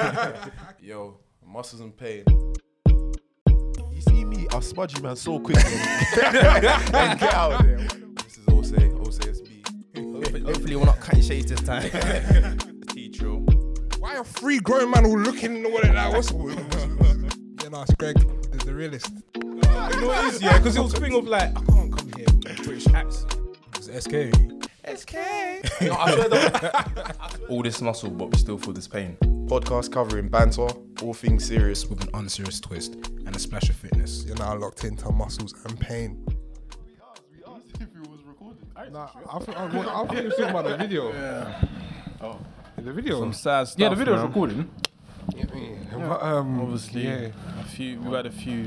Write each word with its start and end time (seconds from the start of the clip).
Yo, 0.80 1.18
muscles 1.44 1.80
in 1.82 1.92
pain. 1.92 2.24
You 2.88 4.00
see 4.00 4.24
me, 4.24 4.46
I'll 4.50 4.62
smudge 4.62 4.96
you, 4.96 5.02
man, 5.02 5.16
so 5.16 5.38
quickly. 5.38 5.62
and 5.72 7.20
get 7.20 7.34
out 7.34 7.52
of 7.52 7.66
there. 7.66 7.76
This 7.76 8.38
is 8.38 8.48
Ose, 8.48 8.72
OSASB. 8.72 10.14
Hopefully, 10.14 10.40
hopefully 10.40 10.76
we're 10.76 10.86
not 10.86 11.00
cutting 11.00 11.22
shades 11.22 11.50
this 11.50 11.60
time. 11.60 12.58
Teacher. 12.88 13.28
Why 13.98 14.16
are 14.16 14.24
three 14.24 14.58
grown 14.60 14.90
men 14.90 15.04
all 15.04 15.18
looking 15.18 15.56
in 15.56 15.62
the 15.64 15.68
water 15.68 15.92
like 15.92 16.12
what's 16.12 16.30
Yeah, 16.32 17.68
no, 17.68 17.82
it's 17.82 17.94
Greg, 17.94 18.16
the, 18.50 18.64
the 18.64 18.74
realist. 18.74 19.12
You 19.34 19.50
know 19.50 20.06
what 20.06 20.24
it 20.24 20.34
is, 20.34 20.42
yeah? 20.42 20.56
Because 20.58 20.76
it 20.76 20.82
was 20.82 20.94
a 20.94 21.00
thing 21.00 21.14
of 21.14 21.26
like, 21.26 21.50
I 21.50 21.62
can't 21.64 21.96
come 21.96 22.12
here 22.16 22.26
with 22.26 22.58
a 22.58 22.62
British 22.62 22.86
accent. 22.88 23.36
It's 23.76 24.04
SK. 25.02 25.82
No, 25.82 25.94
I 25.94 26.14
swear 26.14 26.28
that 26.30 27.38
All 27.50 27.62
this 27.62 27.82
muscle, 27.82 28.10
but 28.10 28.30
we 28.30 28.38
still 28.38 28.56
feel 28.56 28.72
this 28.72 28.88
pain. 28.88 29.18
Podcast 29.50 29.90
covering 29.90 30.28
banter, 30.28 30.68
all 31.02 31.12
things 31.12 31.44
serious. 31.44 31.84
With 31.84 32.04
an 32.04 32.10
unserious 32.14 32.60
twist 32.60 32.94
and 32.94 33.34
a 33.34 33.38
splash 33.40 33.68
of 33.68 33.74
fitness. 33.74 34.24
You're 34.24 34.36
now 34.36 34.56
locked 34.56 34.84
into 34.84 35.10
muscles 35.10 35.52
and 35.64 35.80
pain. 35.80 36.24
Nah, 38.92 39.08
I 39.28 39.38
think 39.40 39.56
I, 39.58 39.64
I 39.64 40.06
think 40.06 40.22
you're 40.22 40.30
talking 40.30 40.44
about 40.44 40.64
the 40.66 40.76
video. 40.76 41.12
Yeah. 41.12 41.64
Oh. 42.20 42.38
The 42.76 42.92
video. 42.92 43.18
Some 43.18 43.32
sad 43.32 43.66
stuff. 43.66 43.80
Yeah, 43.80 43.88
the 43.88 43.96
video's 43.96 44.18
man. 44.18 44.26
recording. 44.28 44.70
Yeah. 45.34 45.44
But, 45.94 46.22
um, 46.22 46.60
Obviously, 46.60 47.02
yeah, 47.04 47.30
a 47.60 47.64
few. 47.64 48.00
We 48.00 48.14
had 48.14 48.26
a 48.26 48.30
few 48.30 48.66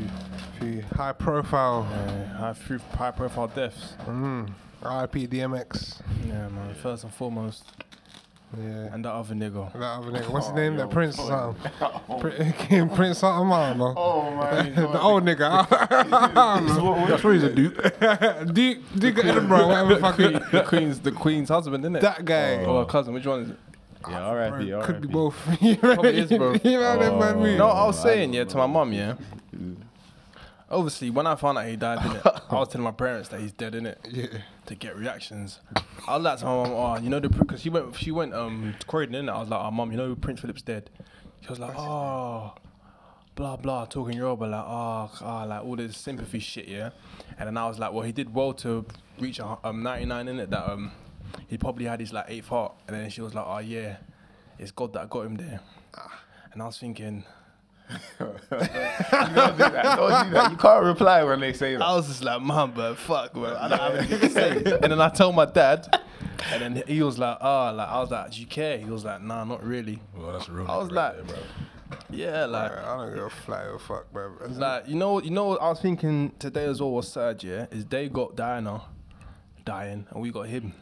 few 0.59 0.83
high 0.95 1.13
profile. 1.13 1.87
uh, 1.93 2.37
high, 2.37 2.53
few 2.53 2.79
high 2.91 3.11
profile 3.11 3.47
deaths. 3.47 3.93
Mm. 4.05 4.47
RIP 4.81 5.29
DMX. 5.31 6.01
Yeah, 6.27 6.49
man. 6.49 6.75
First 6.75 7.05
and 7.05 7.13
foremost, 7.13 7.63
Yeah. 8.57 8.93
and 8.93 9.03
that 9.05 9.11
other 9.11 9.33
nigga. 9.33 9.73
That 9.73 9.81
other 9.81 10.11
nigga, 10.11 10.29
what's 10.29 10.47
his 10.47 10.53
oh, 10.53 10.55
name? 10.55 10.77
That 10.77 10.89
Prince 10.89 11.19
or 11.19 11.27
something. 11.27 12.19
Prin- 12.19 12.89
Prince 12.95 13.19
something, 13.19 13.51
I 13.51 13.69
don't 13.69 13.77
know. 13.79 13.93
Oh 13.97 14.35
man, 14.35 14.75
the 14.75 15.01
old 15.01 15.23
nigga. 15.23 15.69
that's 17.07 17.23
where 17.23 17.33
he's 17.33 17.43
a 17.43 17.53
Duke. 17.53 17.75
Duke, 18.53 18.79
Duke 18.95 19.17
of 19.17 19.25
Edinburgh, 19.25 19.67
whatever 19.67 19.99
fucking. 19.99 20.33
the 20.51 20.63
queen's 20.67 20.99
the 20.99 21.11
queen's 21.11 21.49
husband, 21.49 21.83
isn't 21.83 21.95
it? 21.95 22.01
That 22.01 22.25
guy. 22.25 22.63
Oh. 22.63 22.75
or 22.75 22.79
her 22.83 22.85
cousin. 22.85 23.13
Which 23.13 23.25
one 23.25 23.41
is 23.41 23.49
it? 23.51 23.57
Ah, 24.05 24.11
yeah, 24.11 24.19
R.I.P. 24.19 24.69
Bro, 24.69 24.81
could 24.81 25.01
be 25.01 25.07
both. 25.07 25.61
you 25.61 25.71
know, 25.73 25.77
Probably 25.93 26.17
is, 26.17 26.29
bro. 26.29 26.53
you 26.53 26.71
know 26.71 26.99
that 26.99 27.17
man 27.17 27.41
mean? 27.41 27.57
No, 27.57 27.67
I 27.69 27.85
was 27.85 28.01
saying 28.01 28.33
yeah 28.33 28.43
to 28.43 28.57
my 28.57 28.67
mum, 28.67 28.91
yeah. 28.91 29.15
Obviously, 30.73 31.09
when 31.09 31.27
I 31.27 31.35
found 31.35 31.57
out 31.57 31.67
he 31.67 31.75
died, 31.75 31.99
innit, 31.99 32.41
I 32.49 32.55
was 32.55 32.67
telling 32.69 32.83
my 32.83 32.91
parents 32.91 33.29
that 33.29 33.39
he's 33.39 33.51
dead, 33.51 33.73
innit, 33.73 33.97
Yeah. 34.09 34.39
to 34.65 34.75
get 34.75 34.97
reactions. 34.97 35.59
I 36.07 36.15
was 36.17 36.23
like 36.23 36.39
to 36.39 36.45
my 36.45 36.55
mum, 36.55 36.71
oh, 36.71 36.97
you 36.97 37.09
know 37.09 37.19
the 37.19 37.29
because 37.29 37.61
she 37.61 37.69
went 37.69 37.95
she 37.95 38.11
went 38.11 38.33
um 38.33 38.73
to 38.79 38.85
Croydon, 38.87 39.13
innit? 39.25 39.31
I 39.33 39.39
was 39.39 39.49
like, 39.49 39.59
oh, 39.61 39.71
mum, 39.71 39.91
you 39.91 39.97
know 39.97 40.15
Prince 40.15 40.41
Philip's 40.41 40.61
dead. 40.63 40.89
She 41.41 41.49
was 41.49 41.59
like, 41.59 41.75
oh, 41.77 42.53
blah 43.35 43.55
blah, 43.57 43.85
talking 43.85 44.17
Yoruba, 44.17 44.45
like 44.45 44.65
oh, 44.65 45.11
ah, 45.21 45.43
like 45.47 45.63
all 45.63 45.75
this 45.75 45.95
sympathy 45.97 46.39
shit, 46.39 46.67
yeah. 46.67 46.89
And 47.37 47.47
then 47.47 47.57
I 47.57 47.67
was 47.67 47.77
like, 47.79 47.93
well, 47.93 48.03
he 48.03 48.11
did 48.11 48.33
well 48.33 48.53
to 48.55 48.85
reach 49.19 49.39
a, 49.39 49.57
um 49.63 49.83
99, 49.83 50.25
innit? 50.27 50.49
That 50.49 50.69
um 50.71 50.91
he 51.47 51.57
probably 51.57 51.85
had 51.85 51.99
his 51.99 52.11
like 52.13 52.25
eighth 52.29 52.47
heart. 52.47 52.73
And 52.87 52.95
then 52.97 53.09
she 53.09 53.21
was 53.21 53.33
like, 53.35 53.45
oh 53.47 53.59
yeah, 53.59 53.97
it's 54.57 54.71
God 54.71 54.93
that 54.93 55.09
got 55.09 55.25
him 55.25 55.35
there. 55.35 55.59
And 56.51 56.61
I 56.61 56.65
was 56.65 56.77
thinking. 56.79 57.23
Don't 58.19 58.37
do 58.37 58.59
that. 58.59 59.95
Don't 59.97 60.25
do 60.25 60.33
that. 60.33 60.51
You 60.51 60.57
can't 60.57 60.83
reply 60.83 61.23
when 61.23 61.39
they 61.39 61.53
say 61.53 61.75
that. 61.75 61.83
I 61.83 61.95
was 61.95 62.07
just 62.07 62.23
like, 62.23 62.41
man, 62.41 62.71
but 62.75 62.95
fuck, 62.95 63.33
bro. 63.33 63.55
I 63.55 63.67
don't 63.67 63.79
have 63.79 63.95
anything 63.95 64.19
to 64.19 64.29
say. 64.29 64.51
and 64.81 64.91
then 64.91 65.01
I 65.01 65.09
told 65.09 65.35
my 65.35 65.45
dad, 65.45 65.87
and 66.51 66.61
then 66.61 66.83
he 66.87 67.01
was 67.01 67.17
like, 67.17 67.37
oh, 67.41 67.73
like 67.75 67.89
I 67.89 67.99
was 67.99 68.11
like, 68.11 68.31
do 68.31 68.39
you 68.39 68.47
care? 68.47 68.77
He 68.77 68.85
was 68.85 69.05
like, 69.05 69.21
nah, 69.21 69.43
not 69.43 69.63
really. 69.63 69.99
Well, 70.15 70.33
that's 70.33 70.49
real. 70.49 70.69
I 70.69 70.77
was 70.77 70.91
like, 70.91 71.25
bro 71.25 71.37
yeah, 72.09 72.45
like, 72.45 72.71
I 72.71 72.97
don't 72.97 73.13
give 73.13 73.23
a 73.23 73.29
fly 73.29 73.63
or 73.63 73.79
fuck, 73.79 74.11
bro. 74.11 74.33
like 74.49 74.87
you 74.87 74.95
know, 74.95 75.21
you 75.21 75.31
know, 75.31 75.45
what 75.45 75.61
I 75.61 75.69
was 75.69 75.79
thinking 75.79 76.31
today 76.39 76.65
as 76.65 76.81
well 76.81 76.91
was 76.91 77.11
sad, 77.11 77.43
yeah. 77.43 77.67
Is 77.71 77.85
they 77.85 78.09
got 78.09 78.35
Diana 78.35 78.81
dying, 79.65 80.07
and 80.09 80.21
we 80.21 80.31
got 80.31 80.47
him. 80.47 80.73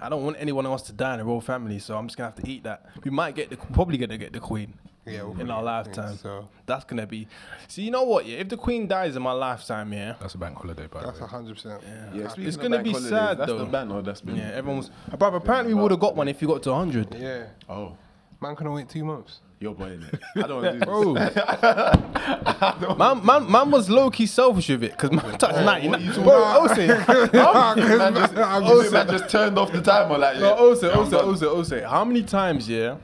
I 0.00 0.08
don't 0.08 0.24
want 0.24 0.36
anyone 0.38 0.66
else 0.66 0.82
to 0.82 0.92
die 0.92 1.12
in 1.14 1.18
the 1.18 1.24
royal 1.24 1.40
family, 1.40 1.78
so 1.78 1.96
I'm 1.96 2.06
just 2.08 2.16
gonna 2.16 2.30
have 2.30 2.42
to 2.42 2.50
eat 2.50 2.64
that. 2.64 2.86
We 3.04 3.10
might 3.10 3.34
get 3.34 3.50
the, 3.50 3.56
probably 3.56 3.98
gonna 3.98 4.18
get 4.18 4.32
the 4.32 4.40
queen. 4.40 4.74
Yeah, 5.06 5.22
we'll 5.22 5.40
in 5.40 5.50
our 5.50 5.62
lifetime. 5.62 6.16
so. 6.18 6.48
That's 6.66 6.84
gonna 6.84 7.06
be. 7.06 7.26
See, 7.68 7.82
you 7.82 7.90
know 7.90 8.02
what? 8.04 8.26
Yeah, 8.26 8.38
if 8.38 8.48
the 8.50 8.56
queen 8.56 8.86
dies 8.86 9.16
in 9.16 9.22
my 9.22 9.32
lifetime, 9.32 9.92
yeah, 9.92 10.14
That's 10.20 10.34
a 10.34 10.38
bank 10.38 10.58
holiday, 10.58 10.86
by 10.88 11.00
the 11.00 11.06
That's 11.06 11.18
hundred 11.20 11.54
percent. 11.54 11.82
Yeah, 12.14 12.28
It's 12.36 12.56
gonna 12.56 12.82
be 12.82 12.90
holidays, 12.90 13.08
sad, 13.10 13.38
That's 13.38 13.50
though. 13.50 13.58
the 13.58 13.64
banner 13.64 14.02
that's 14.02 14.20
been. 14.20 14.36
yeah. 14.36 14.50
Everyone 14.54 14.78
was, 14.78 14.90
brother. 15.18 15.38
Apparently, 15.38 15.72
we 15.74 15.80
would 15.80 15.90
have 15.90 16.00
got 16.00 16.16
one 16.16 16.28
if 16.28 16.40
you 16.42 16.48
got 16.48 16.62
to 16.64 16.70
100. 16.70 17.14
Yeah, 17.18 17.46
Oh, 17.68 17.96
man 18.42 18.54
couldn't 18.56 18.72
wait 18.74 18.88
two 18.90 19.04
months. 19.04 19.40
you're 19.58 19.74
boy 19.74 19.92
in 19.92 20.02
it. 20.02 20.20
I 20.36 20.42
don't 20.46 20.62
want 20.62 20.80
to 20.80 20.86
do 20.86 21.14
this. 22.78 22.78
Bro, 22.80 22.94
man, 22.96 23.24
man, 23.24 23.50
man 23.50 23.70
was 23.70 23.88
low 23.90 24.10
key 24.10 24.26
selfish 24.26 24.68
with 24.68 24.84
it 24.84 24.92
because 24.92 25.12
man 25.12 25.38
touched 25.38 25.64
99. 25.64 26.12
Bro, 26.22 26.60
Ose, 26.60 26.76
man, 26.78 28.14
just, 28.14 28.34
oh, 28.36 28.90
man 28.92 29.08
just 29.08 29.28
turned 29.30 29.58
off 29.58 29.72
the 29.72 29.80
timer 29.80 30.18
like. 30.18 30.38
no, 30.38 30.54
yeah, 30.54 30.60
Ose, 30.60 30.82
I'm 30.84 30.98
Ose, 31.00 31.10
done. 31.10 31.24
Ose, 31.24 31.42
Ose. 31.42 31.82
How 31.84 32.04
many 32.04 32.22
times, 32.22 32.68
yeah? 32.68 32.96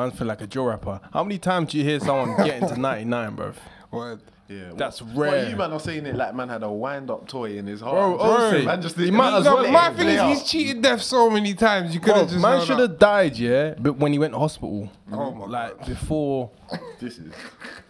Man, 0.00 0.12
feel 0.12 0.28
like 0.28 0.40
a 0.40 0.46
Joe 0.46 0.64
rapper. 0.64 0.98
How 1.12 1.22
many 1.24 1.38
times 1.38 1.72
do 1.72 1.78
you 1.78 1.84
hear 1.84 2.00
someone 2.00 2.34
getting 2.46 2.66
to 2.70 2.74
99, 2.80 3.34
bro? 3.34 3.52
Word. 3.90 4.20
Yeah, 4.48 4.72
That's 4.74 5.02
well, 5.02 5.14
rare. 5.14 5.30
Well, 5.30 5.50
you 5.50 5.56
man 5.56 5.72
are 5.72 5.78
saying 5.78 6.06
it 6.06 6.16
like 6.16 6.34
man 6.34 6.48
had 6.48 6.62
a 6.62 6.70
wind-up 6.72 7.28
toy 7.28 7.58
in 7.58 7.66
his 7.66 7.82
heart. 7.82 8.18
Bro, 8.18 8.18
Ose, 8.18 8.64
man 8.64 8.80
just 8.80 8.96
he 8.96 9.10
might 9.10 9.36
as 9.38 9.44
No, 9.44 9.56
well- 9.56 9.64
but 9.64 9.70
my 9.72 9.92
thing 9.92 10.08
is, 10.08 10.22
he's 10.40 10.50
cheated 10.50 10.82
death 10.82 11.02
so 11.02 11.28
many 11.28 11.52
times. 11.52 11.94
You 11.94 12.00
could 12.00 12.16
have 12.16 12.30
just. 12.30 12.40
man 12.40 12.64
should 12.64 12.78
have 12.78 12.98
died, 12.98 13.36
yeah, 13.36 13.74
but 13.78 13.98
when 13.98 14.10
he 14.12 14.18
went 14.18 14.32
to 14.32 14.38
hospital, 14.40 14.90
Oh 15.12 15.32
my 15.32 15.46
like 15.46 15.86
before, 15.86 16.50
This 16.98 17.18
is. 17.18 17.32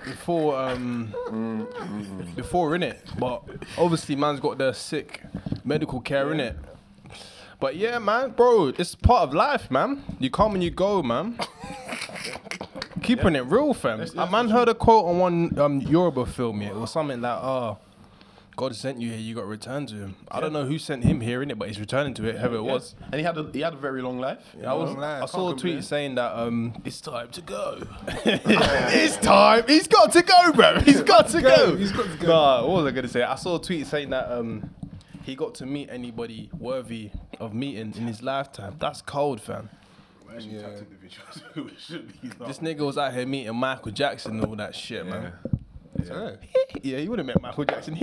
before, 0.04 0.58
um, 0.60 1.14
mm, 1.28 1.66
mm, 1.72 2.06
mm. 2.06 2.34
before 2.34 2.74
in 2.74 2.82
it. 2.82 3.00
But 3.18 3.42
obviously, 3.78 4.16
man's 4.16 4.40
got 4.40 4.58
the 4.58 4.72
sick 4.72 5.22
medical 5.64 6.00
care 6.00 6.30
in 6.32 6.40
it. 6.40 6.56
But 7.60 7.76
yeah, 7.76 7.98
man, 7.98 8.30
bro, 8.30 8.68
it's 8.68 8.94
part 8.94 9.28
of 9.28 9.34
life, 9.34 9.70
man. 9.70 10.02
You 10.18 10.30
come 10.30 10.54
and 10.54 10.64
you 10.64 10.70
go, 10.70 11.02
man. 11.02 11.38
Keeping 13.02 13.36
it 13.36 13.44
real, 13.46 13.74
fam. 13.74 14.00
A 14.16 14.30
man 14.30 14.48
heard 14.48 14.68
a 14.68 14.74
quote 14.74 15.04
on 15.04 15.18
one 15.18 15.58
um, 15.58 15.80
Yoruba 15.80 16.24
film, 16.24 16.62
yeah. 16.62 16.68
It 16.68 16.76
was 16.76 16.90
something 16.90 17.20
like, 17.20 17.38
"Oh, 17.42 17.78
God 18.56 18.74
sent 18.76 19.00
you 19.00 19.10
here, 19.10 19.18
you 19.18 19.34
got 19.34 19.42
to 19.42 19.46
return 19.46 19.86
to 19.86 19.94
him." 19.94 20.16
I 20.30 20.40
don't 20.40 20.52
know 20.52 20.64
who 20.64 20.78
sent 20.78 21.04
him 21.04 21.20
here 21.20 21.42
in 21.42 21.50
it, 21.50 21.58
but 21.58 21.68
he's 21.68 21.80
returning 21.80 22.14
to 22.14 22.28
it, 22.28 22.36
whoever 22.36 22.56
it 22.56 22.62
was. 22.62 22.94
And 23.04 23.14
he 23.16 23.22
had 23.22 23.36
a 23.36 23.50
he 23.52 23.60
had 23.60 23.74
a 23.74 23.78
very 23.78 24.00
long 24.00 24.18
life. 24.18 24.54
I 24.66 24.72
was. 24.72 24.90
Long 24.90 25.00
life. 25.00 25.22
I 25.22 25.26
saw 25.26 25.52
a 25.52 25.56
tweet 25.56 25.84
saying 25.84 26.14
that 26.14 26.32
um, 26.32 26.74
it's 26.84 27.00
time 27.00 27.28
to 27.30 27.42
go. 27.42 27.82
it's 28.06 29.16
time. 29.18 29.64
He's 29.66 29.88
got 29.88 30.12
to 30.12 30.22
go, 30.22 30.52
bro. 30.52 30.80
He's 30.80 31.02
got 31.02 31.28
to 31.28 31.42
go. 31.42 31.76
He's 31.76 31.92
got 31.92 32.10
to 32.10 32.18
go. 32.18 32.28
Nah, 32.28 32.66
what 32.66 32.84
was 32.84 32.86
I 32.86 32.94
gonna 32.94 33.08
say? 33.08 33.22
I 33.22 33.34
saw 33.34 33.58
a 33.58 33.62
tweet 33.62 33.86
saying 33.86 34.10
that 34.10 34.30
um, 34.30 34.70
he 35.24 35.34
got 35.34 35.54
to 35.56 35.66
meet 35.66 35.88
anybody 35.90 36.50
worthy 36.58 37.10
of 37.38 37.52
meeting 37.54 37.92
in 37.96 38.06
his 38.06 38.22
lifetime. 38.22 38.76
That's 38.78 39.02
cold, 39.02 39.40
fam. 39.40 39.68
This 42.46 42.58
nigga 42.60 42.80
was 42.80 42.96
out 42.96 43.12
here 43.12 43.26
meeting 43.26 43.54
Michael 43.56 43.92
Jackson 43.92 44.32
and 44.38 44.44
all 44.44 44.56
that 44.56 44.74
shit, 44.74 45.04
man. 45.06 45.32
Yeah. 46.08 46.30
Yeah, 46.82 46.98
you 46.98 47.10
would 47.10 47.18
have 47.18 47.26
met 47.26 47.40
Michael 47.42 47.64
Jackson. 47.64 47.94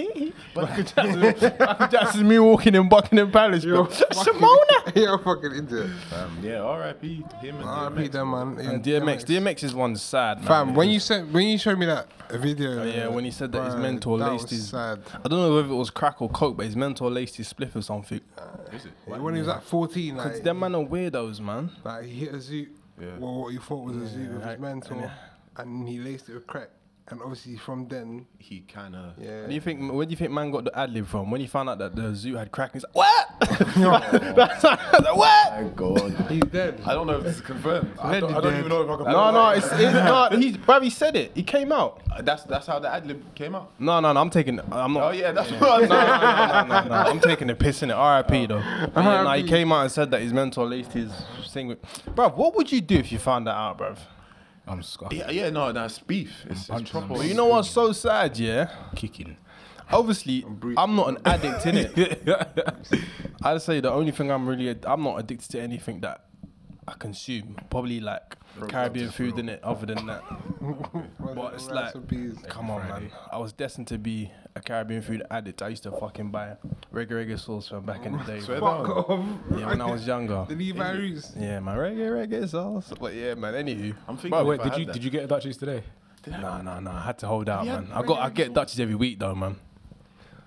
Michael 0.55 0.83
Jackson. 0.83 1.19
Michael 1.59 1.87
Jackson, 1.87 2.27
me 2.27 2.37
walking 2.39 2.75
in 2.75 2.87
Buckingham 2.89 3.31
Palace, 3.31 3.63
bro. 3.65 3.85
Simona. 3.85 4.95
You're 4.95 5.17
fucking 5.19 5.53
into 5.53 5.83
it. 5.83 5.89
Um, 6.13 6.37
yeah, 6.43 6.61
R.I.P. 6.61 7.23
Him 7.41 7.55
and 7.57 7.63
R.I.P. 7.65 8.09
DMX. 8.09 8.11
them, 8.11 8.31
man. 8.31 8.59
And 8.65 8.83
DMX, 8.83 9.23
DMX 9.25 9.63
is 9.63 9.73
one 9.73 9.95
sad, 9.95 10.39
man. 10.39 10.47
Fam, 10.47 10.73
when 10.75 10.89
you 10.89 10.99
said 10.99 11.31
when 11.33 11.47
you 11.47 11.57
showed 11.57 11.79
me 11.79 11.85
that 11.85 12.07
video, 12.31 12.81
Oh, 12.81 12.83
yeah, 12.83 13.07
when 13.07 13.23
he 13.25 13.31
said 13.31 13.51
that 13.53 13.65
his 13.65 13.75
mentor 13.75 14.17
that 14.19 14.31
laced 14.31 14.43
was 14.43 14.51
his- 14.51 14.69
sad. 14.69 15.01
I 15.13 15.27
don't 15.27 15.39
know 15.39 15.55
whether 15.55 15.69
it 15.69 15.75
was 15.75 15.89
crack 15.89 16.21
or 16.21 16.29
coke, 16.29 16.57
but 16.57 16.65
his 16.65 16.75
mentor 16.75 17.09
laced 17.09 17.37
his 17.37 17.51
spliff 17.51 17.75
or 17.75 17.81
something. 17.81 18.21
Uh, 18.37 18.43
is 18.73 18.85
it? 18.85 18.91
When 19.05 19.33
he 19.35 19.39
was 19.41 19.49
at 19.49 19.63
14, 19.63 20.15
Cause 20.17 20.25
like, 20.33 20.43
them 20.43 20.59
man 20.59 20.75
are 20.75 20.83
weirdos, 20.83 21.39
man. 21.39 21.71
like 21.83 22.03
he 22.05 22.11
hit 22.25 22.29
a 22.33 22.37
zoot, 22.37 22.67
Yeah. 22.99 23.17
well, 23.17 23.41
what 23.41 23.51
he 23.53 23.57
thought 23.59 23.85
was 23.85 23.95
a 23.97 23.99
zoot 24.17 24.33
with 24.33 24.41
like, 24.41 24.51
his 24.51 24.59
mentor, 24.59 25.11
and 25.57 25.87
he 25.87 25.99
laced 25.99 26.29
it 26.29 26.33
with 26.35 26.45
crack. 26.47 26.69
And 27.09 27.21
obviously 27.21 27.55
from 27.55 27.87
then, 27.87 28.25
He 28.37 28.59
kind 28.61 28.93
of. 28.93 29.13
yeah. 29.17 29.27
Where 29.27 29.47
do 29.47 29.53
you 29.53 29.61
think? 29.61 29.93
Where 29.93 30.05
do 30.05 30.09
you 30.11 30.17
think 30.17 30.29
man 30.31 30.51
got 30.51 30.65
the 30.65 30.77
ad 30.77 30.91
lib 30.91 31.07
from? 31.07 31.31
When 31.31 31.39
he 31.39 31.47
found 31.47 31.69
out 31.69 31.77
that 31.79 31.95
the 31.95 32.13
zoo 32.13 32.35
had 32.35 32.51
crack, 32.51 32.73
he's 32.73 32.83
like, 32.83 32.95
"What? 32.95 33.27
That's 34.35 34.63
like, 34.65 35.15
what?" 35.15 35.53
My 35.53 35.69
God. 35.73 36.11
He's 36.29 36.41
dead. 36.51 36.81
I 36.85 36.93
don't 36.93 37.07
know 37.07 37.13
if 37.17 37.23
this 37.23 37.35
is 37.37 37.41
confirmed. 37.41 37.91
I 38.01 38.19
don't, 38.19 38.33
I 38.35 38.41
don't 38.41 38.57
even 38.57 38.67
know 38.67 38.81
if 38.81 38.89
I 38.89 38.95
can. 38.97 39.05
No, 39.05 39.31
no, 39.31 39.49
it's, 39.51 39.65
it's 39.67 39.93
no. 39.93 40.29
He's, 40.37 40.57
bruv, 40.57 40.83
he 40.83 40.89
said 40.89 41.15
it. 41.15 41.31
He 41.33 41.43
came 41.43 41.71
out. 41.71 42.01
Uh, 42.11 42.21
That's 42.21 42.43
that's 42.43 42.67
how 42.67 42.79
the 42.79 42.93
ad 42.93 43.07
lib 43.07 43.23
came 43.35 43.55
out. 43.55 43.71
No, 43.79 44.01
no, 44.01 44.11
no. 44.11 44.19
I'm 44.19 44.29
taking. 44.29 44.59
I'm 44.69 44.91
not. 44.91 45.03
Oh 45.03 45.11
yeah, 45.11 45.31
that's 45.31 45.49
what 45.51 45.61
I'm 45.63 45.81
No, 45.81 45.87
saying. 45.87 45.89
no, 45.89 45.97
no, 45.97 46.65
no, 46.67 46.81
no, 46.83 46.87
no. 46.89 47.09
I'm 47.09 47.19
taking 47.21 47.47
the 47.47 47.55
piss 47.55 47.83
in 47.83 47.89
it. 47.89 47.93
R.I.P. 47.93 48.47
though. 48.47 48.61
But 48.93 49.03
yeah, 49.05 49.23
nah, 49.23 49.35
he 49.35 49.43
came 49.43 49.71
out 49.71 49.83
and 49.83 49.91
said 49.91 50.11
that 50.11 50.21
his 50.21 50.33
mentor 50.33 50.65
laced 50.65 50.91
his 50.91 51.11
thing 51.51 51.67
with. 51.67 51.81
Bruv, 52.15 52.35
what 52.35 52.53
would 52.55 52.69
you 52.69 52.81
do 52.81 52.95
if 52.97 53.13
you 53.13 53.17
found 53.19 53.47
that 53.47 53.55
out, 53.55 53.77
bruv? 53.77 53.97
I'm 54.67 54.83
scuffed. 54.83 55.13
Yeah, 55.13 55.29
yeah, 55.31 55.49
no, 55.49 55.71
that's 55.71 55.99
beef. 55.99 56.45
It's, 56.49 56.69
it's 56.69 56.91
proper. 56.91 57.15
But 57.15 57.25
you 57.25 57.33
know 57.33 57.45
what's 57.47 57.69
so 57.69 57.91
sad, 57.91 58.37
yeah? 58.37 58.69
Kicking. 58.95 59.37
Obviously, 59.91 60.45
I'm 60.75 60.95
not 60.95 61.09
an 61.09 61.17
addict 61.25 61.65
in 61.65 61.77
it. 61.77 62.27
I'd 63.41 63.61
say 63.61 63.79
the 63.79 63.91
only 63.91 64.11
thing 64.11 64.29
I'm 64.29 64.47
really, 64.47 64.75
I'm 64.83 65.03
not 65.03 65.17
addicted 65.19 65.51
to 65.51 65.61
anything 65.61 66.01
that 66.01 66.25
I 66.87 66.93
consume. 66.93 67.57
Probably 67.69 67.99
like 67.99 68.37
Caribbean 68.69 69.09
food 69.11 69.37
in 69.39 69.49
it. 69.49 69.61
Other 69.63 69.87
than 69.87 70.05
that, 70.05 70.23
but 71.35 71.53
it's 71.55 71.69
like, 71.69 71.93
come 72.47 72.71
on, 72.71 72.87
man. 72.87 73.11
I 73.31 73.37
was 73.37 73.51
destined 73.51 73.87
to 73.87 73.97
be 73.97 74.31
a 74.55 74.61
Caribbean 74.61 75.01
food 75.01 75.23
addict. 75.29 75.61
I 75.61 75.67
used 75.69 75.83
to 75.83 75.91
fucking 75.91 76.31
buy 76.31 76.55
reggae 76.93 77.11
reggae 77.11 77.39
sauce 77.39 77.67
from 77.67 77.85
back 77.85 78.05
in 78.05 78.17
the 78.17 78.23
day. 78.23 78.39
Swear 78.39 78.59
bro. 78.59 78.69
down. 78.69 78.85
Fuck 78.85 79.09
off. 79.09 79.25
Yeah, 79.59 79.65
when 79.67 79.81
I 79.81 79.91
was 79.91 80.07
younger. 80.13 80.45
The 80.47 80.55
Levi 80.55 80.91
Roots. 80.91 81.33
Yeah, 81.37 81.59
my 81.59 81.75
reggae 81.75 82.09
reggae 82.09 82.47
sauce. 82.47 82.93
But 82.99 83.13
yeah, 83.13 83.33
man. 83.35 83.53
Anywho, 83.53 83.93
I'm 84.07 84.15
thinking. 84.15 84.29
Bro, 84.31 84.45
wait, 84.45 84.63
did 84.63 84.77
you 84.77 84.85
that- 84.85 84.93
did 84.93 85.03
you 85.03 85.09
get 85.09 85.23
a 85.25 85.27
Dutchies 85.27 85.57
today? 85.57 85.83
nah, 86.25 86.61
nah, 86.61 86.79
nah. 86.79 86.97
I 86.97 87.01
had 87.01 87.17
to 87.19 87.27
hold 87.27 87.49
out, 87.49 87.65
man. 87.65 87.89
I 87.93 88.01
got 88.01 88.19
I 88.19 88.29
get? 88.29 88.53
Dutchies 88.53 88.79
every 88.79 88.95
week 88.95 89.19
though, 89.19 89.35
man. 89.35 89.57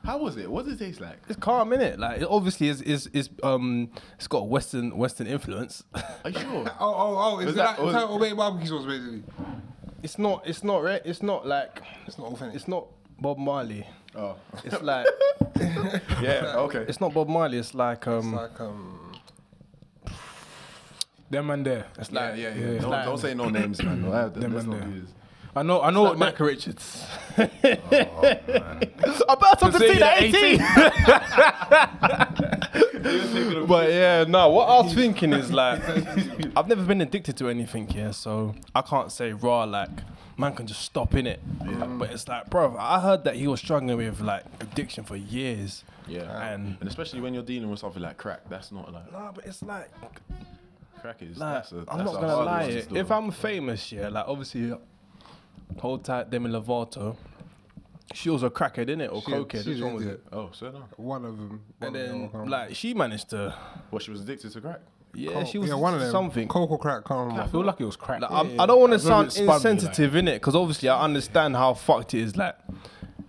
How 0.05 0.17
was 0.19 0.37
it? 0.39 0.51
What 0.51 0.65
does 0.65 0.75
it 0.75 0.79
taste 0.85 1.01
like? 1.01 1.19
It's 1.29 1.39
calm, 1.39 1.71
innit? 1.71 1.99
Like 1.99 2.23
it 2.23 2.29
obviously 2.29 2.69
is 2.69 2.81
is 2.83 3.07
is 3.09 3.29
um 3.43 3.91
it's 4.17 4.27
got 4.27 4.39
a 4.39 4.45
Western 4.45 4.97
Western 4.97 5.27
influence. 5.27 5.85
Are 5.95 6.31
you 6.31 6.39
sure? 6.41 6.65
Oh, 6.81 6.95
oh, 6.95 7.17
oh, 7.37 7.39
is 7.41 7.47
Was 7.47 7.55
that, 7.57 7.77
that- 7.77 7.79
is 7.79 7.85
was- 7.85 7.95
that 7.95 8.11
what 8.11 8.37
barbecue 8.37 8.67
sauce 8.69 8.87
basically? 8.87 9.23
it's 10.03 10.19
not 10.19 10.43
it's 10.47 10.65
not 10.65 10.83
re- 10.83 11.01
it's 11.05 11.23
not 11.23 11.47
like 11.47 11.83
It's 12.07 12.17
not 12.19 12.29
authentic. 12.33 12.57
it's 12.57 12.67
not 12.69 12.87
Bob 13.21 13.37
Marley. 13.39 13.87
Oh, 14.17 14.37
It's 14.65 14.81
like 14.83 15.07
yeah. 16.23 16.55
Okay. 16.57 16.85
it's 16.89 17.01
not 17.01 17.13
Bob 17.13 17.29
Marley. 17.29 17.59
It's 17.59 17.75
like 17.75 18.07
um 18.07 18.33
It's 18.35 18.43
like 18.43 18.61
um. 18.61 18.97
Them 21.29 21.51
and 21.51 21.65
there. 21.65 21.87
it's 21.99 22.11
Yeah, 22.11 22.21
like 22.31 22.39
yeah, 22.39 22.55
yeah. 22.55 22.71
yeah. 22.73 22.79
Don't, 22.81 22.91
Like- 22.91 23.05
don't 23.05 23.19
say 23.19 23.35
no 23.35 23.49
names, 23.51 23.83
man. 23.83 24.03
No, 24.03 24.13
I- 24.13 24.29
Them 24.29 24.55
let's 24.55 24.67
man 24.67 24.81
not 24.81 24.81
there. 24.81 24.89
do 24.95 25.01
this. 25.03 25.11
I 25.55 25.63
know, 25.63 25.81
I 25.83 25.91
know. 25.91 26.03
what 26.05 26.19
Micah 26.19 26.45
Richards. 26.45 27.05
Oh, 27.37 29.25
I 29.29 29.35
bet 29.35 29.73
Say 29.79 29.95
to 29.95 30.01
that 30.01 30.21
the 30.21 30.25
18. 33.55 33.67
but 33.67 33.91
yeah, 33.91 34.25
no. 34.29 34.51
What 34.51 34.69
I 34.69 34.81
was 34.83 34.93
thinking 34.95 35.33
is 35.33 35.53
like, 35.53 35.81
I've 36.57 36.69
never 36.69 36.85
been 36.85 37.01
addicted 37.01 37.37
to 37.39 37.49
anything, 37.49 37.89
yeah. 37.91 38.11
So 38.11 38.55
I 38.75 38.83
can't 38.83 39.11
say 39.13 39.33
raw 39.33 39.65
like. 39.65 39.91
Man 40.37 40.55
can 40.55 40.67
just 40.67 40.81
stop 40.83 41.15
in 41.15 41.27
it, 41.27 41.39
but 41.99 42.11
it's 42.11 42.27
like, 42.27 42.49
bro. 42.49 42.75
I 42.79 42.99
heard 43.01 43.25
that 43.25 43.37
he 43.37 43.47
was 43.47 43.61
struggling 43.61 43.99
with 43.99 44.21
like 44.23 44.43
addiction 44.61 45.05
for 45.05 45.15
years. 45.17 45.85
Yeah, 46.09 46.53
And- 46.55 46.79
and 46.81 46.89
especially 46.89 47.21
when 47.21 47.35
you're 47.35 47.43
dealing 47.43 47.69
with 47.71 47.79
something 47.79 48.01
like 48.03 48.17
crack, 48.17 48.49
that's 48.49 48.73
not 48.73 48.91
like 48.91 49.13
Nah, 49.13 49.33
but 49.33 49.45
it's 49.45 49.63
like, 49.63 49.91
crack 51.03 51.21
is. 51.21 51.37
like 51.37 51.55
that's 51.57 51.73
a, 51.73 51.85
I'm 51.89 52.05
not 52.07 52.15
gonna 52.15 52.37
lie. 52.37 52.85
If. 52.91 53.11
I'm 53.11 53.31
famous, 53.33 53.93
yeah, 53.93 54.09
like 54.09 54.25
obviously, 54.27 54.73
hold 55.79 56.05
tight, 56.05 56.31
Demi 56.31 56.51
Lovato. 56.51 57.17
She 58.13 58.29
was 58.29 58.43
a 58.43 58.51
crackhead, 58.51 58.89
innit, 58.89 59.13
or 59.13 59.23
She- 59.23 59.31
cokehead. 59.31 59.65
she's 59.65 59.67
Which 59.67 59.83
one 59.83 59.95
was 59.95 60.05
an 60.05 60.11
it? 60.13 60.23
oh, 60.33 60.51
so 60.53 60.71
no. 60.73 60.83
One 60.97 61.25
of 61.25 61.37
them. 61.37 61.61
And 61.81 61.95
then, 61.95 62.31
like, 62.47 62.75
she 62.75 62.93
managed 62.93 63.31
to, 63.31 63.55
Well, 63.91 64.01
she 64.01 64.11
was 64.11 64.23
addicted 64.23 64.51
to 64.53 64.61
crack. 64.61 64.81
yeah, 65.15 65.45
she 65.45 65.59
was 65.59 65.69
yeah, 65.69 65.77
one 65.77 65.95
of 65.95 66.01
them. 66.01 66.11
something. 66.11 66.49
Cocoa 66.49 66.77
crack. 66.77 67.05
Can't 67.05 67.33
I 67.39 67.47
feel 67.47 67.63
like 67.65 67.81
it 67.81 67.85
was 67.85 67.95
crack. 67.97 68.21
Like, 68.21 68.33
I'm, 68.33 68.61
I 68.61 68.67
don't 68.67 68.81
want 68.81 68.91
to 68.91 68.97
It's 68.97 69.05
a 69.05 69.09
bit 69.09 69.13
sound 69.13 69.33
spun 69.33 69.47
like- 69.47 69.57
insensitive 69.57 70.17
in 70.17 70.27
it 70.27 70.35
because 70.35 70.57
obviously 70.57 70.89
I 70.89 71.01
understand 71.05 71.55
how 71.55 71.75
fucked 71.75 72.15
it 72.15 72.21
is. 72.23 72.37
Like, 72.37 72.57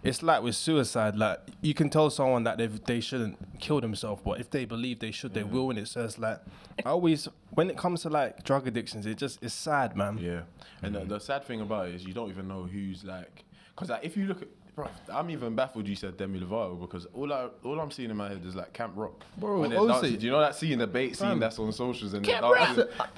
it's 0.04 0.24
like 0.24 0.42
with 0.42 0.56
suicide. 0.56 1.16
Like, 1.16 1.40
you 1.62 1.76
can 1.76 1.92
tell 1.92 2.10
someone 2.10 2.44
that 2.46 2.58
they 2.58 2.66
they 2.66 3.02
shouldn't 3.02 3.38
kill 3.60 3.82
themselves, 3.82 4.20
but 4.26 4.40
if 4.40 4.50
they 4.50 4.66
believe 4.66 4.98
they 4.98 5.12
should, 5.12 5.36
they 5.36 5.44
will. 5.44 5.70
And 5.70 5.78
it, 5.78 5.88
so 5.88 6.10
like 6.18 6.40
I 6.84 6.90
always 6.90 7.28
when 7.52 7.70
it 7.70 7.78
comes 7.78 8.02
to 8.04 8.10
like 8.10 8.44
drug 8.44 8.68
addictions, 8.68 9.06
it 9.06 9.18
just 9.18 9.42
it's 9.44 9.54
sad, 9.54 9.96
man. 9.96 10.18
Yeah, 10.18 10.42
and 10.82 10.96
Mm-hmm. 10.96 11.08
the, 11.10 11.16
the 11.16 11.20
sad 11.20 11.46
thing 11.46 11.62
about 11.62 11.88
it 11.90 11.96
is 11.96 12.06
you 12.06 12.14
don't 12.14 12.30
even 12.30 12.48
know 12.48 12.64
who's 12.64 13.04
like, 13.04 13.44
because 13.76 13.90
like 13.90 14.04
if 14.04 14.16
you 14.18 14.26
look 14.26 14.42
at, 14.42 14.48
bro, 14.76 14.88
I'm 15.14 15.30
even 15.30 15.54
baffled 15.56 15.88
you 15.88 15.96
said 15.96 16.16
Demi 16.18 16.40
Lovato 16.40 16.80
because 16.80 17.06
all 17.14 17.32
I 17.34 17.50
all 17.64 17.80
I'm 17.80 17.92
seeing 17.92 18.10
in 18.10 18.18
my 18.18 18.30
head 18.30 18.42
is 18.46 18.56
like 18.56 18.72
Camp 18.74 18.94
Rock. 18.96 19.24
Bro, 19.38 19.62
when 19.62 19.70
dancing. 19.72 20.18
Do 20.18 20.26
you 20.26 20.32
know 20.32 20.40
that 20.40 20.56
scene, 20.56 20.80
the 20.80 20.88
bait 20.88 21.16
scene 21.18 21.28
Fam. 21.30 21.40
that's 21.40 21.60
on 21.60 21.72
socials 21.74 22.14
and 22.14 22.26
Camp 22.26 22.46
dancing? 22.56 22.86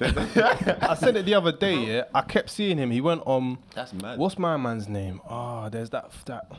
I 0.82 0.94
said 0.98 1.16
it 1.16 1.24
the 1.26 1.34
other 1.34 1.52
day. 1.52 1.76
Yeah, 1.76 2.04
I 2.14 2.22
kept 2.22 2.50
seeing 2.50 2.76
him. 2.78 2.90
He 2.90 3.00
went 3.00 3.22
on. 3.26 3.58
That's 3.74 3.92
mad. 3.92 4.18
What's 4.18 4.38
my 4.38 4.56
man's 4.56 4.88
name? 4.88 5.20
Ah, 5.28 5.68
there's 5.68 5.90
that 5.90 6.10
that. 6.26 6.50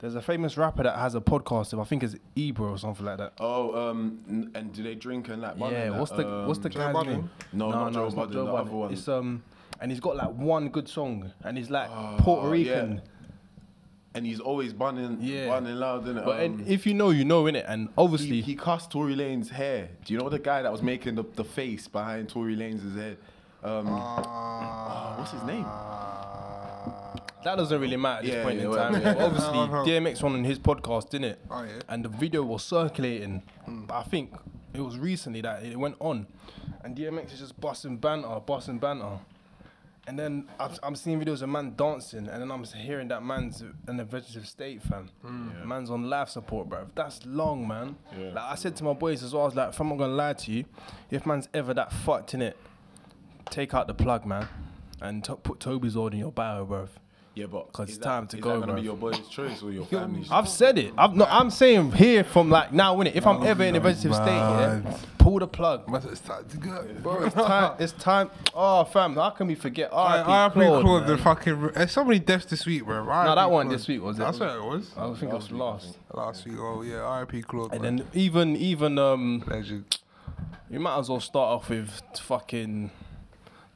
There's 0.00 0.14
a 0.14 0.22
famous 0.22 0.56
rapper 0.56 0.82
that 0.84 0.96
has 0.98 1.14
a 1.14 1.20
podcast. 1.20 1.78
I 1.78 1.84
think 1.84 2.02
it's 2.02 2.16
Ebro 2.34 2.70
or 2.70 2.78
something 2.78 3.04
like 3.04 3.18
that. 3.18 3.34
Oh, 3.38 3.90
um, 3.90 4.50
and 4.54 4.72
do 4.72 4.82
they 4.82 4.94
drink 4.94 5.28
and 5.28 5.42
like? 5.42 5.56
Yeah, 5.58 5.66
and 5.66 5.94
that? 5.94 5.98
what's 6.00 6.12
the 6.12 6.44
what's 6.46 6.58
the 6.58 6.68
Um, 6.82 6.92
guy's 6.94 7.06
name? 7.06 7.30
No, 7.52 7.70
not 7.70 7.92
Joe 7.92 8.06
it's 8.06 8.16
not 8.16 8.28
Budden, 8.30 8.44
the 8.46 8.52
other 8.52 8.70
one. 8.70 8.92
It's 8.94 9.06
um, 9.08 9.42
and 9.78 9.90
he's 9.90 10.00
got 10.00 10.16
like 10.16 10.30
one 10.30 10.70
good 10.70 10.88
song, 10.88 11.30
and 11.44 11.58
he's 11.58 11.68
like 11.70 11.90
Oh, 11.90 12.16
Puerto 12.18 12.46
yeah. 12.56 12.72
Rican. 12.74 13.02
And 14.12 14.26
he's 14.26 14.40
always 14.40 14.72
bunning, 14.72 15.18
Yeah. 15.20 15.46
bunning 15.48 15.76
loud, 15.76 16.04
innit? 16.06 16.24
But 16.24 16.40
um, 16.40 16.44
and 16.44 16.66
if 16.66 16.84
you 16.84 16.94
know, 16.94 17.10
you 17.10 17.24
know, 17.24 17.46
in 17.46 17.54
it, 17.54 17.64
and 17.68 17.90
obviously, 17.96 18.36
he, 18.36 18.42
he 18.42 18.54
cussed 18.56 18.90
Tory 18.90 19.14
Lanez 19.14 19.50
hair. 19.50 19.88
Do 20.04 20.12
you 20.12 20.18
know 20.18 20.28
the 20.28 20.38
guy 20.40 20.62
that 20.62 20.72
was 20.72 20.82
making 20.82 21.14
the, 21.14 21.22
the 21.36 21.44
face 21.44 21.86
behind 21.86 22.28
Tory 22.28 22.56
Lanez 22.56 22.96
head? 22.96 23.18
Um, 23.62 23.86
Uh, 23.86 25.14
what's 25.16 25.30
his 25.30 25.42
name? 25.44 25.64
That 27.44 27.56
doesn't 27.56 27.80
really 27.80 27.96
matter 27.96 28.18
at 28.18 28.24
this 28.24 28.34
Yeah, 28.34 28.42
point 28.44 28.56
yeah, 28.58 28.62
in 28.64 28.70
whatever, 28.70 29.00
time. 29.00 29.16
yeah. 29.16 29.24
Obviously, 29.24 29.58
Uh-huh. 29.58 29.84
DMX 29.84 30.22
won 30.22 30.32
on 30.34 30.44
his 30.44 30.58
podcast, 30.58 31.10
didn't 31.10 31.30
it? 31.32 31.38
Oh, 31.50 31.62
yeah. 31.62 31.80
And 31.88 32.04
the 32.04 32.08
video 32.08 32.42
was 32.42 32.62
circulating. 32.62 33.42
But 33.66 33.94
I 33.94 34.02
think 34.02 34.34
it 34.74 34.80
was 34.80 34.98
recently 34.98 35.40
that 35.42 35.62
it 35.64 35.76
went 35.78 35.96
on, 36.00 36.26
and 36.84 36.96
DMX 36.96 37.32
is 37.34 37.40
just 37.40 37.60
busting 37.60 37.96
banter, 37.98 38.40
busting 38.44 38.78
banter. 38.78 39.18
And 40.06 40.18
then 40.18 40.48
I'm, 40.58 40.70
I'm 40.82 40.96
seeing 40.96 41.20
videos 41.20 41.42
of 41.42 41.50
man 41.50 41.74
dancing, 41.76 42.26
and 42.26 42.42
then 42.42 42.50
I'm 42.50 42.64
hearing 42.64 43.06
that 43.08 43.22
man's 43.22 43.62
in 43.86 44.00
a 44.00 44.04
vegetative 44.04 44.48
state, 44.48 44.82
fam. 44.82 45.10
Man's 45.64 45.90
on 45.90 46.08
life 46.08 46.30
support, 46.30 46.68
bro. 46.68 46.86
That's 46.94 47.24
long, 47.26 47.68
man. 47.68 47.96
Yeah. 48.18 48.28
Like 48.32 48.44
I 48.44 48.54
said 48.56 48.74
to 48.76 48.84
my 48.84 48.94
boys 48.94 49.22
as 49.22 49.34
well, 49.34 49.42
I 49.42 49.46
was 49.46 49.54
like, 49.54 49.68
if 49.68 49.80
I'm 49.80 49.88
not 49.90 49.98
gonna 49.98 50.14
lie 50.14 50.32
to 50.32 50.50
you, 50.52 50.64
if 51.10 51.26
man's 51.26 51.48
ever 51.54 51.74
that 51.74 51.92
fucked 51.92 52.34
in 52.34 52.42
it, 52.42 52.56
take 53.50 53.74
out 53.74 53.86
the 53.86 53.94
plug, 53.94 54.24
man, 54.26 54.48
and 55.00 55.22
to- 55.24 55.36
put 55.36 55.60
Toby's 55.60 55.94
order 55.96 56.14
in 56.14 56.20
your 56.20 56.32
bio, 56.32 56.64
bro. 56.64 56.88
Yeah, 57.40 57.46
but 57.46 57.72
'Cause 57.72 57.88
is 57.88 57.96
it's 57.96 58.04
time 58.04 58.26
to 58.26 58.36
is 58.36 58.42
go, 58.42 58.60
That 58.60 58.66
gonna 58.66 58.80
be 58.80 58.82
your 58.82 58.96
boy's 58.96 59.18
choice 59.28 59.62
or 59.62 59.72
your 59.72 59.86
family's? 59.86 60.30
I've 60.30 60.46
said 60.46 60.76
it. 60.76 60.92
I've 60.98 61.14
no, 61.14 61.24
I'm 61.24 61.50
saying 61.50 61.92
here 61.92 62.22
from 62.22 62.50
like 62.50 62.70
now, 62.70 62.96
innit? 62.96 63.14
If 63.14 63.26
I'm 63.26 63.42
ever 63.42 63.64
in 63.64 63.76
a 63.76 63.80
vegetative 63.80 64.14
state, 64.14 64.26
yeah, 64.26 64.98
pull 65.16 65.38
the 65.38 65.48
plug. 65.48 65.88
Must 65.88 66.06
have 66.06 66.18
started 66.18 66.50
to 66.50 66.56
go. 66.58 66.86
Bro, 67.02 67.24
it's 67.24 67.34
time. 67.34 67.76
It's 67.78 67.92
time. 67.94 68.30
Oh, 68.54 68.84
fam, 68.84 69.14
how 69.14 69.30
can 69.30 69.46
we 69.46 69.54
forget? 69.54 69.90
I, 69.90 70.18
R.I.P. 70.18 70.30
I 70.30 70.46
agree, 70.48 70.66
Claude, 70.66 70.84
Claude. 70.84 71.06
The 71.06 71.14
man. 71.14 71.24
fucking. 71.24 71.70
There's 71.74 71.92
so 71.92 72.04
many 72.04 72.18
deaths 72.18 72.44
this 72.44 72.66
week, 72.66 72.84
bro. 72.84 73.04
No, 73.04 73.34
that 73.34 73.50
one 73.50 73.68
this 73.68 73.88
week 73.88 74.02
was 74.02 74.18
it? 74.18 74.24
I 74.24 74.32
swear 74.32 74.58
it 74.58 74.62
was. 74.62 74.90
I 74.98 75.06
think 75.14 75.32
it 75.32 75.36
was 75.36 75.50
last. 75.50 75.96
Last 76.12 76.44
week. 76.44 76.58
Oh 76.58 76.82
yeah, 76.82 76.98
R.I.P. 76.98 77.40
Claude. 77.40 77.72
And 77.72 77.82
man. 77.82 77.96
then 77.96 78.06
even 78.12 78.54
even 78.54 78.98
um, 78.98 79.44
legend. 79.46 79.96
you 80.68 80.78
might 80.78 80.98
as 80.98 81.08
well 81.08 81.20
start 81.20 81.48
off 81.48 81.70
with 81.70 82.02
fucking 82.20 82.90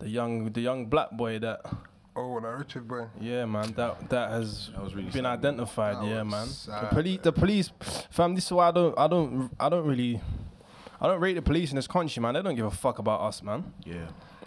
the 0.01 0.11
young 0.11 0.53
the 0.53 0.61
young 0.61 0.85
black 0.85 1.13
boy 1.13 1.39
that 1.39 1.65
Oh, 2.17 2.39
that 2.41 2.47
Richard 2.59 2.87
boy. 2.87 3.07
yeah 3.21 3.45
man 3.45 3.73
that 3.73 4.09
that 4.09 4.31
has 4.31 4.71
That 4.75 4.85
was 4.85 4.95
really 4.95 5.11
been 5.11 5.25
sad. 5.25 5.39
identified 5.39 5.97
That 5.97 6.07
yeah 6.07 6.23
was 6.23 6.69
man 6.69 6.81
the 6.83 6.87
police 6.89 7.21
the 7.23 7.33
police 7.33 7.71
fam 8.11 8.35
this 8.35 8.47
is 8.47 8.53
why 8.53 8.69
I 8.69 8.71
don't 8.71 8.99
I 8.99 9.09
don't 9.09 9.51
I 9.59 9.69
don't 9.69 9.87
really 9.87 10.21
I 11.01 11.09
don't 11.09 11.21
rate 11.21 11.35
the 11.35 11.43
police 11.43 11.71
in 11.71 11.77
this 11.77 11.89
country 11.89 12.21
man 12.23 12.35
they 12.35 12.43
don't 12.43 12.55
give 12.55 12.67
a 12.67 12.71
fuck 12.71 12.99
about 13.01 13.21
us 13.23 13.43
man 13.43 13.73
Yeah. 13.85 14.07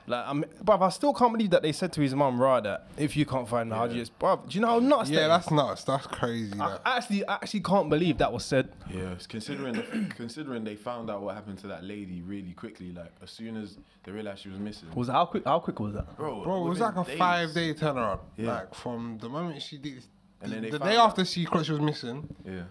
Like 0.09 0.25
I'm 0.27 0.45
but 0.63 0.81
I 0.81 0.89
still 0.89 1.13
can't 1.13 1.33
believe 1.33 1.49
that 1.51 1.61
they 1.61 1.71
said 1.73 1.91
to 1.93 2.01
his 2.01 2.15
mum 2.15 2.41
right 2.41 2.63
that 2.63 2.87
if 2.97 3.15
you 3.17 3.25
can't 3.25 3.47
find 3.47 3.69
the 3.71 3.75
Yeah. 3.75 3.81
Haji 3.81 4.05
bruv 4.19 4.47
do 4.49 4.55
you 4.55 4.61
know 4.61 4.67
how 4.67 4.79
nuts 4.79 5.09
Yeah, 5.09 5.21
that 5.21 5.27
that's 5.27 5.45
is? 5.47 5.51
nuts. 5.51 5.83
That's 5.83 6.07
crazy. 6.07 6.53
I 6.59 6.69
That. 6.69 6.81
actually 6.85 7.27
I 7.27 7.33
actually 7.35 7.59
can't 7.61 7.89
believe 7.89 8.17
that 8.19 8.31
was 8.31 8.45
said 8.45 8.69
Yeah, 8.89 9.11
it's 9.11 9.27
considering 9.27 9.73
the, 9.73 9.83
considering 10.15 10.63
they 10.63 10.75
found 10.75 11.09
out 11.09 11.21
what 11.21 11.35
happened 11.35 11.59
to 11.59 11.67
that 11.67 11.83
lady 11.83 12.21
really 12.21 12.53
quickly, 12.53 12.91
like 12.93 13.11
as 13.21 13.31
soon 13.31 13.57
as 13.57 13.77
they 14.03 14.11
realized 14.11 14.41
she 14.43 14.49
was 14.49 14.59
missing. 14.59 14.89
was 14.95 15.09
how 15.09 15.25
quick 15.25 15.43
how 15.45 15.59
quick 15.59 15.79
was 15.79 15.93
that 15.93 16.15
bro, 16.17 16.41
Bro, 16.43 16.65
it 16.65 16.69
was 16.69 16.79
like 16.79 16.95
a 16.95 17.03
days. 17.03 17.17
five 17.17 17.53
day 17.53 17.73
turnaround. 17.73 18.19
Yeah. 18.37 18.53
Like 18.53 18.73
from 18.75 19.17
the 19.19 19.29
moment 19.29 19.61
she 19.61 19.77
did. 19.77 20.03
And 20.41 20.51
then 20.51 20.61
they 20.61 20.69
the 20.69 20.77
day 20.79 20.95
out- 20.97 21.07
after 21.09 21.25
she 21.25 21.45
caught 21.45 21.65
she 21.65 21.71
was 21.71 21.81
missing, 21.81 22.27
Yeah, 22.45 22.53
s- 22.53 22.65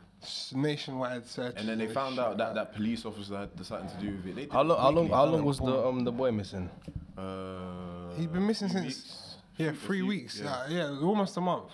nationwide 0.54 1.26
search. 1.26 1.54
and 1.56 1.68
then 1.68 1.78
they 1.78 1.86
found 1.88 2.18
out 2.18 2.36
that 2.38 2.54
that 2.54 2.74
police 2.74 3.04
officer 3.04 3.36
had 3.36 3.64
something 3.64 3.88
to 3.88 4.06
do 4.06 4.16
with 4.16 4.26
it. 4.26 4.34
They 4.36 4.48
how 4.52 4.62
long 4.62 4.78
how 4.78 4.90
long 4.90 5.08
how 5.10 5.24
long 5.24 5.44
was 5.44 5.58
the 5.58 5.86
um 5.86 6.04
the 6.04 6.12
boy 6.12 6.30
missing 6.32 6.68
Uh, 7.16 8.14
He'd 8.16 8.32
been 8.32 8.46
missing 8.46 8.68
since- 8.68 8.84
weeks. 8.84 9.36
yeah, 9.56 9.72
three 9.72 9.98
few- 9.98 10.06
weeks. 10.06 10.40
yeah. 10.40 10.66
Yeah, 10.68 10.90
yeah, 10.90 11.00
almost 11.06 11.36
a 11.36 11.40
month. 11.40 11.70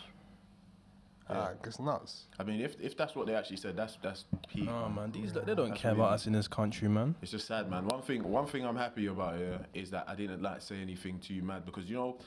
Yeah. 1.31 1.39
Like, 1.49 1.67
it's 1.67 1.79
nuts. 1.81 2.27
I 2.39 2.43
mean, 2.45 2.61
if 2.61 2.79
if 2.81 2.97
that's 2.97 3.15
what 3.17 3.27
they 3.27 3.35
actually 3.35 3.57
said, 3.57 3.77
that's 3.77 3.97
that's 4.03 4.25
peak. 4.49 4.69
Oh 4.69 4.89
man, 4.89 5.11
these 5.13 5.33
they 5.33 5.55
don't 5.55 5.69
That's 5.71 5.81
care 5.81 5.93
really- 5.93 6.03
about 6.05 6.13
us 6.15 6.27
in 6.27 6.33
this 6.35 6.47
country, 6.49 6.89
man. 6.89 7.15
It's 7.23 7.31
just 7.33 7.47
sad, 7.47 7.71
man. 7.71 7.87
One 7.87 8.03
thing, 8.03 8.23
one 8.25 8.47
thing 8.47 8.67
I'm 8.67 8.77
happy 8.77 9.07
about 9.07 9.39
yeah, 9.41 9.59
is 9.73 9.91
that 9.91 10.05
I 10.09 10.15
didn't 10.15 10.43
like 10.43 10.61
say 10.61 10.77
anything 10.81 11.19
too 11.21 11.41
mad 11.43 11.65
because 11.65 11.89
you 11.89 11.97
know 11.97 12.19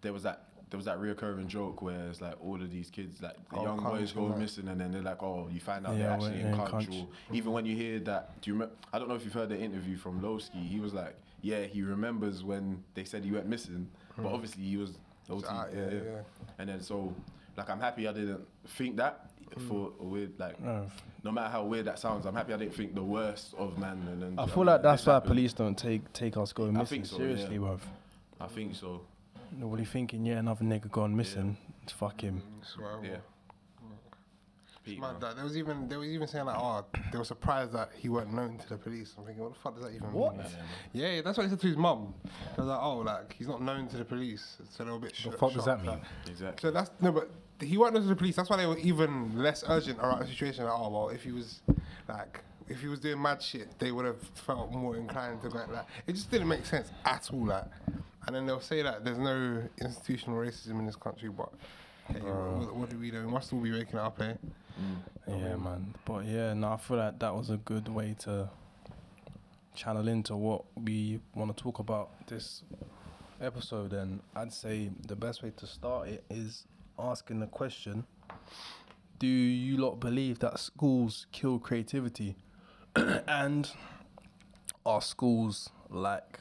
there 0.00 0.12
was 0.12 0.22
that 0.24 0.38
there 0.70 0.76
was 0.78 0.84
that 0.86 0.98
reoccurring 0.98 1.46
joke 1.46 1.80
where 1.82 2.08
it's 2.08 2.20
like 2.20 2.34
all 2.44 2.60
of 2.60 2.70
these 2.70 2.90
kids, 2.90 3.22
like 3.22 3.36
the 3.50 3.56
Oh, 3.56 3.62
young 3.64 3.82
boys 3.82 4.12
go 4.12 4.28
man. 4.28 4.38
missing 4.40 4.68
and 4.68 4.80
then 4.80 4.92
they're 4.92 5.02
like, 5.02 5.22
oh, 5.22 5.48
you 5.52 5.60
find 5.60 5.86
out 5.86 5.94
Yeah, 5.96 5.98
they're 5.98 6.10
actually 6.12 6.40
in 6.40 6.46
in 6.48 6.56
country. 6.56 6.70
country. 6.70 7.06
Even 7.32 7.52
when 7.52 7.64
you 7.66 7.74
hear 7.74 7.98
that, 8.00 8.40
do 8.42 8.50
you 8.50 8.54
remember? 8.54 8.74
I 8.92 8.98
don't 8.98 9.08
know 9.08 9.14
if 9.14 9.24
you've 9.24 9.32
heard 9.32 9.48
the 9.48 9.58
interview 9.58 9.96
from 9.96 10.20
Loski. 10.20 10.66
He 10.68 10.78
was 10.80 10.92
like, 10.92 11.16
yeah, 11.40 11.62
he 11.64 11.82
remembers 11.82 12.44
when 12.44 12.82
they 12.94 13.04
said 13.04 13.24
he 13.24 13.30
went 13.32 13.46
missing, 13.46 13.88
but 14.16 14.26
obviously 14.32 14.62
he 14.64 14.76
was. 14.76 14.98
OT, 15.30 15.44
Ah, 15.48 15.66
yeah, 15.72 15.78
yeah, 15.78 15.90
yeah. 15.90 16.00
yeah. 16.04 16.20
And 16.58 16.68
then 16.70 16.80
so 16.80 17.14
like 17.56 17.68
I'm 17.68 17.80
happy 17.80 18.08
I 18.08 18.12
didn't 18.14 18.40
think 18.66 18.96
that 18.96 19.30
for 19.68 19.92
a 20.00 20.04
weird 20.04 20.32
like 20.38 20.58
No. 20.60 20.86
no 21.22 21.30
matter 21.32 21.50
how 21.50 21.64
weird 21.64 21.84
that 21.86 21.98
sounds, 21.98 22.24
I'm 22.24 22.34
happy 22.34 22.54
I 22.54 22.56
didn't 22.56 22.74
think 22.74 22.94
the 22.94 23.02
worst 23.02 23.52
of 23.58 23.78
man. 23.78 23.98
And 24.10 24.22
then 24.22 24.38
I 24.38 24.44
I 24.44 24.46
feel 24.46 24.64
like 24.64 24.82
that's 24.82 25.04
why 25.06 25.14
happened. 25.14 25.28
police 25.32 25.52
don't 25.52 25.76
take 25.76 26.10
take 26.14 26.36
us 26.38 26.52
going 26.54 26.76
I 26.76 26.80
missing 26.80 27.02
think 27.02 27.06
so, 27.06 27.16
seriously, 27.18 27.56
yeah. 27.56 27.60
bruv. 27.60 27.80
I 28.40 28.46
think 28.46 28.74
so. 28.74 29.02
Nobody 29.56 29.84
thinking, 29.84 30.24
yeah, 30.24 30.36
another 30.38 30.64
nigga 30.64 30.90
gone 30.90 31.16
missing. 31.16 31.56
It's 31.82 31.92
fuck 31.92 32.20
him. 32.20 32.42
Swear, 32.62 32.98
Yeah. 33.02 33.16
Pete, 34.84 35.00
Man, 35.00 35.12
man. 35.12 35.20
that, 35.20 35.36
they 35.36 35.42
was 35.42 35.56
even 35.58 35.86
they 35.88 35.96
was 35.98 36.08
even 36.08 36.26
saying 36.26 36.46
like, 36.46 36.56
oh, 36.58 36.82
they 37.12 37.18
were 37.18 37.24
surprised 37.24 37.72
that 37.72 37.90
he 37.94 38.08
weren't 38.08 38.32
known 38.32 38.56
to 38.56 38.68
the 38.70 38.76
police. 38.78 39.14
I'm 39.18 39.24
thinking, 39.26 39.42
what 39.42 39.52
the 39.52 39.58
fuck 39.58 39.74
does 39.74 39.84
that 39.84 39.92
even 39.94 40.10
What? 40.12 40.36
mean? 40.38 40.46
Yeah, 40.94 41.10
yeah, 41.10 41.20
that's 41.20 41.36
what 41.36 41.44
he 41.44 41.50
said 41.50 41.60
to 41.60 41.66
his 41.66 41.76
mum. 41.76 42.14
They 42.24 42.62
was 42.62 42.68
like, 42.68 42.78
oh, 42.80 42.98
like 42.98 43.34
he's 43.36 43.48
not 43.48 43.60
known 43.60 43.88
to 43.88 43.98
the 43.98 44.04
police, 44.04 44.56
so 44.70 44.84
they 44.84 44.90
were 44.90 44.96
a 44.96 45.00
bit. 45.00 45.14
The 45.22 45.32
fuck 45.32 45.52
does 45.52 45.66
that 45.66 45.78
shocked, 45.78 45.82
mean? 45.82 45.90
like- 45.98 46.02
Exactly. 46.30 46.60
So 46.68 46.70
that's 46.70 46.90
no, 47.02 47.12
but 47.12 47.28
he 47.60 47.76
weren't 47.76 47.92
known 47.92 48.02
to 48.04 48.08
the 48.08 48.16
police. 48.16 48.36
That's 48.36 48.48
why 48.48 48.56
they 48.56 48.64
were 48.66 48.78
even 48.78 49.36
less 49.36 49.62
urgent 49.68 49.98
around 49.98 50.20
the 50.20 50.26
situation. 50.26 50.64
Like, 50.64 50.72
oh 50.74 50.88
well, 50.88 51.08
if 51.10 51.22
he 51.22 51.32
was 51.32 51.60
like, 52.08 52.42
if 52.68 52.80
he 52.80 52.88
was 52.88 53.00
doing 53.00 53.20
mad 53.20 53.42
shit, 53.42 53.78
they 53.78 53.92
would 53.92 54.04
have 54.04 54.20
felt 54.34 54.72
more 54.72 54.96
inclined 54.96 55.42
to 55.42 55.48
go 55.48 55.58
like. 55.70 55.86
It 56.06 56.14
just 56.14 56.30
didn't 56.30 56.48
make 56.48 56.64
sense 56.66 56.90
at 57.04 57.28
all. 57.32 57.46
Like, 57.46 57.64
and 58.26 58.36
then 58.36 58.46
they'll 58.46 58.60
say 58.60 58.82
that 58.82 59.04
there's 59.04 59.18
no 59.18 59.62
institutional 59.80 60.38
racism 60.38 60.78
in 60.78 60.86
this 60.86 60.96
country, 60.96 61.30
but 61.30 61.50
hey, 62.08 62.20
what, 62.20 62.74
what 62.74 62.90
do 62.90 62.98
we 62.98 63.10
do? 63.10 63.24
We 63.24 63.32
must 63.32 63.52
all 63.52 63.60
be 63.60 63.72
waking 63.72 63.98
up, 63.98 64.20
eh? 64.20 64.34
Yeah, 65.26 65.56
man. 65.56 65.94
But 66.04 66.24
yeah, 66.24 66.54
no, 66.54 66.72
I 66.72 66.76
feel 66.76 66.98
like 66.98 67.18
that 67.18 67.34
was 67.34 67.50
a 67.50 67.56
good 67.56 67.88
way 67.88 68.14
to 68.20 68.48
channel 69.74 70.08
into 70.08 70.36
what 70.36 70.64
we 70.76 71.20
want 71.34 71.56
to 71.56 71.62
talk 71.62 71.78
about 71.78 72.10
this 72.26 72.62
episode. 73.40 73.92
And 73.92 74.20
I'd 74.34 74.52
say 74.52 74.90
the 75.06 75.16
best 75.16 75.42
way 75.42 75.52
to 75.56 75.66
start 75.66 76.08
it 76.08 76.24
is 76.30 76.64
asking 76.98 77.40
the 77.40 77.46
question 77.46 78.04
Do 79.18 79.26
you 79.26 79.76
lot 79.76 80.00
believe 80.00 80.38
that 80.40 80.58
schools 80.58 81.26
kill 81.32 81.58
creativity? 81.58 82.36
and 83.28 83.70
are 84.86 85.02
schools 85.02 85.70
like, 85.90 86.38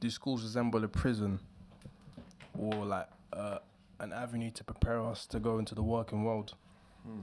do 0.00 0.10
schools 0.10 0.42
resemble 0.42 0.84
a 0.84 0.88
prison 0.88 1.40
or 2.58 2.84
like 2.84 3.08
uh, 3.32 3.58
an 4.00 4.12
avenue 4.12 4.50
to 4.52 4.64
prepare 4.64 5.02
us 5.02 5.26
to 5.26 5.40
go 5.40 5.58
into 5.58 5.74
the 5.74 5.82
working 5.82 6.24
world? 6.24 6.54
Hmm. 7.04 7.20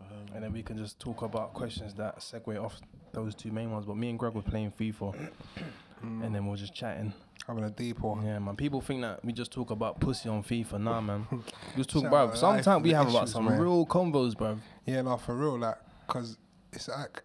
Um, 0.00 0.34
and 0.34 0.44
then 0.44 0.52
we 0.52 0.62
can 0.62 0.76
just 0.76 0.98
talk 0.98 1.22
about 1.22 1.54
questions 1.54 1.94
that 1.94 2.18
segue 2.18 2.62
off 2.62 2.80
those 3.12 3.34
two 3.34 3.50
main 3.50 3.70
ones. 3.70 3.86
But 3.86 3.96
me 3.96 4.10
and 4.10 4.18
Greg 4.18 4.34
were 4.34 4.42
playing 4.42 4.72
FIFA, 4.78 5.14
hmm. 6.00 6.22
and 6.22 6.34
then 6.34 6.46
we 6.46 6.54
are 6.54 6.56
just 6.56 6.74
chatting. 6.74 7.12
Having 7.46 7.64
a 7.64 7.70
deep 7.70 8.00
one. 8.00 8.24
Yeah, 8.24 8.38
man. 8.38 8.54
People 8.54 8.80
think 8.80 9.00
that 9.02 9.24
we 9.24 9.32
just 9.32 9.50
talk 9.50 9.70
about 9.70 9.98
pussy 9.98 10.28
on 10.28 10.42
FIFA. 10.42 10.80
Nah, 10.80 11.00
man. 11.00 11.26
We 11.30 11.38
just 11.76 11.90
talk 11.90 12.04
about. 12.04 12.36
Sometimes 12.36 12.82
we 12.82 12.90
have 12.90 13.08
about 13.08 13.28
some 13.28 13.46
man. 13.46 13.58
real 13.58 13.86
convos, 13.86 14.36
bro. 14.36 14.58
Yeah, 14.86 15.02
no, 15.02 15.16
for 15.16 15.34
real, 15.34 15.58
like, 15.58 15.76
cause 16.06 16.36
it's 16.72 16.88
like 16.88 17.22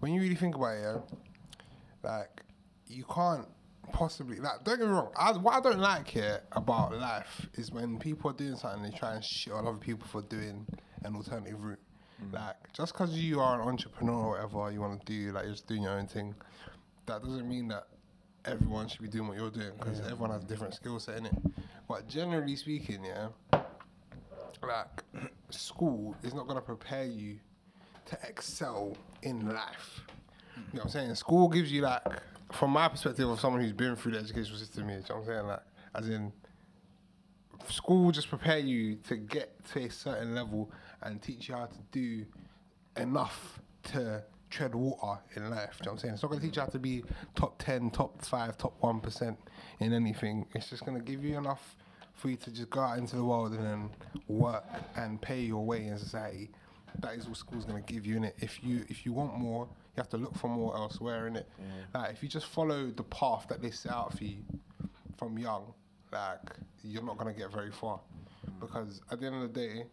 when 0.00 0.12
you 0.12 0.20
really 0.20 0.34
think 0.34 0.54
about 0.54 0.76
it, 0.76 0.82
yeah, 0.82 0.98
like 2.02 2.42
you 2.86 3.04
can't 3.04 3.46
possibly 3.92 4.38
like. 4.38 4.64
Don't 4.64 4.78
get 4.78 4.86
me 4.86 4.92
wrong. 4.92 5.10
I, 5.18 5.32
what 5.32 5.54
I 5.54 5.60
don't 5.60 5.80
like 5.80 6.08
here 6.08 6.40
about 6.52 6.96
life 6.96 7.48
is 7.54 7.72
when 7.72 7.98
people 7.98 8.30
are 8.30 8.34
doing 8.34 8.56
something, 8.56 8.82
they 8.82 8.96
try 8.96 9.14
and 9.14 9.24
shit 9.24 9.52
on 9.52 9.66
other 9.66 9.78
people 9.78 10.06
for 10.06 10.22
doing 10.22 10.66
an 11.04 11.14
alternative 11.14 11.62
route. 11.62 11.78
Mm. 12.24 12.34
Like, 12.34 12.72
just 12.72 12.92
because 12.92 13.12
you 13.12 13.40
are 13.40 13.60
an 13.60 13.68
entrepreneur 13.68 14.14
or 14.14 14.30
whatever 14.30 14.72
you 14.72 14.80
want 14.80 15.04
to 15.04 15.06
do, 15.06 15.32
like 15.32 15.44
you're 15.44 15.52
just 15.52 15.66
doing 15.66 15.82
your 15.82 15.92
own 15.92 16.06
thing, 16.06 16.34
that 17.06 17.22
doesn't 17.22 17.48
mean 17.48 17.68
that 17.68 17.86
everyone 18.44 18.88
should 18.88 19.02
be 19.02 19.08
doing 19.08 19.28
what 19.28 19.36
you're 19.36 19.50
doing 19.50 19.72
because 19.78 20.00
everyone 20.00 20.30
has 20.30 20.42
a 20.42 20.46
different 20.46 20.74
skill 20.74 20.98
set 20.98 21.18
in 21.18 21.26
it. 21.26 21.34
But 21.88 22.08
generally 22.08 22.56
speaking, 22.56 23.04
yeah, 23.04 23.28
like 24.62 25.04
school 25.50 26.16
is 26.22 26.34
not 26.34 26.46
gonna 26.46 26.60
prepare 26.60 27.04
you 27.04 27.38
to 28.06 28.18
excel 28.26 28.96
in 29.22 29.48
life. 29.48 30.00
You 30.56 30.62
know 30.62 30.66
what 30.72 30.84
I'm 30.84 30.90
saying? 30.90 31.14
School 31.14 31.48
gives 31.48 31.72
you 31.72 31.82
like, 31.82 32.02
from 32.52 32.70
my 32.70 32.88
perspective 32.88 33.28
of 33.28 33.40
someone 33.40 33.62
who's 33.62 33.72
been 33.72 33.96
through 33.96 34.12
the 34.12 34.18
educational 34.18 34.58
system, 34.58 34.88
here, 34.88 34.98
you 34.98 35.04
know 35.08 35.20
what 35.20 35.28
I'm 35.28 35.34
saying? 35.34 35.46
Like, 35.46 35.62
as 35.94 36.08
in, 36.08 36.32
school 37.68 38.10
just 38.10 38.28
prepare 38.28 38.58
you 38.58 38.96
to 39.08 39.16
get 39.16 39.64
to 39.72 39.80
a 39.80 39.90
certain 39.90 40.34
level 40.34 40.70
and 41.02 41.20
teach 41.20 41.48
you 41.48 41.54
how 41.54 41.66
to 41.66 41.78
do 41.92 42.24
enough 42.96 43.60
to 43.84 44.22
tread 44.50 44.74
water 44.74 45.20
in 45.36 45.50
life. 45.50 45.76
You 45.80 45.86
know 45.86 45.92
what 45.92 45.92
I'm 45.92 45.98
saying? 45.98 46.14
It's 46.14 46.22
not 46.22 46.30
going 46.30 46.40
to 46.40 46.46
teach 46.46 46.56
you 46.56 46.62
how 46.62 46.68
to 46.68 46.78
be 46.78 47.04
top 47.34 47.62
10, 47.62 47.90
top 47.90 48.24
5, 48.24 48.56
top 48.56 48.80
1% 48.80 49.36
in 49.80 49.92
anything. 49.92 50.46
It's 50.54 50.70
just 50.70 50.84
going 50.84 50.98
to 50.98 51.04
give 51.04 51.24
you 51.24 51.36
enough 51.36 51.76
for 52.14 52.30
you 52.30 52.36
to 52.36 52.50
just 52.50 52.70
go 52.70 52.80
out 52.80 52.98
into 52.98 53.16
the 53.16 53.24
world 53.24 53.52
and 53.52 53.64
then 53.64 53.90
work 54.26 54.64
and 54.96 55.20
pay 55.20 55.40
your 55.40 55.64
way 55.64 55.86
in 55.86 55.98
society. 55.98 56.50
That 57.00 57.14
is 57.14 57.26
what 57.28 57.36
school's 57.36 57.64
going 57.64 57.82
to 57.82 57.92
give 57.92 58.06
you 58.06 58.16
in 58.16 58.24
it. 58.24 58.36
If 58.40 58.62
you 58.62 58.84
if 58.88 59.04
you 59.06 59.12
want 59.12 59.36
more, 59.38 59.64
you 59.64 59.96
have 59.96 60.08
to 60.10 60.16
look 60.16 60.36
for 60.36 60.48
more 60.48 60.76
elsewhere 60.76 61.26
in 61.26 61.36
it. 61.36 61.48
Like 61.94 62.12
if 62.12 62.22
you 62.22 62.28
just 62.28 62.46
follow 62.46 62.90
the 62.90 63.02
path 63.04 63.46
that 63.48 63.62
they 63.62 63.70
set 63.70 63.92
out 63.92 64.16
for 64.16 64.24
you 64.24 64.38
from 65.16 65.38
young, 65.38 65.72
like 66.12 66.40
you're 66.82 67.02
not 67.02 67.18
gonna 67.18 67.32
get 67.32 67.52
very 67.52 67.70
far. 67.70 68.00
Because 68.60 69.00
at 69.10 69.20
the 69.20 69.26
end 69.26 69.36
of 69.36 69.52
the 69.52 69.60
day, 69.60 69.84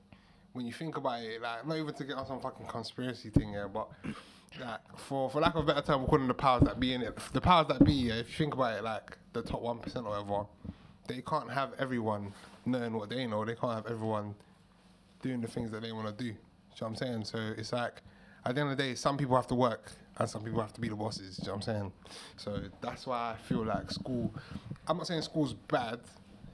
when 0.54 0.66
you 0.66 0.74
think 0.74 0.98
about 0.98 1.22
it, 1.22 1.42
like 1.42 1.68
not 1.68 1.78
even 1.78 1.94
to 1.94 2.04
get 2.04 2.16
on 2.16 2.26
some 2.26 2.40
fucking 2.40 2.66
conspiracy 2.68 3.30
thing 3.30 3.50
here, 3.50 3.68
but 3.68 3.90
like 4.60 4.80
for 4.98 5.30
for 5.30 5.42
lack 5.42 5.56
of 5.56 5.64
a 5.64 5.74
better 5.74 5.82
term, 5.82 6.02
we're 6.02 6.08
calling 6.08 6.28
the 6.28 6.34
powers 6.34 6.64
that 6.64 6.80
be 6.80 6.94
in 6.94 7.02
it. 7.02 7.18
The 7.34 7.42
powers 7.42 7.68
that 7.68 7.84
be, 7.84 7.94
yeah, 7.94 8.14
if 8.16 8.30
you 8.30 8.46
think 8.46 8.54
about 8.54 8.78
it, 8.78 8.84
like 8.84 9.18
the 9.34 9.42
top 9.42 9.62
one 9.62 9.80
percent 9.80 10.06
or 10.06 10.12
whatever, 10.12 10.46
they 11.08 11.22
can't 11.22 11.52
have 11.52 11.74
everyone 11.78 12.34
knowing 12.66 12.94
what 12.94 13.10
they 13.10 13.28
know. 13.28 13.44
They 13.46 13.56
can't 13.56 13.74
have 13.74 13.88
everyone 13.88 14.34
doing 15.22 15.42
the 15.42 15.48
things 15.48 15.72
that 15.72 15.82
they 15.82 15.92
want 15.92 16.18
to 16.18 16.24
do. 16.24 16.34
You 16.76 16.86
know 16.86 16.92
what 16.92 17.02
I'm 17.02 17.08
saying? 17.08 17.26
So 17.26 17.54
it's 17.58 17.74
like 17.74 18.02
at 18.46 18.56
the 18.56 18.62
end 18.62 18.72
of 18.72 18.78
the 18.78 18.84
day, 18.84 18.96
some 18.96 19.18
people 19.18 19.36
have 19.36 19.48
to 19.48 19.56
work 19.56 19.92
and 20.18 20.30
some 20.30 20.44
people 20.44 20.62
have 20.62 20.74
to 20.74 20.82
be 20.82 20.90
the 20.90 20.96
bosses. 20.96 21.40
You 21.40 21.48
know 21.48 21.54
what 21.54 21.68
I'm 21.68 21.74
saying? 21.74 21.92
So 22.38 22.62
that's 22.82 23.08
why 23.08 23.34
I 23.34 23.42
feel 23.48 23.66
like 23.66 23.92
school. 23.92 24.34
I'm 24.88 24.98
not 24.98 25.08
saying 25.08 25.22
school's 25.24 25.54
bad 25.54 26.00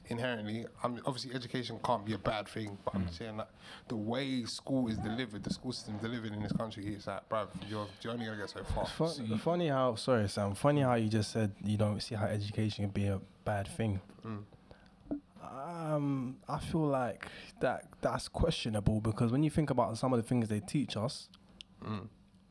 inherently. 0.08 0.66
I 0.84 0.88
mean, 0.88 1.02
obviously 1.06 1.34
education 1.34 1.80
can't 1.84 2.06
be 2.06 2.14
a 2.14 2.18
bad 2.18 2.48
thing, 2.48 2.78
but 2.84 2.96
I'm 2.96 3.06
mm. 3.06 3.18
saying 3.18 3.38
that 3.38 3.50
the 3.88 3.96
way 3.96 4.44
school 4.46 4.90
is 4.90 4.98
delivered, 4.98 5.44
the 5.44 5.54
school 5.54 5.72
system 5.72 5.98
delivered 5.98 6.34
in 6.34 6.44
this 6.44 6.52
country, 6.52 6.86
it's 6.88 7.08
like, 7.08 7.28
bruv, 7.30 7.48
you're, 7.70 7.88
you're 8.02 8.14
only 8.14 8.26
gonna 8.26 8.38
get 8.38 8.50
so 8.50 8.64
far. 8.64 8.86
Fun, 8.86 9.38
funny 9.40 9.70
how 9.70 9.96
sorry 9.96 10.28
Sam. 10.30 10.54
Funny 10.54 10.82
how 10.82 10.96
you 10.96 11.10
just 11.10 11.32
said 11.32 11.52
you 11.64 11.78
don't 11.78 12.02
see 12.02 12.16
how 12.16 12.26
education 12.26 12.86
can 12.86 12.92
be 12.92 13.08
a 13.08 13.20
bad 13.46 13.68
thing. 13.68 14.02
Mm. 14.26 14.44
Um, 15.52 16.38
I 16.48 16.60
feel 16.60 16.88
like 16.88 17.26
that 17.60 17.86
that's 18.02 18.28
questionable 18.28 19.02
because 19.02 19.32
when 19.32 19.44
you 19.44 19.50
think 19.50 19.70
about 19.70 19.98
some 19.98 20.14
of 20.14 20.18
the 20.22 20.28
things 20.28 20.48
they 20.48 20.62
teach 20.62 20.96
us 20.96 21.30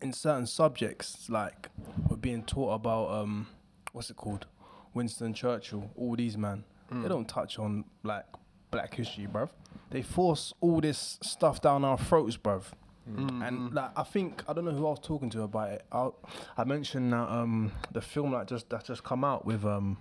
in 0.03 0.13
certain 0.13 0.47
subjects, 0.47 1.29
like 1.31 1.69
we're 2.09 2.17
being 2.17 2.43
taught 2.45 2.75
about 2.75 3.11
um, 3.11 3.47
what's 3.93 4.11
it 4.11 4.17
called, 4.17 4.47
Winston 4.93 5.33
Churchill, 5.33 5.91
all 5.97 6.15
these 6.17 6.37
man, 6.37 6.65
they 6.91 7.09
don't 7.09 7.29
touch 7.29 7.59
on 7.59 7.85
like 8.03 8.25
Black 8.71 8.95
history, 8.95 9.27
bruv. 9.27 9.49
They 9.91 10.03
force 10.03 10.53
all 10.61 10.81
this 10.81 11.19
stuff 11.23 11.61
down 11.61 11.85
our 11.85 11.97
throats, 11.99 12.37
bruv. 12.37 12.65
And 13.43 13.75
like 13.75 13.91
I 13.97 14.03
think 14.05 14.43
I 14.49 14.53
don't 14.53 14.65
know 14.65 14.73
who 14.73 14.87
I 14.87 14.91
was 14.91 15.01
talking 15.01 15.31
to 15.31 15.43
about 15.43 15.71
it. 15.71 15.85
I 15.91 16.11
I 16.57 16.65
mentioned 16.65 17.13
that 17.13 17.29
um 17.31 17.73
the 17.93 18.01
film 18.01 18.33
that 18.33 18.47
just 18.47 18.69
that 18.71 18.85
just 18.85 19.03
come 19.05 19.25
out 19.25 19.45
with 19.47 19.65
um 19.65 19.97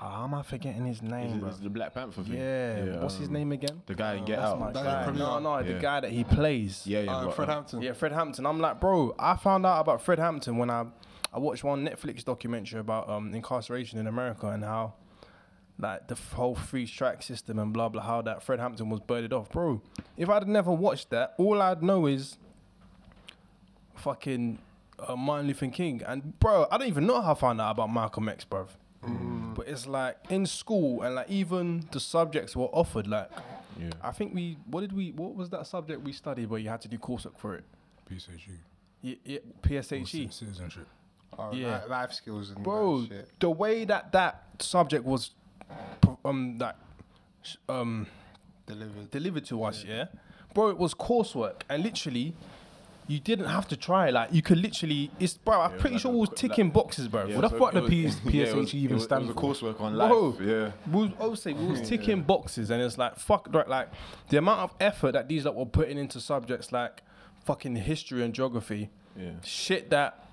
how 0.00 0.24
am 0.24 0.34
I 0.34 0.42
forgetting 0.42 0.86
his 0.86 1.02
name, 1.02 1.42
it, 1.44 1.48
is 1.48 1.56
it 1.56 1.64
the 1.64 1.70
Black 1.70 1.92
Panther 1.92 2.22
thing? 2.22 2.34
Yeah, 2.34 3.00
what's 3.00 3.16
his 3.16 3.26
um, 3.26 3.34
name 3.34 3.50
again? 3.50 3.82
The 3.86 3.96
guy 3.96 4.14
in 4.14 4.24
Get 4.24 4.38
That's 4.38 4.52
Out. 4.52 4.60
my 4.60 4.72
guy. 4.72 5.02
Premier. 5.02 5.24
No, 5.24 5.38
no, 5.40 5.62
the 5.62 5.74
guy 5.74 5.98
that 5.98 6.12
he 6.12 6.22
plays. 6.22 6.86
Yeah, 6.86 7.00
yeah. 7.00 7.16
Uh, 7.16 7.24
but, 7.26 7.34
Fred 7.34 7.48
Hampton. 7.48 7.82
Yeah, 7.82 7.92
Fred 7.94 8.12
Hampton. 8.12 8.46
I'm 8.46 8.60
like, 8.60 8.80
bro, 8.80 9.14
I 9.18 9.34
found 9.34 9.66
out 9.66 9.80
about 9.80 10.00
Fred 10.00 10.20
Hampton 10.20 10.56
when 10.56 10.70
I 10.70 10.86
I 11.32 11.40
watched 11.40 11.64
one 11.64 11.84
Netflix 11.84 12.24
documentary 12.24 12.78
about 12.78 13.08
um 13.10 13.34
incarceration 13.34 13.98
in 13.98 14.06
America 14.06 14.46
and 14.46 14.62
how 14.62 14.94
like 15.80 16.06
the 16.06 16.14
whole 16.34 16.54
free 16.54 16.86
strike 16.86 17.22
system 17.24 17.58
and 17.58 17.72
blah 17.72 17.88
blah 17.88 18.02
how 18.02 18.22
that 18.22 18.44
Fred 18.44 18.60
Hampton 18.60 18.90
was 18.90 19.00
birded 19.00 19.32
off, 19.32 19.50
bro. 19.50 19.82
If 20.16 20.28
I'd 20.30 20.46
never 20.46 20.70
watched 20.70 21.10
that, 21.10 21.34
all 21.38 21.60
I'd 21.60 21.82
know 21.82 22.06
is 22.06 22.38
fucking 23.96 24.60
uh, 25.00 25.16
Martin 25.16 25.48
Luther 25.48 25.66
King 25.68 26.02
and 26.06 26.38
bro, 26.38 26.68
I 26.70 26.78
don't 26.78 26.86
even 26.86 27.04
know 27.04 27.20
how 27.20 27.32
I 27.32 27.34
found 27.34 27.60
out 27.60 27.72
about 27.72 27.92
Malcolm 27.92 28.28
X, 28.28 28.44
bro. 28.44 28.68
But 29.02 29.68
it's 29.68 29.86
like 29.86 30.16
in 30.28 30.46
school 30.46 31.02
and 31.02 31.14
like 31.14 31.30
even 31.30 31.86
the 31.92 32.00
subjects 32.00 32.54
were 32.56 32.66
offered 32.66 33.06
like. 33.06 33.30
Yeah. 33.78 33.90
I 34.02 34.10
think 34.10 34.34
we 34.34 34.56
what 34.66 34.80
did 34.80 34.92
we 34.92 35.12
what 35.12 35.36
was 35.36 35.50
that 35.50 35.66
subject 35.66 36.02
we 36.02 36.12
studied 36.12 36.50
where 36.50 36.58
you 36.58 36.68
had 36.68 36.80
to 36.82 36.88
do 36.88 36.98
coursework 36.98 37.38
for 37.38 37.54
it? 37.54 37.64
PSHE. 38.10 38.58
Yeah, 39.02 39.14
yeah, 39.24 39.38
Or 39.38 39.68
PSHE. 39.68 40.04
ci- 40.06 40.28
Citizenship. 40.30 40.86
Oh, 41.38 41.52
yeah. 41.52 41.82
li- 41.84 41.90
life 41.90 42.12
skills 42.12 42.50
and 42.50 42.64
Bro, 42.64 43.02
that 43.02 43.08
shit. 43.08 43.30
the 43.38 43.50
way 43.50 43.84
that 43.84 44.10
that 44.12 44.42
subject 44.58 45.04
was 45.04 45.30
um 46.24 46.58
that 46.58 46.76
um 47.68 48.06
Delivered. 48.66 49.10
delivered 49.12 49.44
to 49.46 49.62
us, 49.62 49.84
yeah. 49.86 50.06
Bro, 50.54 50.70
it 50.70 50.78
was 50.78 50.92
coursework 50.94 51.62
and 51.68 51.82
literally 51.82 52.34
you 53.08 53.18
didn't 53.18 53.46
have 53.46 53.66
to 53.68 53.76
try. 53.76 54.10
Like 54.10 54.32
you 54.32 54.42
could 54.42 54.58
literally, 54.58 55.10
it's 55.18 55.36
bro. 55.36 55.60
I'm 55.60 55.72
Yeah, 55.72 55.78
pretty 55.80 55.94
like 55.96 56.02
sure 56.02 56.12
we 56.12 56.18
was 56.18 56.28
ticking 56.36 56.66
like- 56.66 56.74
boxes, 56.74 57.08
bro. 57.08 57.26
Yeah, 57.26 57.34
What 57.36 57.40
the 57.42 57.48
so 57.48 57.58
fuck 57.58 57.72
the 57.72 57.80
PS 57.82 58.20
yeah, 58.24 58.52
was- 58.54 58.70
PSH 58.70 58.74
even 58.74 58.94
was, 58.96 59.04
stand 59.04 59.26
for? 59.28 59.34
coursework 59.34 59.80
on 59.80 59.96
Bro. 59.96 60.20
life. 60.30 60.40
Yeah. 60.40 60.72
We 60.92 61.02
was, 61.06 61.10
obviously, 61.18 61.54
we 61.54 61.66
was 61.66 61.80
ticking 61.88 62.22
boxes, 62.22 62.70
and 62.70 62.80
it's 62.82 62.96
like 62.98 63.16
fuck, 63.16 63.48
like, 63.52 63.66
like 63.68 63.88
the 64.28 64.36
amount 64.36 64.60
of 64.60 64.74
effort 64.80 65.12
that 65.12 65.28
these 65.28 65.44
lot 65.44 65.56
were 65.56 65.66
putting 65.66 65.98
into 65.98 66.20
subjects 66.20 66.70
like 66.70 67.02
fucking 67.44 67.74
history 67.76 68.22
and 68.22 68.34
geography, 68.34 68.90
Yeah. 69.18 69.30
shit 69.42 69.90
that, 69.90 70.24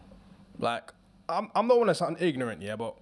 like, 0.60 0.92
I'm 1.30 1.50
I'm 1.56 1.68
not 1.68 1.78
want 1.78 1.90
to 1.90 1.96
sound 1.96 2.18
ignorant, 2.20 2.62
yeah, 2.62 2.76
but 2.76 2.96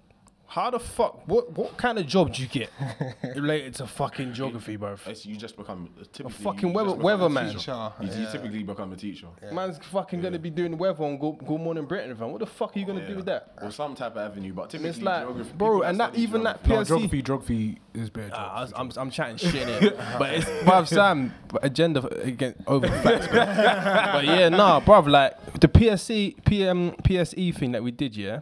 how 0.54 0.70
the 0.70 0.80
fuck, 0.80 1.28
what 1.28 1.52
what 1.58 1.76
kind 1.78 1.98
of 1.98 2.06
job 2.06 2.32
do 2.34 2.42
you 2.44 2.48
get 2.48 2.70
related 3.36 3.74
to 3.76 3.88
fucking 3.88 4.34
geography, 4.34 4.76
bro? 4.76 4.96
It's, 5.08 5.26
you 5.26 5.36
just 5.36 5.58
become 5.58 5.90
uh, 6.00 6.26
a 6.26 6.30
fucking 6.30 6.70
you 6.70 6.76
weather- 6.76 6.90
just 6.92 7.00
become 7.02 7.22
a 7.22 7.30
weatherman. 7.30 7.52
teacher. 7.54 7.92
Teacher, 8.00 8.18
You, 8.20 8.26
you 8.26 8.32
typically 8.32 8.64
become 8.64 8.94
a 8.94 8.96
teacher. 8.96 9.28
Man's 9.52 9.80
fucking 9.92 10.22
gonna 10.22 10.38
be 10.38 10.52
doing 10.52 10.78
weather 10.78 11.04
on 11.04 11.18
Good, 11.18 11.40
Good 11.48 11.60
Morning 11.60 11.86
Britain, 11.86 12.16
fam. 12.16 12.32
What 12.32 12.40
the 12.40 12.46
fuck 12.46 12.76
are 12.76 12.80
you 12.80 12.86
gonna 12.86 13.02
do 13.06 13.12
Yeah. 13.14 13.16
with 13.16 13.26
that? 13.26 13.54
Or 13.64 13.72
some 13.72 13.96
type 13.96 14.12
of 14.16 14.20
avenue, 14.32 14.54
but 14.54 14.62
And 14.64 14.72
typically 14.72 14.90
it's 14.92 15.02
like, 15.02 15.24
geography. 15.26 15.54
bro, 15.58 15.82
and 15.82 16.00
that 16.00 16.10
study 16.12 16.22
even 16.24 16.44
that 16.44 16.64
geography- 16.64 16.70
No, 16.70 16.76
PSC 16.84 16.88
geography, 16.88 17.22
geography 17.24 17.78
is 17.96 18.10
better. 18.12 18.36
I 18.36 18.62
was- 18.62 18.70
geography. 18.72 19.00
I'm, 19.00 19.02
I'm 19.08 19.12
chatting 19.12 19.38
shit 19.38 19.56
in 19.68 19.82
here, 19.82 19.94
but 20.20 20.34
it's 20.36 20.46
bruv 20.46 20.88
Sam 20.88 21.34
agenda 21.64 22.06
again 22.22 22.54
over 22.68 22.88
facts. 22.88 23.28
bro. 23.28 23.38
but 23.46 24.24
yeah, 24.26 24.50
nah, 24.50 24.80
bruv, 24.82 25.08
like 25.08 25.34
the 25.60 25.68
PSC 25.68 26.46
PM 26.46 26.92
PSE 27.04 27.56
thing 27.56 27.72
that 27.72 27.82
we 27.82 27.90
did, 27.90 28.16
yeah, 28.16 28.42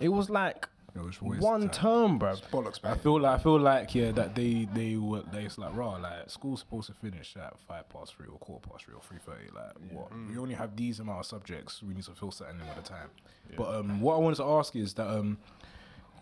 it 0.00 0.08
was 0.08 0.28
like 0.28 0.66
It 0.96 1.04
was 1.04 1.20
waste 1.20 1.42
one 1.42 1.68
time. 1.68 1.70
term, 1.70 2.18
bruv. 2.18 2.42
Bollocks, 2.50 2.82
man. 2.82 2.92
I 2.92 2.96
feel 2.96 3.20
like 3.20 3.40
I 3.40 3.42
feel 3.42 3.60
like 3.60 3.94
yeah 3.94 4.12
that 4.12 4.34
they 4.34 4.66
they 4.72 4.96
were 4.96 5.22
they 5.32 5.44
it's 5.44 5.58
like 5.58 5.76
raw 5.76 5.96
like 5.96 6.28
school's 6.30 6.60
supposed 6.60 6.86
to 6.88 6.94
finish 6.94 7.36
at 7.36 7.58
five 7.60 7.88
past 7.88 8.14
three 8.14 8.26
or 8.26 8.38
quarter 8.38 8.68
past 8.68 8.84
three 8.84 8.94
or 8.94 9.02
three 9.02 9.18
thirty 9.18 9.50
like 9.54 9.72
what 9.92 10.10
we 10.28 10.38
only 10.38 10.54
have 10.54 10.74
these 10.76 10.98
amount 11.00 11.20
of 11.20 11.26
subjects 11.26 11.82
we 11.82 11.94
need 11.94 12.04
to 12.04 12.12
fill 12.12 12.30
certain 12.30 12.60
at 12.62 12.78
a 12.78 12.82
time. 12.82 13.10
But 13.56 13.74
um 13.74 14.00
what 14.00 14.14
I 14.14 14.18
wanted 14.18 14.36
to 14.36 14.44
ask 14.44 14.74
is 14.74 14.94
that 14.94 15.08
um 15.08 15.38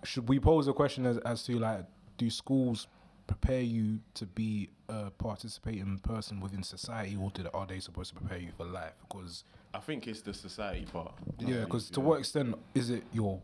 should 0.02 0.28
we 0.28 0.38
pose 0.40 0.68
a 0.68 0.72
question 0.72 1.06
as, 1.06 1.18
as 1.18 1.44
to 1.44 1.58
like 1.58 1.84
do 2.18 2.28
schools 2.28 2.88
prepare 3.26 3.62
you 3.62 4.00
to 4.14 4.26
be 4.26 4.68
a 4.88 5.10
participating 5.10 5.98
person 5.98 6.40
within 6.40 6.62
society 6.62 7.16
or 7.18 7.30
did, 7.30 7.46
are 7.54 7.66
they 7.66 7.80
supposed 7.80 8.12
to 8.12 8.20
prepare 8.20 8.38
you 8.38 8.50
for 8.56 8.66
life 8.66 8.92
because 9.08 9.44
I 9.72 9.78
think 9.80 10.06
it's 10.06 10.20
the 10.20 10.34
society 10.34 10.84
part. 10.84 11.14
yeah, 11.38 11.64
because 11.64 11.90
to 11.90 12.00
what 12.00 12.20
extent 12.20 12.54
is 12.74 12.90
it 12.90 13.02
your 13.12 13.40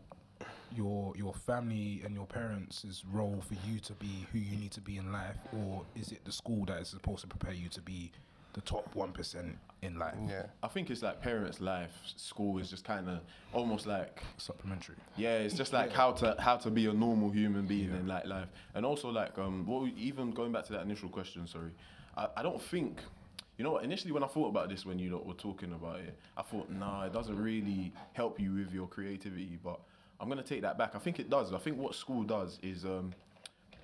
your 0.75 1.13
your 1.15 1.33
family 1.33 2.01
and 2.05 2.13
your 2.15 2.25
parents' 2.25 3.03
role 3.11 3.41
for 3.47 3.55
you 3.69 3.79
to 3.79 3.93
be 3.93 4.25
who 4.31 4.39
you 4.39 4.55
need 4.57 4.71
to 4.71 4.81
be 4.81 4.97
in 4.97 5.11
life, 5.11 5.37
or 5.53 5.83
is 5.95 6.11
it 6.11 6.23
the 6.25 6.31
school 6.31 6.65
that 6.65 6.81
is 6.81 6.89
supposed 6.89 7.21
to 7.21 7.27
prepare 7.27 7.53
you 7.53 7.69
to 7.69 7.81
be 7.81 8.11
the 8.53 8.61
top 8.61 8.93
one 8.95 9.11
percent 9.11 9.57
in 9.81 9.97
life? 9.97 10.15
Yeah. 10.27 10.43
I 10.61 10.67
think 10.67 10.89
it's 10.89 11.01
like 11.01 11.21
parents' 11.21 11.61
life. 11.61 11.91
School 12.15 12.57
is 12.59 12.69
just 12.69 12.83
kind 12.83 13.09
of 13.09 13.19
almost 13.53 13.85
like 13.87 14.21
Supplementary. 14.37 14.95
yeah, 15.17 15.37
it's 15.37 15.55
just 15.55 15.73
like 15.73 15.91
how 15.91 16.11
to 16.13 16.35
how 16.39 16.57
to 16.57 16.69
be 16.69 16.85
a 16.87 16.93
normal 16.93 17.29
human 17.29 17.65
being 17.65 17.91
in 17.91 18.07
like 18.07 18.25
life, 18.25 18.49
and 18.75 18.85
also 18.85 19.09
like 19.09 19.37
um 19.37 19.65
what 19.65 19.83
we, 19.83 19.93
even 19.93 20.31
going 20.31 20.51
back 20.51 20.65
to 20.65 20.73
that 20.73 20.81
initial 20.81 21.09
question. 21.09 21.47
Sorry, 21.47 21.71
I, 22.17 22.27
I 22.37 22.43
don't 22.43 22.61
think. 22.61 22.99
You 23.57 23.65
know 23.65 23.73
what? 23.73 23.83
Initially, 23.83 24.11
when 24.11 24.23
I 24.23 24.27
thought 24.27 24.47
about 24.47 24.69
this, 24.69 24.87
when 24.87 24.97
you 24.97 25.11
lot 25.11 25.23
were 25.23 25.35
talking 25.35 25.73
about 25.73 25.99
it, 25.99 26.17
I 26.35 26.41
thought, 26.41 26.71
nah, 26.71 27.03
it 27.03 27.13
doesn't 27.13 27.37
really 27.37 27.93
help 28.13 28.39
you 28.39 28.53
with 28.55 28.73
your 28.73 28.87
creativity. 28.87 29.59
But 29.63 29.79
I'm 30.21 30.29
gonna 30.29 30.43
take 30.43 30.61
that 30.61 30.77
back. 30.77 30.95
I 30.95 30.99
think 30.99 31.19
it 31.19 31.29
does. 31.29 31.51
I 31.51 31.57
think 31.57 31.77
what 31.77 31.95
school 31.95 32.23
does 32.23 32.59
is, 32.61 32.85
um, 32.85 33.11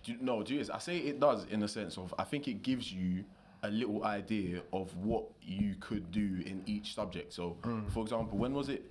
do 0.04 0.16
no, 0.22 0.44
do 0.44 0.54
you, 0.54 0.66
I 0.72 0.78
say 0.78 0.98
it 1.00 1.20
does 1.20 1.46
in 1.50 1.60
the 1.60 1.68
sense 1.68 1.98
of 1.98 2.14
I 2.18 2.24
think 2.24 2.48
it 2.48 2.62
gives 2.62 2.94
you 2.94 3.26
a 3.64 3.70
little 3.72 4.04
idea 4.06 4.62
of 4.72 4.96
what 4.98 5.24
you 5.42 5.76
could 5.80 6.12
do 6.12 6.44
in 6.46 6.62
each 6.68 6.94
subject. 6.94 7.34
So, 7.34 7.58
for 7.90 8.04
example, 8.04 8.38
when 8.38 8.54
was 8.54 8.70
it? 8.70 8.84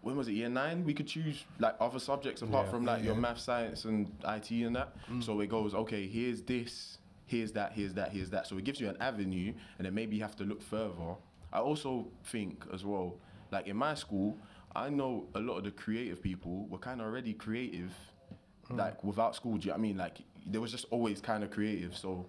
When 0.00 0.16
was 0.16 0.28
it? 0.28 0.32
Year 0.32 0.48
nine. 0.48 0.82
We 0.84 0.94
could 0.94 1.06
choose 1.06 1.44
like 1.60 1.76
other 1.78 1.98
subjects 2.00 2.40
apart 2.42 2.68
from 2.70 2.84
like 2.86 3.04
your 3.04 3.14
math, 3.14 3.38
science, 3.38 3.84
and 3.84 4.10
IT 4.26 4.50
and 4.50 4.74
that. 4.74 4.96
So 5.20 5.40
it 5.40 5.48
goes, 5.48 5.74
okay, 5.74 6.08
here's 6.08 6.40
this, 6.42 6.98
here's 7.26 7.52
that, 7.52 7.72
here's 7.74 7.92
that, 7.94 8.10
here's 8.12 8.30
that. 8.30 8.46
So 8.46 8.56
it 8.56 8.64
gives 8.64 8.80
you 8.80 8.88
an 8.88 8.96
avenue, 8.98 9.52
and 9.78 9.86
then 9.86 9.94
maybe 9.94 10.16
you 10.16 10.22
have 10.22 10.36
to 10.36 10.44
look 10.44 10.62
further. 10.62 11.16
I 11.52 11.58
also 11.58 12.08
think 12.24 12.64
as 12.72 12.82
well, 12.84 13.14
like 13.52 13.66
in 13.68 13.76
my 13.76 13.94
school, 13.94 14.38
I 14.74 14.88
know 14.88 15.28
a 15.34 15.40
lot 15.40 15.58
of 15.58 15.64
the 15.64 15.70
creative 15.70 16.22
people 16.22 16.66
were 16.68 16.78
kind 16.78 17.00
of 17.00 17.06
already 17.06 17.34
creative, 17.34 17.92
like 18.70 19.02
without 19.04 19.34
school. 19.34 19.58
Do 19.58 19.66
you 19.66 19.66
know 19.66 19.72
what 19.74 19.78
I 19.78 19.82
mean? 19.82 19.96
Like 19.98 20.18
they 20.46 20.58
was 20.58 20.70
just 20.70 20.86
always 20.90 21.20
kind 21.20 21.44
of 21.44 21.50
creative. 21.50 21.96
So, 21.96 22.26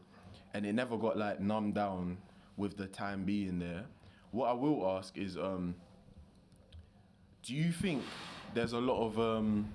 and 0.54 0.66
it 0.66 0.74
never 0.74 0.98
got 0.98 1.18
like 1.18 1.40
numbed 1.40 1.76
down 1.76 2.18
with 2.58 2.78
the 2.78 2.88
time 2.88 3.24
being 3.24 3.60
there. 3.60 3.86
What 4.32 4.50
I 4.50 4.54
will 4.54 4.98
ask 4.98 5.18
is, 5.18 5.38
um, 5.38 5.76
do 7.44 7.54
you 7.54 7.72
think 7.72 8.04
there's 8.54 8.74
a 8.74 8.80
lot 8.80 9.06
of 9.06 9.20
um, 9.20 9.74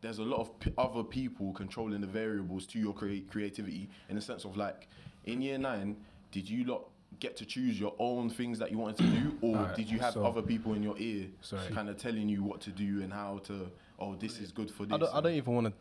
there's 0.00 0.18
a 0.18 0.22
lot 0.22 0.40
of 0.40 0.60
p- 0.60 0.72
other 0.76 1.02
people 1.02 1.52
controlling 1.54 2.02
the 2.02 2.06
variables 2.06 2.66
to 2.66 2.78
your 2.78 2.92
crea- 2.92 3.22
creativity 3.22 3.88
in 4.10 4.16
the 4.16 4.22
sense 4.22 4.44
of 4.44 4.56
like 4.56 4.88
in 5.24 5.40
year 5.40 5.56
nine, 5.56 5.96
did 6.30 6.48
you 6.48 6.64
lot 6.64 6.88
get 7.24 7.36
to 7.38 7.44
choose 7.46 7.74
your 7.84 7.94
own 7.98 8.28
things 8.28 8.58
that 8.58 8.70
you 8.70 8.78
wanted 8.78 8.98
to 8.98 9.10
do, 9.18 9.24
or 9.40 9.56
Alright, 9.56 9.76
did 9.76 9.88
you 9.90 9.98
have 9.98 10.14
so- 10.14 10.24
other 10.26 10.42
people 10.42 10.74
in 10.74 10.82
your 10.82 10.96
ear 10.98 11.26
Sorry. 11.40 11.72
kind 11.72 11.88
of 11.88 11.96
telling 11.96 12.28
you 12.28 12.42
what 12.42 12.60
to 12.62 12.70
do 12.70 13.00
and 13.02 13.12
how 13.12 13.40
to? 13.48 13.70
Oh, 13.98 14.14
this 14.16 14.38
is 14.40 14.52
good 14.52 14.70
for 14.70 14.84
this. 14.84 14.94
I 14.94 14.98
don't, 14.98 15.14
I 15.14 15.20
don't 15.22 15.32
even 15.42 15.54
want 15.54 15.66
to 15.68 15.72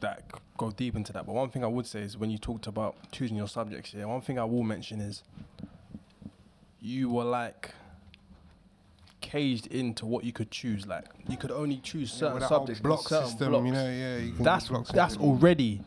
that 0.00 0.22
go 0.58 0.70
deep 0.70 0.94
into 0.96 1.12
that. 1.14 1.24
But 1.26 1.34
one 1.34 1.48
thing 1.50 1.64
I 1.64 1.66
would 1.76 1.86
say 1.86 2.00
is 2.00 2.16
when 2.18 2.30
you 2.30 2.38
talked 2.38 2.66
about 2.66 2.94
choosing 3.10 3.36
your 3.36 3.48
subjects, 3.48 3.94
yeah, 3.94 4.04
one 4.04 4.20
thing 4.20 4.38
I 4.38 4.44
will 4.44 4.62
mention 4.62 5.00
is 5.00 5.22
you 6.80 7.08
were 7.10 7.24
like 7.24 7.70
caged 9.20 9.66
into 9.68 10.04
what 10.06 10.24
you 10.24 10.32
could 10.32 10.50
choose. 10.50 10.86
Like 10.86 11.06
you 11.28 11.36
could 11.36 11.50
only 11.50 11.78
choose 11.78 12.12
certain 12.12 12.34
With 12.34 12.42
that 12.42 12.48
whole 12.48 12.58
subjects, 12.60 12.80
block 12.82 13.08
certain 13.08 13.28
system, 13.30 13.50
blocks. 13.50 13.66
you 13.66 13.72
know, 13.72 13.88
yeah. 13.90 14.16
You 14.18 14.32
can 14.32 14.44
that's 14.44 14.68
that's 14.92 15.16
already 15.16 15.80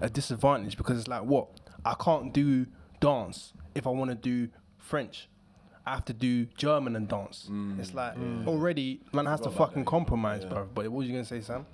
a 0.00 0.10
disadvantage 0.10 0.76
because 0.76 0.98
it's 0.98 1.08
like 1.08 1.22
what 1.22 1.46
I 1.84 1.94
can't 1.94 2.32
do 2.34 2.66
dance 3.02 3.52
if 3.74 3.86
I 3.86 3.90
want 3.90 4.10
to 4.10 4.14
do 4.14 4.48
French. 4.78 5.28
I 5.84 5.94
have 5.94 6.04
to 6.06 6.12
do 6.12 6.46
German 6.56 6.94
and 6.94 7.08
dance. 7.08 7.50
It's 7.78 7.92
like 7.92 8.14
already 8.46 9.00
man 9.12 9.26
has 9.26 9.40
to 9.40 9.50
fucking 9.50 9.82
that, 9.82 9.90
compromise, 9.90 10.44
bro. 10.44 10.68
But 10.72 10.84
what 10.84 10.92
was 10.98 11.08
you 11.08 11.12
gonna 11.12 11.24
say, 11.24 11.40
Sam? 11.40 11.66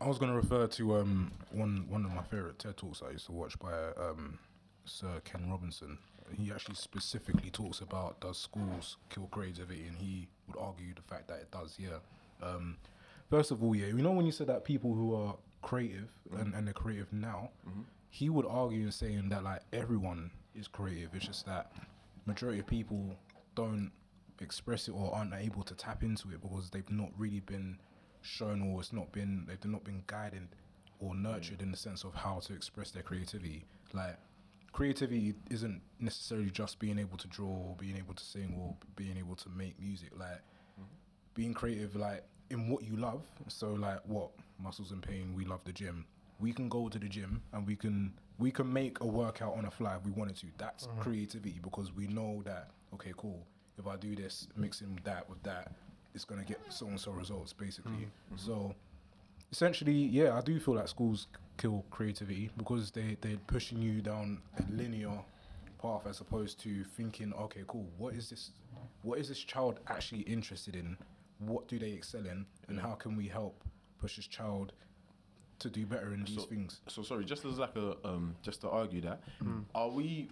I 0.00 0.06
was 0.06 0.18
gonna 0.18 0.36
refer 0.36 0.66
to 0.68 0.96
um 0.96 1.32
one 1.50 1.86
one 1.88 2.04
of 2.04 2.12
my 2.14 2.22
favorite 2.22 2.58
TED 2.60 2.76
talks 2.76 3.02
I 3.06 3.10
used 3.10 3.26
to 3.26 3.32
watch 3.32 3.58
by 3.58 3.72
um 3.98 4.38
Sir 4.84 5.20
Ken 5.24 5.50
Robinson. 5.50 5.98
He 6.38 6.52
actually 6.52 6.76
specifically 6.76 7.50
talks 7.50 7.80
about 7.80 8.20
does 8.20 8.38
schools 8.38 8.98
kill 9.08 9.26
creativity, 9.32 9.84
and 9.88 9.96
he 9.96 10.28
would 10.46 10.56
argue 10.56 10.94
the 10.94 11.02
fact 11.02 11.26
that 11.28 11.40
it 11.40 11.50
does. 11.50 11.76
Yeah. 11.76 11.98
Um, 12.40 12.76
first 13.28 13.50
of 13.50 13.64
all, 13.64 13.74
yeah, 13.74 13.86
you 13.88 13.94
know 13.94 14.12
when 14.12 14.26
you 14.26 14.32
said 14.32 14.46
that 14.46 14.64
people 14.64 14.94
who 14.94 15.12
are 15.14 15.36
creative 15.60 16.08
and, 16.38 16.54
and 16.54 16.66
they're 16.68 16.72
creative 16.72 17.12
now, 17.12 17.50
he 18.10 18.28
would 18.28 18.46
argue 18.46 18.82
in 18.84 18.92
saying 18.92 19.28
that 19.30 19.42
like 19.42 19.62
everyone 19.72 20.30
is 20.60 20.68
creative. 20.68 21.10
It's 21.14 21.26
just 21.26 21.46
that 21.46 21.72
majority 22.26 22.60
of 22.60 22.66
people 22.66 23.16
don't 23.54 23.90
express 24.40 24.88
it 24.88 24.92
or 24.92 25.14
aren't 25.14 25.34
able 25.34 25.62
to 25.64 25.74
tap 25.74 26.02
into 26.02 26.28
it 26.30 26.40
because 26.40 26.70
they've 26.70 26.90
not 26.90 27.10
really 27.16 27.40
been 27.40 27.78
shown 28.22 28.62
or 28.62 28.80
it's 28.80 28.92
not 28.92 29.10
been 29.12 29.44
they've 29.48 29.64
not 29.64 29.82
been 29.84 30.02
guided 30.06 30.46
or 30.98 31.12
mm. 31.12 31.22
nurtured 31.22 31.62
in 31.62 31.70
the 31.70 31.76
sense 31.76 32.04
of 32.04 32.14
how 32.14 32.38
to 32.40 32.54
express 32.54 32.90
their 32.90 33.02
creativity. 33.02 33.64
Like 33.92 34.18
creativity 34.72 35.34
isn't 35.50 35.80
necessarily 35.98 36.50
just 36.50 36.78
being 36.78 36.98
able 36.98 37.16
to 37.18 37.28
draw 37.28 37.48
or 37.48 37.76
being 37.78 37.96
able 37.96 38.14
to 38.14 38.24
sing 38.24 38.54
or 38.58 38.76
being 38.96 39.16
able 39.18 39.36
to 39.36 39.48
make 39.50 39.80
music. 39.80 40.10
Like 40.16 40.40
mm-hmm. 40.78 40.84
being 41.34 41.54
creative 41.54 41.96
like 41.96 42.24
in 42.50 42.68
what 42.68 42.84
you 42.84 42.96
love. 42.96 43.24
So 43.48 43.72
like 43.72 44.00
what 44.06 44.30
muscles 44.62 44.92
and 44.92 45.02
pain, 45.02 45.34
we 45.34 45.44
love 45.44 45.64
the 45.64 45.72
gym. 45.72 46.06
We 46.38 46.52
can 46.52 46.68
go 46.68 46.88
to 46.88 46.98
the 46.98 47.08
gym 47.08 47.42
and 47.52 47.66
we 47.66 47.76
can 47.76 48.14
we 48.40 48.50
can 48.50 48.72
make 48.72 49.00
a 49.00 49.06
workout 49.06 49.56
on 49.56 49.66
a 49.66 49.70
fly 49.70 49.94
if 49.96 50.04
we 50.04 50.10
wanted 50.10 50.36
to. 50.36 50.46
That's 50.56 50.86
mm-hmm. 50.86 51.00
creativity 51.00 51.60
because 51.62 51.94
we 51.94 52.08
know 52.08 52.42
that 52.44 52.70
okay, 52.94 53.12
cool. 53.16 53.46
If 53.78 53.86
I 53.86 53.96
do 53.96 54.16
this, 54.16 54.48
mixing 54.56 54.98
that 55.04 55.28
with 55.28 55.42
that, 55.44 55.72
it's 56.14 56.24
gonna 56.24 56.44
get 56.44 56.58
so 56.70 56.86
and 56.86 56.98
so 56.98 57.12
results 57.12 57.52
basically. 57.52 57.92
Mm-hmm. 57.92 58.34
Mm-hmm. 58.34 58.36
So 58.36 58.74
essentially, 59.52 59.92
yeah, 59.92 60.36
I 60.36 60.40
do 60.40 60.58
feel 60.58 60.74
like 60.74 60.88
schools 60.88 61.28
kill 61.58 61.84
creativity 61.90 62.50
because 62.56 62.90
they 62.90 63.16
they're 63.20 63.36
pushing 63.46 63.80
you 63.80 64.00
down 64.00 64.40
a 64.58 64.72
linear 64.72 65.18
path 65.80 66.06
as 66.08 66.20
opposed 66.20 66.58
to 66.60 66.82
thinking, 66.84 67.32
okay, 67.34 67.62
cool, 67.66 67.86
what 67.98 68.14
is 68.14 68.30
this? 68.30 68.50
What 69.02 69.18
is 69.18 69.28
this 69.28 69.38
child 69.38 69.80
actually 69.88 70.22
interested 70.22 70.74
in? 70.74 70.96
What 71.38 71.68
do 71.68 71.78
they 71.78 71.90
excel 71.90 72.26
in, 72.26 72.46
and 72.68 72.80
how 72.80 72.94
can 72.94 73.16
we 73.16 73.28
help 73.28 73.62
push 73.98 74.16
this 74.16 74.26
child 74.26 74.72
to 75.60 75.70
do 75.70 75.86
better 75.86 76.12
in 76.12 76.24
these 76.24 76.44
things? 76.44 76.80
So 76.88 77.02
sorry, 77.02 77.24
just 77.24 77.44
as 77.44 77.58
like 77.58 77.76
a 77.76 77.96
um, 78.04 78.34
just 78.42 78.60
to 78.62 78.68
argue 78.68 79.00
that, 79.02 79.20
are 79.74 79.88
we, 79.88 80.28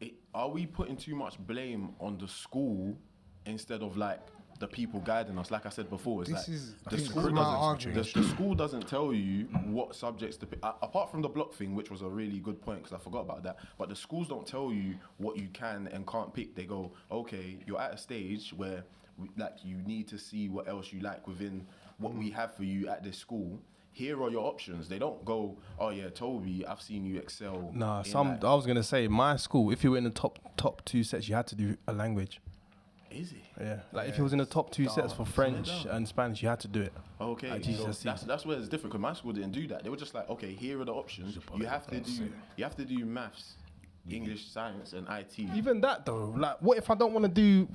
it, 0.00 0.14
are 0.34 0.48
we 0.48 0.66
putting 0.66 0.96
too 0.96 1.14
much 1.14 1.38
blame 1.46 1.90
on 2.00 2.18
the 2.18 2.28
school 2.28 2.96
instead 3.46 3.82
of 3.82 3.96
like 3.96 4.20
the 4.60 4.68
people 4.68 5.00
guiding 5.00 5.36
us. 5.38 5.50
Like 5.50 5.66
I 5.66 5.70
said 5.70 5.90
before, 5.90 6.22
it's 6.22 6.30
This 6.30 6.38
like 6.48 6.48
is- 6.56 6.74
the 6.88 6.98
school 6.98 7.22
doesn't 7.34 7.94
the, 7.94 8.20
the 8.20 8.28
school 8.28 8.54
doesn't 8.54 8.86
tell 8.86 9.12
you 9.12 9.44
what 9.64 9.96
subjects 9.96 10.36
to 10.36 10.46
pick. 10.46 10.60
a- 10.64 10.74
apart 10.82 11.10
from 11.10 11.20
the 11.20 11.28
block 11.28 11.52
thing, 11.54 11.74
which 11.74 11.90
was 11.90 12.02
a 12.02 12.08
really 12.08 12.38
good 12.38 12.60
point 12.62 12.78
because 12.84 12.92
I 12.92 12.98
forgot 13.02 13.20
about 13.22 13.42
that. 13.42 13.56
But 13.76 13.88
the 13.88 13.96
schools 13.96 14.28
don't 14.28 14.46
tell 14.46 14.72
you 14.72 14.94
what 15.18 15.36
you 15.36 15.48
can 15.52 15.88
and 15.88 16.06
can't 16.06 16.32
pick. 16.32 16.54
They 16.54 16.64
go, 16.64 16.92
okay, 17.10 17.58
you're 17.66 17.80
at 17.80 17.92
a 17.94 17.98
stage 17.98 18.52
where 18.56 18.84
like 19.36 19.56
you 19.64 19.78
need 19.78 20.06
to 20.08 20.18
see 20.18 20.48
what 20.48 20.68
else 20.68 20.92
you 20.92 21.00
like 21.00 21.26
within 21.26 21.66
what 21.98 22.14
we 22.14 22.30
have 22.30 22.54
for 22.54 22.62
you 22.64 22.88
at 22.88 23.02
this 23.02 23.18
school. 23.18 23.60
Here 23.94 24.22
are 24.22 24.30
your 24.30 24.44
options. 24.46 24.88
They 24.88 24.98
don't 24.98 25.22
go, 25.24 25.56
oh 25.78 25.90
yeah, 25.90 26.08
Toby, 26.08 26.64
I've 26.66 26.80
seen 26.80 27.04
you 27.04 27.18
excel. 27.18 27.70
Nah, 27.74 28.02
some. 28.02 28.28
like- 28.28 28.44
I 28.44 28.54
was 28.54 28.66
gonna 28.66 28.82
say 28.82 29.06
my 29.06 29.36
school. 29.36 29.70
If 29.70 29.84
you 29.84 29.90
were 29.92 29.98
in 29.98 30.04
the 30.04 30.10
top 30.10 30.38
top 30.56 30.82
two 30.84 31.04
sets, 31.04 31.28
you 31.28 31.34
had 31.34 31.46
to 31.48 31.54
do 31.54 31.76
a 31.86 31.92
language. 31.92 32.40
is 33.10 33.32
it? 33.32 33.38
Yeah, 33.60 33.80
like 33.92 34.08
if 34.08 34.16
you 34.16 34.24
was 34.24 34.32
in 34.32 34.38
the 34.38 34.46
top 34.46 34.70
two 34.70 34.88
sets 34.88 35.12
for 35.12 35.26
French 35.26 35.68
and 35.90 36.08
Spanish, 36.08 36.42
you 36.42 36.48
had 36.48 36.60
to 36.60 36.68
do 36.68 36.80
it. 36.80 36.92
Okay, 37.20 37.50
At 37.50 37.64
so 37.64 37.92
that's 38.02 38.22
that's 38.22 38.46
where 38.46 38.58
it's 38.58 38.68
different. 38.68 38.92
Because 38.92 39.02
my 39.02 39.12
school 39.12 39.32
didn't 39.32 39.52
do 39.52 39.66
that. 39.68 39.84
They 39.84 39.90
were 39.90 39.96
just 39.98 40.14
like, 40.14 40.28
okay, 40.30 40.52
here 40.54 40.80
are 40.80 40.86
the 40.86 40.94
options. 40.94 41.38
You 41.56 41.66
have 41.66 41.86
to 41.88 42.00
do 42.00 42.30
you 42.56 42.64
have 42.64 42.76
to 42.76 42.84
do 42.86 43.04
maths, 43.04 43.56
English, 44.08 44.48
science, 44.48 44.94
and 44.94 45.06
IT. 45.10 45.38
Even 45.54 45.82
that 45.82 46.06
though, 46.06 46.32
like, 46.36 46.56
what 46.62 46.78
if 46.78 46.88
I 46.90 46.94
don't 46.94 47.12
want 47.12 47.24
to 47.24 47.30
do? 47.30 47.68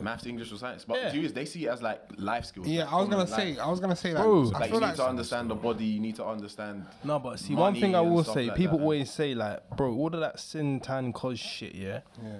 Maths, 0.00 0.26
English, 0.26 0.52
or 0.52 0.56
science. 0.58 0.84
But 0.84 0.98
Yeah. 0.98 1.04
the 1.06 1.10
thing 1.12 1.22
is, 1.24 1.32
they 1.32 1.44
see 1.44 1.66
it 1.66 1.68
as 1.68 1.82
like 1.82 2.00
life 2.18 2.44
skills. 2.46 2.66
Yeah, 2.68 2.84
like 2.84 2.92
I 2.92 2.96
was 2.96 3.08
gonna 3.08 3.24
common 3.26 3.38
say, 3.38 3.48
life. 3.54 3.58
I 3.66 3.70
was 3.70 3.80
gonna 3.80 3.96
say 3.96 4.12
that. 4.12 4.22
Bro. 4.22 4.40
I 4.40 4.44
Like 4.44 4.52
you 4.52 4.58
feel 4.70 4.80
need 4.80 4.86
like 4.86 4.96
to 4.96 5.06
understand 5.08 5.50
the 5.50 5.54
body. 5.54 5.84
You 5.84 6.00
need 6.00 6.16
to 6.16 6.24
understand. 6.26 6.86
No, 7.04 7.18
but 7.18 7.38
see, 7.38 7.54
one 7.54 7.74
thing 7.74 7.94
I 7.94 8.00
will 8.00 8.24
say, 8.24 8.46
like 8.46 8.56
people 8.56 8.78
that. 8.78 8.84
always 8.84 9.10
say 9.10 9.34
like, 9.34 9.68
bro, 9.76 9.94
all 9.94 10.12
of 10.14 10.20
that 10.20 10.38
sin 10.40 10.80
tan 10.80 11.12
cos 11.12 11.38
shit, 11.38 11.74
yeah. 11.74 12.00
Yeah. 12.22 12.36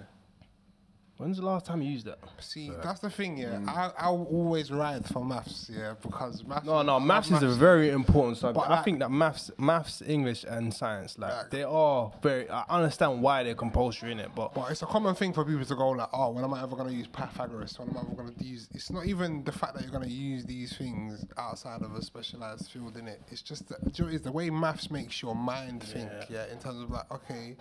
When's 1.18 1.38
the 1.38 1.46
last 1.46 1.64
time 1.64 1.81
you 1.81 1.90
used 1.90 2.05
that? 2.07 2.18
See, 2.40 2.70
that's 2.85 3.00
the 3.00 3.09
thing, 3.09 3.38
yeah. 3.38 3.52
Mm. 3.55 3.68
I 3.68 3.90
I'll 3.96 4.24
always 4.31 4.70
ride 4.70 5.07
for 5.07 5.24
maths, 5.24 5.70
yeah, 5.72 5.94
because 6.02 6.44
maths. 6.44 6.66
No, 6.66 6.83
no, 6.83 6.96
I 6.96 6.98
maths 6.98 7.31
is 7.31 7.42
a 7.42 7.48
very 7.48 7.88
important 7.88 8.37
subject. 8.37 8.55
But 8.57 8.70
I 8.70 8.76
like- 8.76 8.85
think 8.85 8.98
that 8.98 9.11
maths, 9.11 9.50
maths, 9.57 10.02
English, 10.07 10.44
and 10.44 10.74
science, 10.74 11.18
like, 11.18 11.33
Like- 11.33 11.50
they 11.50 11.62
are 11.62 12.12
very. 12.20 12.50
I 12.50 12.64
understand 12.68 13.22
why 13.22 13.44
they're 13.44 13.55
compulsory 13.55 14.12
in 14.12 14.20
it, 14.20 14.31
but 14.35 14.52
But 14.52 14.70
it's 14.70 14.83
a 14.83 14.87
common 14.87 15.14
thing 15.14 15.33
for 15.33 15.42
people 15.46 15.64
to 15.64 15.74
go 15.74 15.88
like, 15.90 16.11
oh, 16.12 16.33
when 16.33 16.44
am 16.44 16.52
I 16.52 16.62
ever 16.62 16.76
going 16.76 16.88
to 16.90 16.94
use 16.94 17.07
Pythagoras? 17.07 17.79
When 17.79 17.88
am 17.88 17.96
I 17.96 18.00
ever 18.00 18.14
going 18.14 18.35
to 18.35 18.44
use? 18.44 18.68
It's 18.74 18.90
not 18.90 19.07
even 19.07 19.42
the 19.42 19.52
fact 19.52 19.72
that 19.74 19.85
you're 19.85 19.92
going 19.92 20.05
to 20.07 20.14
use 20.14 20.44
these 20.44 20.76
things 20.76 21.24
outside 21.38 21.81
of 21.81 21.94
a 21.94 22.02
specialized 22.02 22.70
field 22.70 22.94
in 22.98 23.09
it. 23.09 23.22
It's 23.31 23.40
just 23.40 23.66
that, 23.70 23.83
do 23.94 24.02
you 24.02 24.09
know, 24.11 24.14
it's 24.14 24.24
the 24.24 24.33
way 24.33 24.50
maths 24.50 24.90
makes 24.90 25.22
your 25.22 25.35
mind 25.35 25.83
think. 25.83 26.11
Yeah, 26.29 26.44
in 26.52 26.59
terms 26.59 26.83
of 26.83 26.90
like, 26.90 27.11
okay, 27.11 27.57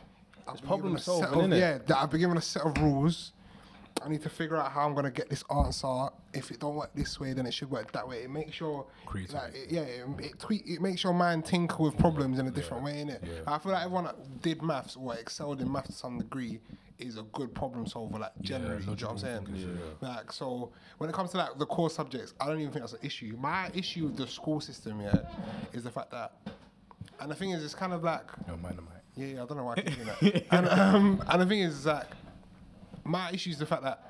I've 0.45 0.61
problem 0.61 0.91
given 0.91 0.95
a 0.97 0.99
set 0.99 1.29
solving, 1.31 1.53
of- 1.53 1.57
Yeah, 1.57 1.77
that 1.77 1.97
I've 1.97 2.09
been 2.11 2.19
given 2.19 2.37
a 2.37 2.41
set 2.41 2.63
of 2.63 2.77
rules. 2.79 3.31
I 4.03 4.09
need 4.09 4.21
to 4.23 4.29
figure 4.29 4.57
out 4.57 4.71
how 4.71 4.85
I'm 4.87 4.93
gonna 4.93 5.09
get 5.09 5.29
this 5.29 5.43
answer. 5.49 6.07
If 6.33 6.51
it 6.51 6.59
don't 6.59 6.75
work 6.75 6.91
this 6.93 7.19
way, 7.19 7.33
then 7.33 7.45
it 7.45 7.53
should 7.53 7.71
work 7.71 7.91
that 7.93 8.07
way. 8.07 8.23
It 8.23 8.29
makes 8.29 8.59
your 8.59 8.85
like, 9.33 9.55
it- 9.55 9.71
yeah, 9.71 9.81
it, 9.81 10.05
it, 10.19 10.39
tweak, 10.39 10.63
it 10.67 10.81
makes 10.81 11.03
your 11.03 11.13
mind 11.13 11.45
tinker 11.45 11.81
with 11.81 11.97
problems 11.97 12.37
in 12.37 12.47
a 12.47 12.51
different 12.51 12.83
way, 12.83 12.93
innit? 13.03 13.21
I 13.47 13.57
feel 13.57 13.71
like 13.71 13.83
everyone 13.83 14.03
that 14.05 14.41
did 14.41 14.61
maths 14.61 14.95
or 14.95 15.15
excelled 15.15 15.61
in 15.61 15.71
maths 15.71 15.87
to 15.87 15.93
some 15.93 16.17
degree 16.19 16.59
is 16.99 17.17
a 17.17 17.23
good 17.33 17.53
problem 17.55 17.87
solver, 17.87 18.19
like 18.19 18.31
generally. 18.41 18.79
you 18.81 18.85
know 18.85 18.91
what 18.93 19.03
I'm 19.11 19.17
saying? 19.17 19.45
thinker, 19.45 19.79
Like 20.01 20.31
so, 20.31 20.71
when 20.97 21.09
it 21.09 21.13
comes 21.13 21.31
to 21.31 21.37
like 21.37 21.57
the 21.57 21.65
core 21.65 21.89
subjects, 21.89 22.33
I 22.39 22.47
don't 22.47 22.59
even 22.59 22.71
think 22.71 22.83
that's 22.83 22.93
an 22.93 22.99
issue. 23.01 23.35
My 23.39 23.69
issue 23.73 24.05
with 24.05 24.17
the 24.17 24.27
school 24.27 24.59
system, 24.61 25.01
yeah, 25.01 25.15
is 25.73 25.83
the 25.83 25.91
fact 25.91 26.11
that, 26.11 26.33
and 27.19 27.31
the 27.31 27.35
thing 27.35 27.51
is, 27.51 27.63
it's 27.63 27.73
kind 27.75 27.91
of 27.93 28.03
like 28.03 28.25
No, 28.47 28.55
mind 28.57 28.77
mic. 28.77 28.87
yeah, 29.15 29.25
yeah, 29.35 29.43
I 29.43 29.45
don't 29.45 29.57
know 29.57 29.63
why 29.63 29.73
I 29.77 29.81
keep 29.81 29.95
doing 29.95 30.07
that. 30.07 30.45
and, 30.51 30.67
um, 30.69 31.23
and 31.27 31.41
the 31.41 31.45
thing 31.45 31.61
is, 31.61 31.85
like, 31.85 32.07
my 33.05 33.31
issue 33.31 33.51
is 33.51 33.57
the 33.57 33.65
fact 33.65 33.83
that 33.83 34.01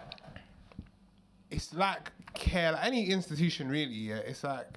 it's 1.52 1.74
like 1.74 2.12
care, 2.34 2.72
like 2.72 2.86
any 2.86 3.10
institution 3.12 3.70
really, 3.70 3.94
yeah, 3.94 4.16
it's 4.16 4.44
like, 4.44 4.68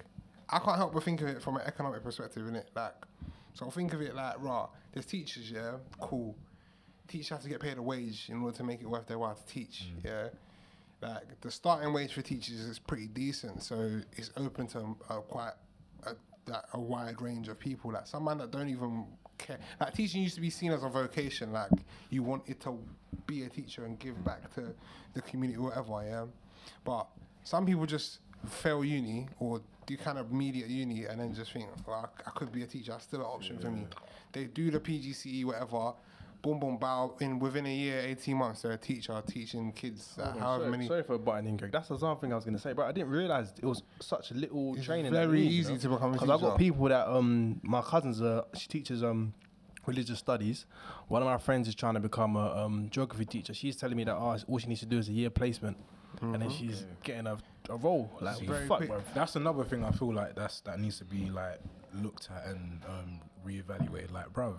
I 0.50 0.58
can't 0.58 0.76
help 0.76 0.92
but 0.92 1.04
think 1.04 1.20
of 1.22 1.28
it 1.28 1.42
from 1.42 1.56
an 1.56 1.62
economic 1.64 2.02
perspective, 2.02 2.42
innit? 2.42 2.64
Like, 2.74 2.94
so 3.54 3.70
think 3.70 3.92
of 3.94 4.02
it 4.02 4.14
like, 4.14 4.34
rah, 4.40 4.68
there's 4.92 5.06
teachers, 5.06 5.50
yeah, 5.50 5.72
cool. 6.00 6.36
Teachers 7.06 7.28
have 7.28 7.42
to 7.42 7.48
get 7.48 7.60
paid 7.60 7.78
a 7.78 7.82
wage 7.82 8.26
in 8.28 8.42
order 8.42 8.56
to 8.56 8.64
make 8.64 8.80
it 8.80 8.86
worth 8.88 9.06
their 9.06 9.18
while 9.18 9.34
to 9.34 9.46
teach, 9.46 9.86
yeah? 10.04 10.28
Like, 11.00 11.40
the 11.40 11.50
starting 11.50 11.92
wage 11.92 12.12
for 12.12 12.22
teachers 12.22 12.60
is 12.60 12.78
pretty 12.78 13.06
decent, 13.06 13.62
so 13.62 14.00
it's 14.16 14.30
open 14.36 14.66
to 14.68 14.96
uh, 15.08 15.20
quite 15.20 15.52
a, 16.04 16.14
a 16.74 16.80
wide 16.80 17.22
range 17.22 17.48
of 17.48 17.58
people. 17.58 17.92
Like, 17.92 18.06
some 18.06 18.24
man 18.24 18.38
that 18.38 18.50
don't 18.50 18.68
even 18.68 19.06
care. 19.38 19.58
Like, 19.80 19.94
teaching 19.94 20.22
used 20.22 20.34
to 20.34 20.40
be 20.40 20.50
seen 20.50 20.72
as 20.72 20.82
a 20.82 20.88
vocation, 20.88 21.52
like, 21.52 21.70
you 22.10 22.22
wanted 22.22 22.60
to 22.60 22.78
be 23.26 23.44
a 23.44 23.48
teacher 23.48 23.84
and 23.84 23.98
give 23.98 24.22
back 24.24 24.52
to 24.54 24.74
the 25.14 25.22
community 25.22 25.58
or 25.58 25.68
whatever, 25.68 26.02
yeah? 26.04 26.24
But 26.84 27.06
some 27.44 27.64
people 27.64 27.86
just 27.86 28.18
fail 28.46 28.84
uni 28.84 29.28
or 29.38 29.60
do 29.86 29.96
kind 29.96 30.18
of 30.18 30.32
media 30.32 30.66
uni 30.66 31.06
and 31.06 31.20
then 31.20 31.34
just 31.34 31.52
think, 31.52 31.66
well, 31.86 32.10
I, 32.26 32.28
I 32.28 32.30
could 32.32 32.52
be 32.52 32.62
a 32.62 32.66
teacher. 32.66 32.92
That's 32.92 33.04
still 33.04 33.20
an 33.20 33.26
option 33.26 33.58
for 33.58 33.70
me. 33.70 33.86
They 34.32 34.44
do 34.44 34.70
the 34.70 34.80
PGCE, 34.80 35.44
whatever. 35.44 35.94
Boom, 36.40 36.60
boom, 36.60 36.76
bow. 36.78 37.16
In 37.20 37.38
within 37.40 37.66
a 37.66 37.74
year, 37.74 38.00
eighteen 38.00 38.36
months, 38.36 38.62
they're 38.62 38.72
a 38.72 38.76
teacher 38.78 39.20
teaching 39.26 39.72
kids. 39.72 40.16
Uh, 40.18 40.32
however 40.38 40.64
sorry, 40.64 40.70
many. 40.70 40.86
sorry 40.86 41.02
for 41.02 41.18
butting 41.18 41.48
in, 41.48 41.56
Greg. 41.56 41.72
That's 41.72 41.88
the 41.88 41.96
other 41.96 42.20
thing 42.20 42.32
I 42.32 42.36
was 42.36 42.44
gonna 42.44 42.58
say, 42.60 42.72
but 42.74 42.86
I 42.86 42.92
didn't 42.92 43.10
realize 43.10 43.52
it 43.60 43.66
was 43.66 43.82
such 44.00 44.30
a 44.30 44.34
little 44.34 44.74
It's 44.76 44.84
training. 44.84 45.12
very 45.12 45.26
that 45.26 45.44
need, 45.44 45.50
easy 45.50 45.72
you 45.72 45.78
know? 45.78 45.82
to 45.82 45.88
become 45.88 46.10
a 46.10 46.12
Because 46.12 46.30
I've 46.30 46.40
got 46.40 46.58
people 46.58 46.88
that 46.88 47.08
um, 47.08 47.60
my 47.62 47.82
cousins 47.82 48.22
are. 48.22 48.44
She 48.54 48.68
teaches 48.68 49.02
um, 49.02 49.34
religious 49.84 50.18
studies. 50.20 50.66
One 51.08 51.22
of 51.22 51.26
my 51.26 51.38
friends 51.38 51.66
is 51.66 51.74
trying 51.74 51.94
to 51.94 52.00
become 52.00 52.36
a 52.36 52.64
um, 52.64 52.88
geography 52.90 53.24
teacher. 53.24 53.52
She's 53.52 53.74
telling 53.76 53.96
me 53.96 54.04
that 54.04 54.14
oh, 54.14 54.36
all 54.46 54.58
she 54.58 54.68
needs 54.68 54.80
to 54.80 54.86
do 54.86 54.98
is 54.98 55.08
a 55.08 55.12
year 55.12 55.30
placement, 55.30 55.76
and 56.20 56.40
then 56.40 56.50
she's 56.50 56.84
getting 57.02 57.26
a, 57.26 57.36
a 57.68 57.76
role. 57.76 58.12
Like 58.20 58.38
Very 58.42 58.66
fuck, 58.68 58.78
quick. 58.78 58.90
bro. 58.90 59.02
That's 59.12 59.34
another 59.34 59.64
thing 59.64 59.82
I 59.84 59.90
feel 59.90 60.14
like 60.14 60.36
that's 60.36 60.60
that 60.60 60.78
needs 60.78 60.98
to 60.98 61.04
be 61.04 61.30
like 61.30 61.58
looked 61.94 62.28
at 62.30 62.46
and 62.46 62.80
um, 62.88 63.20
reevaluated. 63.44 64.12
Like, 64.12 64.32
bruv, 64.32 64.54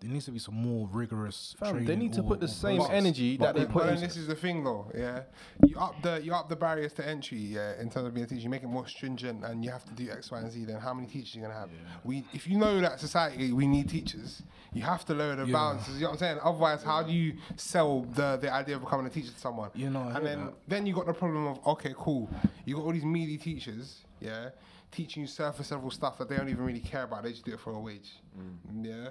there 0.00 0.10
needs 0.10 0.24
to 0.24 0.30
be 0.30 0.38
some 0.38 0.54
more 0.54 0.88
rigorous. 0.90 1.54
Fam, 1.58 1.84
they 1.84 1.94
need 1.94 2.12
to 2.14 2.22
or- 2.22 2.28
put 2.28 2.40
the 2.40 2.48
same 2.48 2.78
process. 2.78 2.94
energy 2.94 3.36
But 3.36 3.54
that 3.54 3.54
they 3.60 3.66
put 3.66 3.84
but 3.84 3.94
in. 3.94 4.00
this 4.00 4.16
is 4.16 4.26
the 4.26 4.34
thing, 4.34 4.64
though. 4.64 4.90
Yeah, 4.96 5.22
you 5.66 5.76
up 5.78 6.00
the 6.02 6.20
you 6.24 6.32
up 6.34 6.48
the 6.48 6.56
barriers 6.56 6.92
to 6.94 7.06
entry. 7.06 7.38
Yeah, 7.38 7.78
in 7.80 7.90
terms 7.90 8.06
of 8.06 8.14
being 8.14 8.24
a 8.24 8.28
teacher, 8.28 8.42
you 8.42 8.48
make 8.48 8.62
it 8.62 8.68
more 8.68 8.86
stringent, 8.88 9.44
and 9.44 9.62
you 9.64 9.70
have 9.70 9.84
to 9.84 9.92
do 9.92 10.10
X, 10.10 10.30
Y, 10.30 10.38
and 10.40 10.50
Z. 10.50 10.64
Then 10.64 10.80
how 10.80 10.94
many 10.94 11.06
teachers 11.06 11.34
you 11.34 11.42
gonna 11.42 11.54
have? 11.54 11.68
We, 12.02 12.24
if 12.32 12.46
you 12.46 12.56
know 12.58 12.80
that 12.80 12.98
society 12.98 13.52
we 13.52 13.66
need 13.66 13.88
teachers, 13.90 14.42
you 14.72 14.82
have 14.82 15.04
to 15.06 15.14
lower 15.14 15.36
the 15.36 15.44
Yeah. 15.46 15.52
balances. 15.52 15.94
You 15.96 16.00
know 16.02 16.06
what 16.08 16.12
I'm 16.14 16.18
saying? 16.18 16.38
Otherwise, 16.42 16.82
how 16.82 17.02
do 17.02 17.12
you 17.12 17.34
sell 17.56 18.02
the 18.14 18.38
the 18.40 18.50
idea 18.52 18.76
of 18.76 18.82
becoming 18.82 19.06
a 19.06 19.10
teacher 19.10 19.32
to 19.32 19.38
someone? 19.38 19.70
You 19.74 19.90
know, 19.90 20.08
and 20.08 20.24
then 20.24 20.46
that. 20.46 20.54
then 20.66 20.86
you 20.86 20.94
got 20.94 21.06
the 21.06 21.12
problem 21.14 21.46
of 21.46 21.66
okay, 21.66 21.94
cool. 21.96 22.30
You 22.64 22.76
got 22.76 22.84
all 22.84 22.92
these 22.92 23.04
meaty 23.04 23.36
teachers. 23.36 24.00
Yeah. 24.20 24.50
Teaching 24.92 25.20
you 25.22 25.28
surface 25.28 25.70
level 25.70 25.88
stuff 25.92 26.18
that 26.18 26.28
they 26.28 26.36
don't 26.36 26.48
even 26.48 26.64
really 26.64 26.80
care 26.80 27.04
about. 27.04 27.22
They 27.22 27.30
just 27.30 27.44
do 27.44 27.52
it 27.52 27.60
for 27.60 27.72
a 27.72 27.78
wage. 27.78 28.10
Mm. 28.36 28.84
Yeah. 28.84 29.10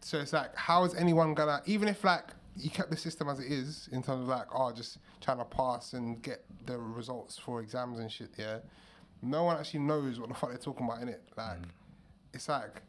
So 0.00 0.18
it's 0.18 0.32
like, 0.32 0.56
how 0.56 0.84
is 0.84 0.94
anyone 0.94 1.34
gonna, 1.34 1.62
even 1.66 1.88
if 1.88 2.04
like 2.04 2.24
you 2.56 2.70
kept 2.70 2.90
the 2.90 2.96
system 2.96 3.28
as 3.28 3.38
it 3.38 3.50
is 3.50 3.88
in 3.92 4.02
terms 4.02 4.22
of 4.22 4.28
like, 4.28 4.46
oh, 4.54 4.72
just 4.72 4.98
trying 5.20 5.38
to 5.38 5.44
pass 5.44 5.92
and 5.92 6.22
get 6.22 6.44
the 6.66 6.78
results 6.78 7.38
for 7.38 7.60
exams 7.60 7.98
and 7.98 8.10
shit, 8.10 8.30
yeah. 8.36 8.58
No 9.22 9.44
one 9.44 9.58
actually 9.58 9.80
knows 9.80 10.18
what 10.18 10.28
the 10.28 10.34
fuck 10.34 10.50
they're 10.50 10.58
talking 10.58 10.86
about 10.86 11.02
in 11.02 11.08
it. 11.08 11.22
Like, 11.36 11.58
mm. 11.58 11.68
it's 12.32 12.48
like 12.48 12.82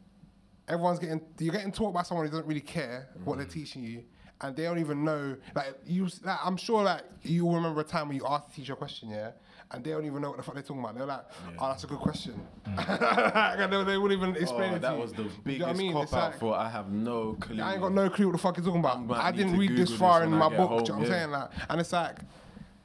everyone's 0.68 0.98
getting, 0.98 1.20
you're 1.38 1.52
getting 1.52 1.72
taught 1.72 1.92
by 1.92 2.02
someone 2.02 2.26
who 2.26 2.30
doesn't 2.30 2.46
really 2.46 2.60
care 2.60 3.08
what 3.24 3.36
they're 3.36 3.46
mm. 3.46 3.52
teaching 3.52 3.82
you. 3.82 4.04
And 4.40 4.56
they 4.56 4.64
don't 4.64 4.80
even 4.80 5.04
know, 5.04 5.36
like 5.54 5.78
you. 5.86 6.08
Like, 6.24 6.38
I'm 6.44 6.56
sure, 6.56 6.82
like 6.82 7.02
you 7.22 7.48
remember 7.48 7.80
a 7.80 7.84
time 7.84 8.08
when 8.08 8.16
you 8.16 8.26
asked 8.26 8.48
the 8.48 8.56
teacher 8.56 8.72
a 8.72 8.76
question, 8.76 9.10
yeah, 9.10 9.30
and 9.72 9.84
they 9.84 9.90
don't 9.90 10.04
even 10.04 10.22
know 10.22 10.28
what 10.28 10.36
the 10.36 10.42
fuck 10.42 10.54
they're 10.54 10.62
talking 10.62 10.82
about. 10.82 10.96
They're 10.96 11.06
like, 11.06 11.24
"Oh, 11.58 11.68
that's 11.68 11.84
a 11.84 11.86
good 11.86 11.98
question," 11.98 12.40
mm. 12.66 13.58
and 13.60 13.72
they, 13.72 13.84
they 13.84 13.98
wouldn't 13.98 14.20
even 14.20 14.36
oh, 14.36 14.40
explain 14.40 14.72
Oh, 14.72 14.76
it 14.76 14.76
to 14.76 14.80
that 14.80 14.98
was 14.98 15.12
the 15.12 15.24
Do 15.24 15.30
you 15.52 15.58
know 15.58 15.66
biggest 15.66 15.68
I 15.68 15.72
mean? 15.72 15.92
cop 15.92 16.12
out 16.12 16.12
like- 16.12 16.38
for 16.38 16.54
I 16.54 16.68
have 16.68 16.90
no 16.90 17.34
clue. 17.40 17.62
I 17.62 17.72
ain't 17.72 17.80
got 17.80 17.92
no 17.92 18.10
clue 18.10 18.26
what 18.26 18.32
the 18.32 18.38
fuck 18.38 18.56
you're 18.56 18.66
talking 18.66 18.80
about. 18.80 19.10
I 19.10 19.32
didn't 19.32 19.58
read 19.58 19.76
this 19.76 19.94
far 19.94 20.20
this 20.20 20.26
in 20.26 20.32
my 20.32 20.48
book. 20.48 20.68
home, 20.68 20.84
do 20.84 20.92
you 20.92 20.98
know 20.98 20.98
what 20.98 21.06
I'm 21.06 21.12
saying? 21.12 21.30
Like, 21.30 21.50
and 21.68 21.80
it's 21.80 21.92
like 21.92 22.18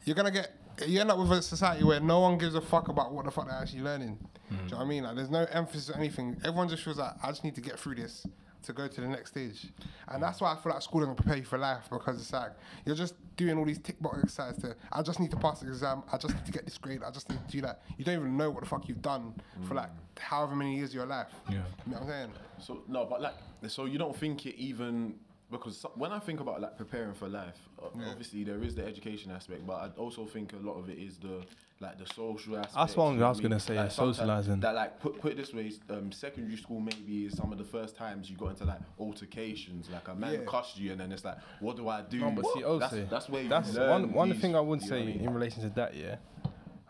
you're 0.05 0.15
gonna 0.15 0.31
get 0.31 0.51
you 0.85 1.01
end 1.01 1.11
up 1.11 1.17
with 1.17 1.31
a 1.31 1.41
society 1.41 1.83
where 1.83 1.99
no 1.99 2.19
one 2.19 2.37
gives 2.37 2.55
a 2.55 2.61
fuck 2.61 2.87
about 2.87 3.13
what 3.13 3.25
the 3.25 3.31
fuck 3.31 3.47
they're 3.47 3.59
actually 3.59 3.81
learning. 3.81 4.17
Do 4.49 4.55
you 4.55 4.61
mm. 4.61 4.71
know 4.71 4.77
what 4.77 4.83
I 4.83 4.87
mean? 4.87 5.03
Like, 5.03 5.15
there's 5.15 5.29
no 5.29 5.45
emphasis 5.51 5.89
on 5.89 5.99
anything. 5.99 6.37
Everyone 6.43 6.69
just 6.69 6.83
feels 6.83 6.97
like 6.97 7.13
I 7.21 7.27
just 7.29 7.43
need 7.43 7.55
to 7.55 7.61
get 7.61 7.79
through 7.79 7.95
this 7.95 8.25
to 8.63 8.73
go 8.73 8.87
to 8.87 9.01
the 9.01 9.07
next 9.07 9.31
stage, 9.31 9.67
and 10.07 10.21
that's 10.21 10.41
why 10.41 10.53
I 10.53 10.55
feel 10.55 10.71
like 10.71 10.81
school 10.81 11.01
doesn't 11.01 11.15
prepare 11.15 11.37
you 11.37 11.43
for 11.45 11.57
life 11.57 11.85
because 11.89 12.19
it's 12.19 12.33
like 12.33 12.51
you're 12.85 12.95
just 12.95 13.15
doing 13.35 13.57
all 13.57 13.65
these 13.65 13.79
tick 13.79 14.01
box 14.01 14.17
exercises. 14.17 14.63
To 14.63 14.75
I 14.91 15.01
just 15.01 15.19
need 15.19 15.31
to 15.31 15.37
pass 15.37 15.59
the 15.59 15.67
exam. 15.67 16.03
I 16.11 16.17
just 16.17 16.33
need 16.33 16.45
to 16.45 16.51
get 16.51 16.65
this 16.65 16.77
grade. 16.77 17.01
I 17.05 17.11
just 17.11 17.29
need 17.29 17.39
to 17.45 17.51
do 17.51 17.61
that. 17.61 17.81
You 17.97 18.05
don't 18.05 18.15
even 18.15 18.37
know 18.37 18.49
what 18.51 18.63
the 18.63 18.69
fuck 18.69 18.87
you've 18.87 19.01
done 19.01 19.35
for 19.67 19.75
like 19.75 19.89
however 20.19 20.55
many 20.55 20.75
years 20.75 20.89
of 20.89 20.95
your 20.95 21.05
life. 21.05 21.27
Yeah. 21.49 21.55
You 21.85 21.93
know 21.93 21.99
what 21.99 22.01
I'm 22.03 22.07
saying? 22.07 22.31
So 22.59 22.83
no, 22.87 23.05
but 23.05 23.21
like, 23.21 23.35
so 23.67 23.85
you 23.85 23.97
don't 23.97 24.15
think 24.15 24.45
it 24.45 24.55
even 24.55 25.15
because 25.51 25.85
when 25.95 26.11
I 26.11 26.19
think 26.19 26.39
about 26.39 26.61
like 26.61 26.77
preparing 26.77 27.13
for 27.13 27.27
life, 27.29 27.57
uh, 27.81 27.87
obviously 28.09 28.43
there 28.43 28.61
is 28.63 28.75
the 28.75 28.85
education 28.85 29.31
aspect, 29.31 29.65
but 29.65 29.73
I 29.75 29.89
also 29.99 30.25
think 30.25 30.53
a 30.53 30.57
lot 30.57 30.73
of 30.77 30.89
it 30.89 30.97
is 30.97 31.17
the 31.17 31.43
like 31.79 31.97
the 31.99 32.05
social 32.13 32.57
aspect. 32.57 32.75
That's 32.75 32.95
what 32.97 33.11
you 33.11 33.17
know 33.19 33.25
I 33.27 33.29
was 33.29 33.37
mean? 33.37 33.49
gonna 33.49 33.59
say, 33.59 33.75
yeah, 33.75 33.85
socialising. 33.87 34.61
That 34.61 34.75
like 34.75 34.99
put 34.99 35.19
put 35.21 35.31
it 35.33 35.37
this 35.37 35.53
way, 35.53 35.71
um, 35.89 36.11
secondary 36.11 36.57
school 36.57 36.79
maybe 36.79 37.25
is 37.27 37.37
some 37.37 37.51
of 37.51 37.57
the 37.57 37.63
first 37.63 37.95
times 37.95 38.29
you 38.29 38.35
got 38.35 38.49
into 38.49 38.65
like 38.65 38.79
altercations, 38.99 39.89
like 39.89 40.07
a 40.07 40.15
man 40.15 40.33
Yeah. 40.33 40.39
cussed 40.47 40.77
you, 40.79 40.91
and 40.91 40.99
then 40.99 41.11
it's 41.11 41.23
like, 41.23 41.37
what 41.59 41.75
do 41.77 41.87
I 41.87 42.01
do? 42.01 42.19
No, 42.19 42.31
but 42.31 42.45
see, 42.53 42.63
also, 42.63 43.07
that's 43.09 43.29
where 43.29 43.43
you 43.43 43.49
that's 43.49 43.73
one 43.75 44.11
one 44.11 44.29
these- 44.31 44.41
thing 44.41 44.55
I 44.55 44.59
would 44.59 44.81
you 44.81 44.89
know 44.89 44.95
what 44.97 45.05
say 45.05 45.11
I 45.11 45.15
mean? 45.17 45.21
in 45.27 45.33
relation 45.33 45.61
to 45.63 45.69
that. 45.75 45.95
Yeah, 45.95 46.15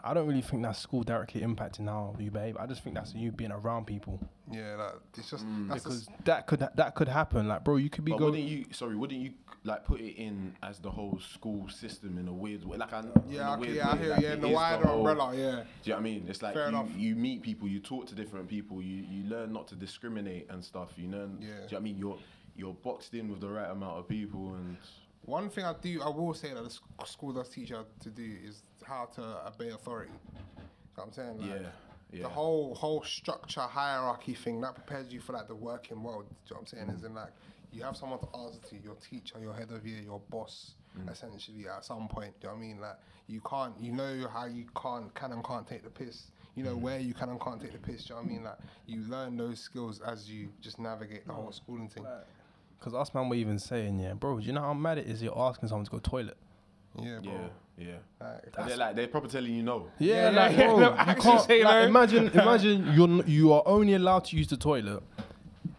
I 0.04 0.14
don't 0.14 0.28
really 0.28 0.42
think 0.42 0.64
that's 0.64 0.80
school 0.80 1.04
directly 1.04 1.42
impacting 1.42 1.88
how 1.88 2.16
you 2.20 2.32
behave. 2.32 2.56
I 2.58 2.66
just 2.66 2.84
think 2.84 2.96
that's 2.96 3.14
you 3.14 3.32
being 3.32 3.52
around 3.52 3.86
people 3.88 4.20
Yeah, 4.52 4.76
like, 4.76 4.94
it's 5.18 5.30
just 5.30 5.46
Mm. 5.46 5.68
that's 5.70 5.84
because 5.84 6.06
just, 6.06 6.26
that 6.26 6.48
could 6.48 6.60
that 6.76 6.96
could 6.96 7.08
happen. 7.08 7.48
Like, 7.48 7.64
bro, 7.64 7.76
you 7.78 7.90
could 7.90 8.06
be 8.06 8.12
But 8.12 8.20
going. 8.20 8.32
wouldn't 8.32 8.50
you? 8.50 8.66
Sorry, 8.72 8.96
wouldn't 8.96 9.20
you 9.20 9.34
like 9.64 9.84
put 9.84 10.00
it 10.00 10.16
in 10.16 10.56
as 10.64 10.80
the 10.80 10.90
whole 10.92 11.20
school 11.20 11.68
system 11.68 12.18
in 12.18 12.28
a 12.28 12.34
weird 12.34 12.64
way? 12.64 12.78
Like 12.78 12.94
I, 12.94 13.04
yeah, 13.28 13.52
okay, 13.54 13.62
weird 13.62 13.76
yeah, 13.76 13.90
I 13.92 13.98
hear 13.98 14.10
like 14.12 14.22
yeah, 14.22 14.30
it 14.30 14.34
in 14.36 14.42
the 14.42 14.48
is 14.50 14.56
wider 14.56 14.88
whole- 14.88 14.98
umbrella, 15.08 15.36
yeah. 15.36 15.42
Do 15.42 15.46
you 15.48 15.54
know 15.56 15.64
what 15.94 16.00
I 16.00 16.02
mean? 16.02 16.26
It's 16.30 16.42
like 16.42 16.54
Fair 16.54 16.64
you, 16.64 16.70
enough. 16.70 16.90
you 16.96 17.16
meet 17.16 17.42
people, 17.42 17.68
you 17.68 17.80
talk 17.80 18.06
to 18.08 18.16
different 18.16 18.48
people, 18.48 18.82
you, 18.82 19.04
you 19.10 19.24
learn 19.30 19.52
not 19.52 19.68
to 19.70 19.76
discriminate 19.76 20.48
and 20.50 20.64
stuff. 20.64 20.92
You 20.96 21.10
learn. 21.10 21.38
Yeah. 21.42 21.48
Do 21.48 21.54
you 21.54 21.58
know 21.58 21.64
what 21.72 21.76
I 21.78 21.80
mean? 21.82 21.98
You're 21.98 22.18
you're 22.56 22.74
boxed 22.74 23.14
in 23.16 23.30
with 23.30 23.42
the 23.42 23.50
right 23.50 23.70
amount 23.70 23.98
of 24.00 24.08
people 24.08 24.54
and. 24.56 24.78
One 25.28 25.50
thing 25.50 25.66
I 25.66 25.74
do, 25.82 26.02
I 26.02 26.08
will 26.08 26.34
say 26.34 26.54
that 26.54 26.63
the 26.63 26.70
sc- 26.70 26.84
school 27.06 27.34
does 27.34 27.50
teach 27.50 27.70
you 27.70 27.76
how 27.76 27.86
to 28.02 28.10
do 28.10 28.36
is 28.46 28.63
how 28.86 29.10
to 29.16 29.22
obey 29.46 29.70
authority. 29.70 30.12
You 30.13 30.40
know 30.40 30.63
what 30.96 31.04
I'm 31.08 31.12
saying? 31.12 31.38
Like, 31.42 31.50
Yeah, 31.50 31.68
yeah. 32.13 32.22
The 32.24 32.30
whole 32.30 32.74
whole 32.76 33.04
structure 33.04 33.60
hierarchy 33.60 34.34
thing 34.34 34.62
that 34.62 34.74
prepares 34.76 35.12
you 35.12 35.20
for 35.20 35.34
like 35.34 35.50
the 35.50 35.56
working 35.56 36.02
world. 36.02 36.28
Do 36.30 36.36
you 36.46 36.56
know 36.56 36.62
what 36.62 36.74
I'm 36.74 36.78
saying? 36.88 36.90
Is 36.98 37.04
in 37.04 37.13
like 37.13 37.34
you 37.74 37.84
have 37.84 37.98
someone 37.98 38.20
to 38.20 38.28
answer 38.40 38.60
to, 38.70 38.78
your 38.82 38.96
teacher, 38.96 39.38
your 39.42 39.54
head 39.54 39.70
of 39.72 39.86
year, 39.86 40.02
your 40.02 40.22
boss, 40.30 40.76
Mm. 40.98 41.12
essentially 41.12 41.68
at 41.68 41.84
some 41.86 42.08
point. 42.08 42.34
Do 42.40 42.48
you 42.48 42.54
know 42.54 42.58
what 42.58 42.63
I 42.63 42.68
mean? 42.68 42.80
Like 42.80 42.96
you 43.28 43.42
can't, 43.42 43.74
you 43.80 43.92
know 43.92 44.28
how 44.34 44.46
you 44.46 44.66
can't, 44.82 45.13
can 45.13 45.34
and 45.34 45.44
can't 45.44 45.68
take 45.68 45.84
the 45.84 45.90
piss. 45.90 46.32
You 46.56 46.63
Mm. 46.63 46.68
know 46.68 46.78
where 46.78 47.00
you 47.00 47.13
can 47.13 47.28
and 47.30 47.40
can't 47.42 47.62
take 47.62 47.74
the 47.74 47.78
piss. 47.80 48.06
Do 48.06 48.13
you 48.13 48.16
know 48.16 48.22
what 48.24 48.32
I 48.32 48.34
mean? 48.34 48.44
Like 48.46 48.58
you 48.88 49.02
learn 49.02 49.36
those 49.38 49.60
skills 49.60 50.00
as 50.00 50.28
you 50.32 50.54
just 50.62 50.80
navigate 50.80 51.28
the 51.28 51.34
whole 51.34 51.52
schooling 51.52 51.90
thing. 51.90 52.06
Because 52.80 52.94
us 52.94 53.13
man 53.13 53.28
were 53.30 53.36
even 53.36 53.58
saying, 53.60 54.00
yeah, 54.00 54.13
bro, 54.13 54.40
do 54.40 54.46
you 54.46 54.54
know 54.54 54.62
how 54.62 54.74
mad 54.74 54.98
it 54.98 55.08
is 55.08 55.22
you're 55.24 55.38
asking 55.38 55.70
someone 55.70 55.86
to 55.86 55.92
go 55.92 55.98
to 56.00 56.10
toilet? 56.10 56.38
Yeah, 57.00 57.20
bro. 57.24 57.32
Yeah, 57.78 57.88
yeah. 57.88 57.96
Like, 58.56 58.68
they're 58.68 58.78
like 58.78 58.96
they're 58.96 59.08
probably 59.08 59.30
telling 59.30 59.54
you 59.54 59.63
no. 59.63 59.88
Yeah, 60.00 60.30
Yeah, 60.32 60.42
like 60.42 60.58
yeah, 60.58 60.66
bro, 60.68 60.80
no, 60.80 60.90
you 61.08 61.16
can't. 61.22 61.42
say 61.42 61.63
like, 61.63 61.74
no. 61.84 61.88
imagine, 61.88 62.28
imagine 62.34 62.94
you're 62.94 63.26
you 63.26 63.54
are 63.54 63.63
only 63.66 63.94
allowed 63.94 64.26
to 64.26 64.38
use 64.38 64.48
the 64.48 64.58
toilet 64.58 65.02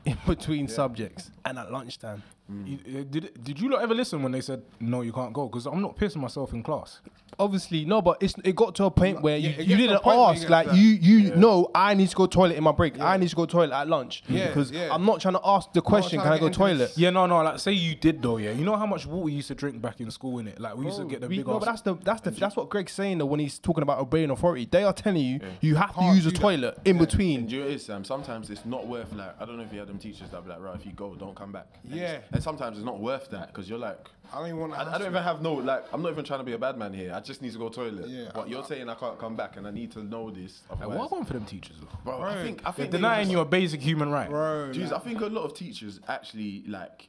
in 0.05 0.17
between 0.27 0.69
subjects 0.69 1.31
and 1.45 1.59
at 1.59 1.71
lunchtime. 1.73 2.23
You- 2.65 2.79
uh, 3.01 3.05
did 3.11 3.43
did 3.43 3.61
you 3.61 3.69
not 3.69 3.83
ever 3.83 3.95
listen 3.95 4.23
when 4.23 4.33
they 4.33 4.41
said 4.41 4.63
no, 4.81 5.03
you 5.03 5.13
can't 5.13 5.33
go? 5.33 5.47
Because 5.49 5.67
I'm 5.67 5.83
not 5.83 5.97
pissing 5.97 6.17
myself 6.17 6.53
in 6.53 6.63
class. 6.63 7.01
Obviously, 7.39 7.85
no, 7.85 8.03
but 8.03 8.23
it's 8.23 8.35
it 8.45 8.55
got 8.57 8.75
to 8.77 8.85
a 8.85 8.91
point 8.91 9.23
where 9.23 9.37
yeah, 9.37 9.51
you, 9.51 9.55
it 9.55 9.67
you 9.67 9.77
gets 9.77 9.79
to 9.79 9.85
a 9.85 9.89
didn't 9.89 10.03
point 10.03 10.19
where 10.19 10.27
you 10.35 10.41
ask. 10.41 10.49
Like 10.49 10.67
that. 10.67 10.77
you 10.77 10.83
you 10.91 11.35
know, 11.37 11.71
I 11.75 11.95
need 11.95 12.09
to 12.09 12.17
go 12.17 12.27
toilet 12.27 12.57
in 12.57 12.65
my 12.65 12.73
break. 12.73 12.99
I 13.01 13.17
need 13.17 13.29
to 13.29 13.37
go 13.37 13.47
toilet 13.47 13.73
at 13.75 13.89
lunch. 13.89 14.23
Yeah, 14.29 14.49
because 14.49 14.71
yeah. 14.71 14.89
I'm 14.93 15.05
not 15.05 15.21
trying 15.21 15.35
to 15.35 15.41
ask 15.45 15.73
the 15.73 15.81
question. 15.83 16.19
trying 16.19 16.25
Can 16.27 16.33
I 16.33 16.39
go 16.41 16.49
get 16.49 16.57
toilet? 16.57 16.77
this- 16.79 16.99
Yeah, 16.99 17.11
no, 17.11 17.27
no. 17.27 17.43
Like, 17.43 17.59
say 17.61 17.73
you 17.73 17.95
did 17.95 18.21
though. 18.23 18.39
Yeah, 18.39 18.51
you 18.53 18.65
know 18.65 18.77
how 18.77 18.87
much 18.87 19.07
water 19.07 19.23
we 19.25 19.33
used 19.33 19.49
to 19.49 19.55
drink 19.55 19.81
back 19.81 20.01
in 20.01 20.11
school 20.11 20.39
in 20.41 20.49
it. 20.49 20.61
Like, 20.61 20.77
we 20.77 20.87
used 20.87 20.99
to 20.99 21.05
get 21.05 21.21
the 21.21 21.29
We- 21.29 21.37
big. 21.39 21.47
no, 21.47 21.59
but 21.61 21.67
that's 21.67 21.83
the 21.83 21.95
that's 21.95 22.21
the 22.23 22.31
that's 22.33 22.57
what 22.57 22.69
Greg's 22.71 22.93
saying 22.93 23.19
though 23.19 23.27
when 23.27 23.41
he's 23.41 23.59
talking 23.59 23.83
about 23.83 23.99
obeying 24.01 24.31
authority. 24.31 24.67
They 24.71 24.83
are 24.85 24.93
telling 24.93 25.23
you 25.25 25.41
you 25.61 25.77
have 25.77 25.91
to 25.95 26.01
Can't 26.01 26.17
use 26.17 26.27
a 26.27 26.31
do 26.31 26.35
that. 26.37 26.41
toilet 26.41 26.79
in 26.85 26.97
And 26.97 26.99
between. 27.07 27.47
do 27.47 27.55
you 27.57 27.61
know 27.63 27.69
it 27.69 27.75
is, 27.75 27.85
Sam? 27.85 28.05
Sometimes 28.05 28.51
it's 28.51 28.65
not 28.65 28.87
worth 28.87 29.13
like 29.13 29.41
I 29.41 29.45
don't 29.45 29.57
know 29.57 29.63
if 29.63 29.73
you 29.73 29.79
had 29.79 29.89
them 29.89 29.99
teachers 29.99 30.29
that 30.31 30.43
be 30.43 30.51
like, 30.51 30.61
right, 30.61 30.75
if 30.75 30.85
you 30.87 30.93
go, 30.93 31.15
don't 31.15 31.37
come 31.37 31.53
back. 31.53 31.67
Yeah. 31.85 32.19
And 32.33 32.43
sometimes 32.43 32.77
it's 32.79 32.87
not 32.87 32.99
worth 33.01 33.31
that 33.31 33.49
because 33.49 33.69
you're 33.69 33.79
like, 33.79 33.99
I 34.33 34.39
don't 34.39 34.47
even 34.49 34.59
want. 34.61 34.73
I, 34.75 34.95
I 34.95 34.99
don't 34.99 35.09
even 35.09 35.23
have 35.23 35.41
no 35.41 35.55
like. 35.55 35.85
I'm 35.93 36.03
not 36.03 36.11
even 36.13 36.25
trying 36.25 36.41
to 36.41 36.45
be 36.45 36.53
a 36.53 36.59
bad 36.59 36.77
man 36.77 36.93
here. 36.93 37.13
I 37.15 37.21
just 37.29 37.43
need 37.43 37.53
to 37.53 37.59
go 37.59 37.69
toilet. 37.69 38.09
Yeah, 38.09 38.31
But 38.35 38.47
I- 38.47 38.51
you're 38.51 38.65
saying 38.65 38.89
I 38.89 38.95
can't 38.95 39.19
come 39.19 39.37
back, 39.37 39.57
and 39.57 39.67
I 39.69 39.71
need 39.71 39.93
to 39.93 40.03
know 40.03 40.31
this. 40.31 40.63
Like, 40.69 40.81
Otherwise, 40.81 40.99
what 40.99 41.11
going 41.11 41.25
for 41.25 41.35
them 41.35 41.45
teachers 41.45 41.77
though? 41.81 41.99
bro, 42.05 42.23
I 42.23 42.43
think 42.43 42.63
I 42.67 42.73
think 42.73 42.91
they 42.91 42.97
denying 42.99 43.25
just- 43.27 43.33
you 43.33 43.41
a 43.41 43.45
basic 43.45 43.81
human 43.81 44.11
right. 44.11 44.29
Bro, 44.29 44.71
Jeez, 44.73 44.93
I 44.93 44.99
think 44.99 45.21
a 45.21 45.27
lot 45.27 45.45
of 45.45 45.55
teachers 45.55 46.01
actually 46.09 46.65
like. 46.67 47.09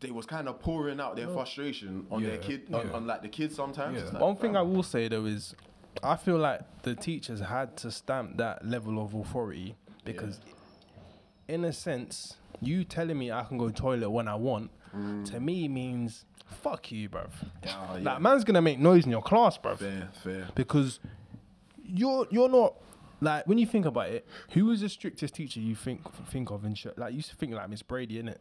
They 0.00 0.10
was 0.10 0.26
kind 0.26 0.48
of 0.48 0.58
pouring 0.60 1.00
out 1.00 1.16
their 1.16 1.28
frustration 1.28 2.06
on 2.10 2.22
their 2.22 2.32
Yeah, 2.34 2.40
kid, 2.40 2.74
on, 2.74 2.86
yeah. 2.88 2.92
on 2.94 3.06
like 3.06 3.22
the 3.22 3.28
kids. 3.28 3.54
Sometimes, 3.54 3.96
Yeah. 3.96 4.02
It's 4.04 4.12
like, 4.12 4.20
One 4.22 4.36
thing 4.36 4.54
I 4.56 4.60
will 4.62 4.82
say 4.82 5.08
though 5.08 5.24
is, 5.24 5.54
I 6.02 6.16
feel 6.16 6.36
like 6.36 6.60
the 6.82 6.94
teachers 6.94 7.40
had 7.40 7.76
to 7.78 7.90
stamp 7.90 8.36
that 8.38 8.66
level 8.66 9.00
of 9.02 9.14
authority 9.14 9.76
because, 10.04 10.40
in 11.48 11.64
a 11.64 11.72
sense, 11.72 12.36
you 12.60 12.84
telling 12.84 13.18
me 13.18 13.30
I 13.32 13.44
can 13.44 13.56
go 13.58 13.70
toilet 13.70 14.10
when 14.10 14.28
I 14.28 14.34
want, 14.34 14.70
to 15.26 15.40
me 15.40 15.68
means 15.68 16.24
fuck 16.46 16.90
you, 16.92 17.08
bruv. 17.08 17.30
Ah, 17.66 17.96
yeah. 17.96 18.02
Like 18.12 18.20
man's 18.20 18.44
gonna 18.44 18.62
make 18.62 18.78
noise 18.78 19.04
in 19.04 19.10
your 19.10 19.22
class, 19.22 19.58
bruv, 19.58 19.78
fair, 19.78 20.08
fair. 20.22 20.48
because 20.54 21.00
you're 21.84 22.26
you're 22.30 22.48
not. 22.48 22.74
Like 23.20 23.46
when 23.46 23.58
you 23.58 23.66
think 23.66 23.86
about 23.86 24.08
it, 24.10 24.26
who 24.50 24.66
was 24.66 24.80
the 24.80 24.88
strictest 24.88 25.34
teacher 25.34 25.60
you 25.60 25.74
think 25.74 26.00
think 26.26 26.50
of 26.50 26.64
in 26.64 26.74
sh- 26.74 26.88
like 26.96 27.12
you 27.12 27.16
used 27.18 27.30
to 27.30 27.36
think 27.36 27.52
like 27.54 27.68
Miss 27.70 27.80
Brady, 27.82 28.22
innit? 28.22 28.38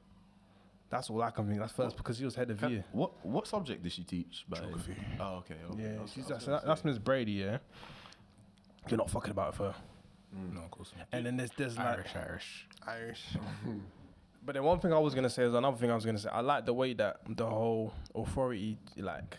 That's 0.90 1.10
all 1.10 1.22
I 1.22 1.32
can 1.32 1.48
think. 1.48 1.60
That's 1.60 1.72
first 1.72 1.96
because 1.96 2.18
he 2.20 2.26
was 2.26 2.36
head 2.36 2.52
of 2.52 2.60
Can- 2.60 2.70
year. 2.72 2.84
What 2.92 3.26
what 3.26 3.48
subject 3.48 3.82
did 3.84 3.92
she 3.94 4.04
teach? 4.04 4.46
By 4.50 4.58
Geography. 4.60 4.96
Oh, 5.20 5.36
okay. 5.38 5.56
okay. 5.72 5.82
Yeah, 5.84 6.02
was- 6.02 6.12
she's 6.12 6.26
I 6.26 6.34
that's, 6.34 6.46
that, 6.46 6.66
that's. 6.66 6.84
Miss 6.84 6.98
Brady, 6.98 7.34
yeah. 7.34 7.60
You're 8.90 8.98
not 8.98 9.10
fucking 9.10 9.32
about 9.32 9.56
her. 9.56 9.74
No, 10.54 10.62
of 10.62 10.72
course 10.72 10.92
not. 10.98 11.08
And 11.12 11.26
then 11.26 11.38
there's 11.38 11.52
there's 11.56 11.78
like, 11.78 11.88
Irish, 11.88 12.12
Irish, 12.16 12.68
Irish. 12.88 13.24
Irish. 14.44 14.46
but 14.46 14.54
then 14.54 14.64
one 14.64 14.80
thing 14.80 14.94
I 14.94 15.00
was 15.00 15.14
gonna 15.16 15.30
say 15.30 15.44
is 15.44 15.54
another 15.54 15.78
thing 15.78 15.92
I 15.92 15.96
was 15.96 16.06
gonna 16.06 16.18
say. 16.18 16.30
I 16.30 16.42
like 16.42 16.66
the 16.66 16.74
way 16.74 16.94
that 16.94 17.18
the 17.30 17.46
whole 17.46 17.94
authority 18.16 18.78
like 18.98 19.38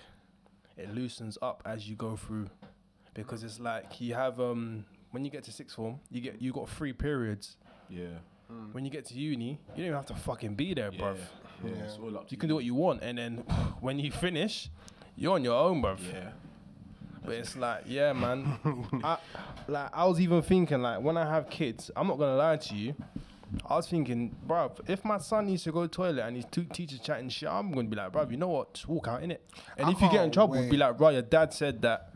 it 0.77 0.93
loosens 0.95 1.39
up 1.43 1.63
as 1.65 1.89
you 1.89 1.95
go 1.97 2.17
through, 2.17 2.49
because 3.15 3.45
it's 3.45 3.61
like 3.61 4.01
you 4.01 4.15
have 4.15 4.41
um 4.41 4.85
when 5.13 5.25
you 5.25 5.31
get 5.31 5.45
to 5.45 5.53
sixth 5.53 5.77
form, 5.77 6.01
you 6.11 6.21
get 6.21 6.41
you 6.43 6.53
got 6.53 6.69
three 6.69 6.93
periods. 6.93 7.57
Yeah. 7.89 8.07
When 8.73 8.85
you 8.85 8.91
get 8.91 9.05
to 9.07 9.15
uni, 9.15 9.51
you 9.51 9.57
don't 9.77 9.79
even 9.87 9.95
have 9.95 10.07
to 10.07 10.15
fucking 10.15 10.55
be 10.55 10.75
there, 10.75 10.91
Yeah. 10.93 11.01
bruv. 11.01 11.17
Yeah. 11.65 11.71
It's 11.85 11.99
all 11.99 12.17
up 12.17 12.29
to 12.29 12.33
You 12.35 12.37
can 12.39 12.49
do 12.49 12.55
what 12.57 12.65
you 12.65 12.75
want, 12.75 13.03
and 13.03 13.17
then 13.19 13.37
when 13.81 13.99
you 13.99 14.11
finish, 14.13 14.71
you're 15.17 15.35
on 15.35 15.43
your 15.45 15.55
own, 15.59 15.83
bruv. 15.83 15.99
Yeah. 16.13 16.31
But 17.25 17.37
it's 17.37 17.57
like, 17.57 17.85
yeah, 17.87 18.13
man. 18.13 18.59
I, 19.03 19.17
like 19.67 19.89
I 19.95 20.05
was 20.05 20.21
even 20.21 20.43
thinking, 20.43 20.83
like 20.83 21.01
when 21.01 21.17
I 21.17 21.25
have 21.29 21.49
kids, 21.49 21.91
I'm 21.97 22.07
not 22.07 22.19
gonna 22.19 22.37
lie 22.37 22.57
to 22.59 22.75
you. 22.75 22.95
I 23.69 23.77
was 23.77 23.87
thinking, 23.89 24.35
bruv, 24.47 24.73
if 24.89 25.05
my 25.05 25.19
son 25.19 25.47
needs 25.47 25.63
to 25.65 25.73
go 25.73 25.83
to 25.83 25.89
toilet 25.89 26.23
and 26.27 26.37
his 26.37 26.45
two 26.51 26.65
teachers 26.65 27.01
chatting 27.01 27.29
shit, 27.29 27.49
I'm 27.49 27.71
gonna 27.73 27.89
be 27.89 27.97
like, 27.97 28.13
bruv, 28.13 28.31
you 28.31 28.37
know 28.37 28.49
what? 28.49 28.75
Just 28.75 28.89
walk 28.89 29.09
out 29.09 29.23
in 29.23 29.31
it. 29.31 29.49
And 29.77 29.87
I 29.87 29.91
if 29.93 30.01
you 30.01 30.09
get 30.09 30.17
in 30.17 30.21
can't 30.31 30.35
trouble, 30.35 30.55
be 30.69 30.77
like, 30.77 30.97
bro, 30.99 31.11
your 31.11 31.23
dad 31.23 31.53
said 31.53 31.83
that. 31.83 32.11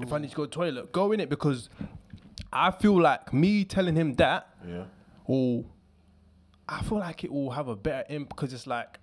If 0.00 0.12
I 0.12 0.18
need 0.18 0.30
to 0.30 0.36
go 0.36 0.44
to 0.44 0.50
toilet, 0.50 0.92
go 0.92 1.12
in 1.12 1.20
it 1.20 1.28
because 1.30 1.70
I 2.52 2.70
feel 2.70 3.00
like 3.00 3.32
me 3.32 3.64
telling 3.64 3.96
him 3.96 4.14
that 4.14 4.48
Yeah. 4.66 4.84
will, 5.26 5.64
I 6.68 6.82
feel 6.82 6.98
like 6.98 7.24
it 7.24 7.32
will 7.32 7.50
have 7.50 7.68
a 7.68 7.76
better 7.76 8.04
impact 8.12 8.36
because 8.36 8.52
it's 8.52 8.66
like. 8.66 8.98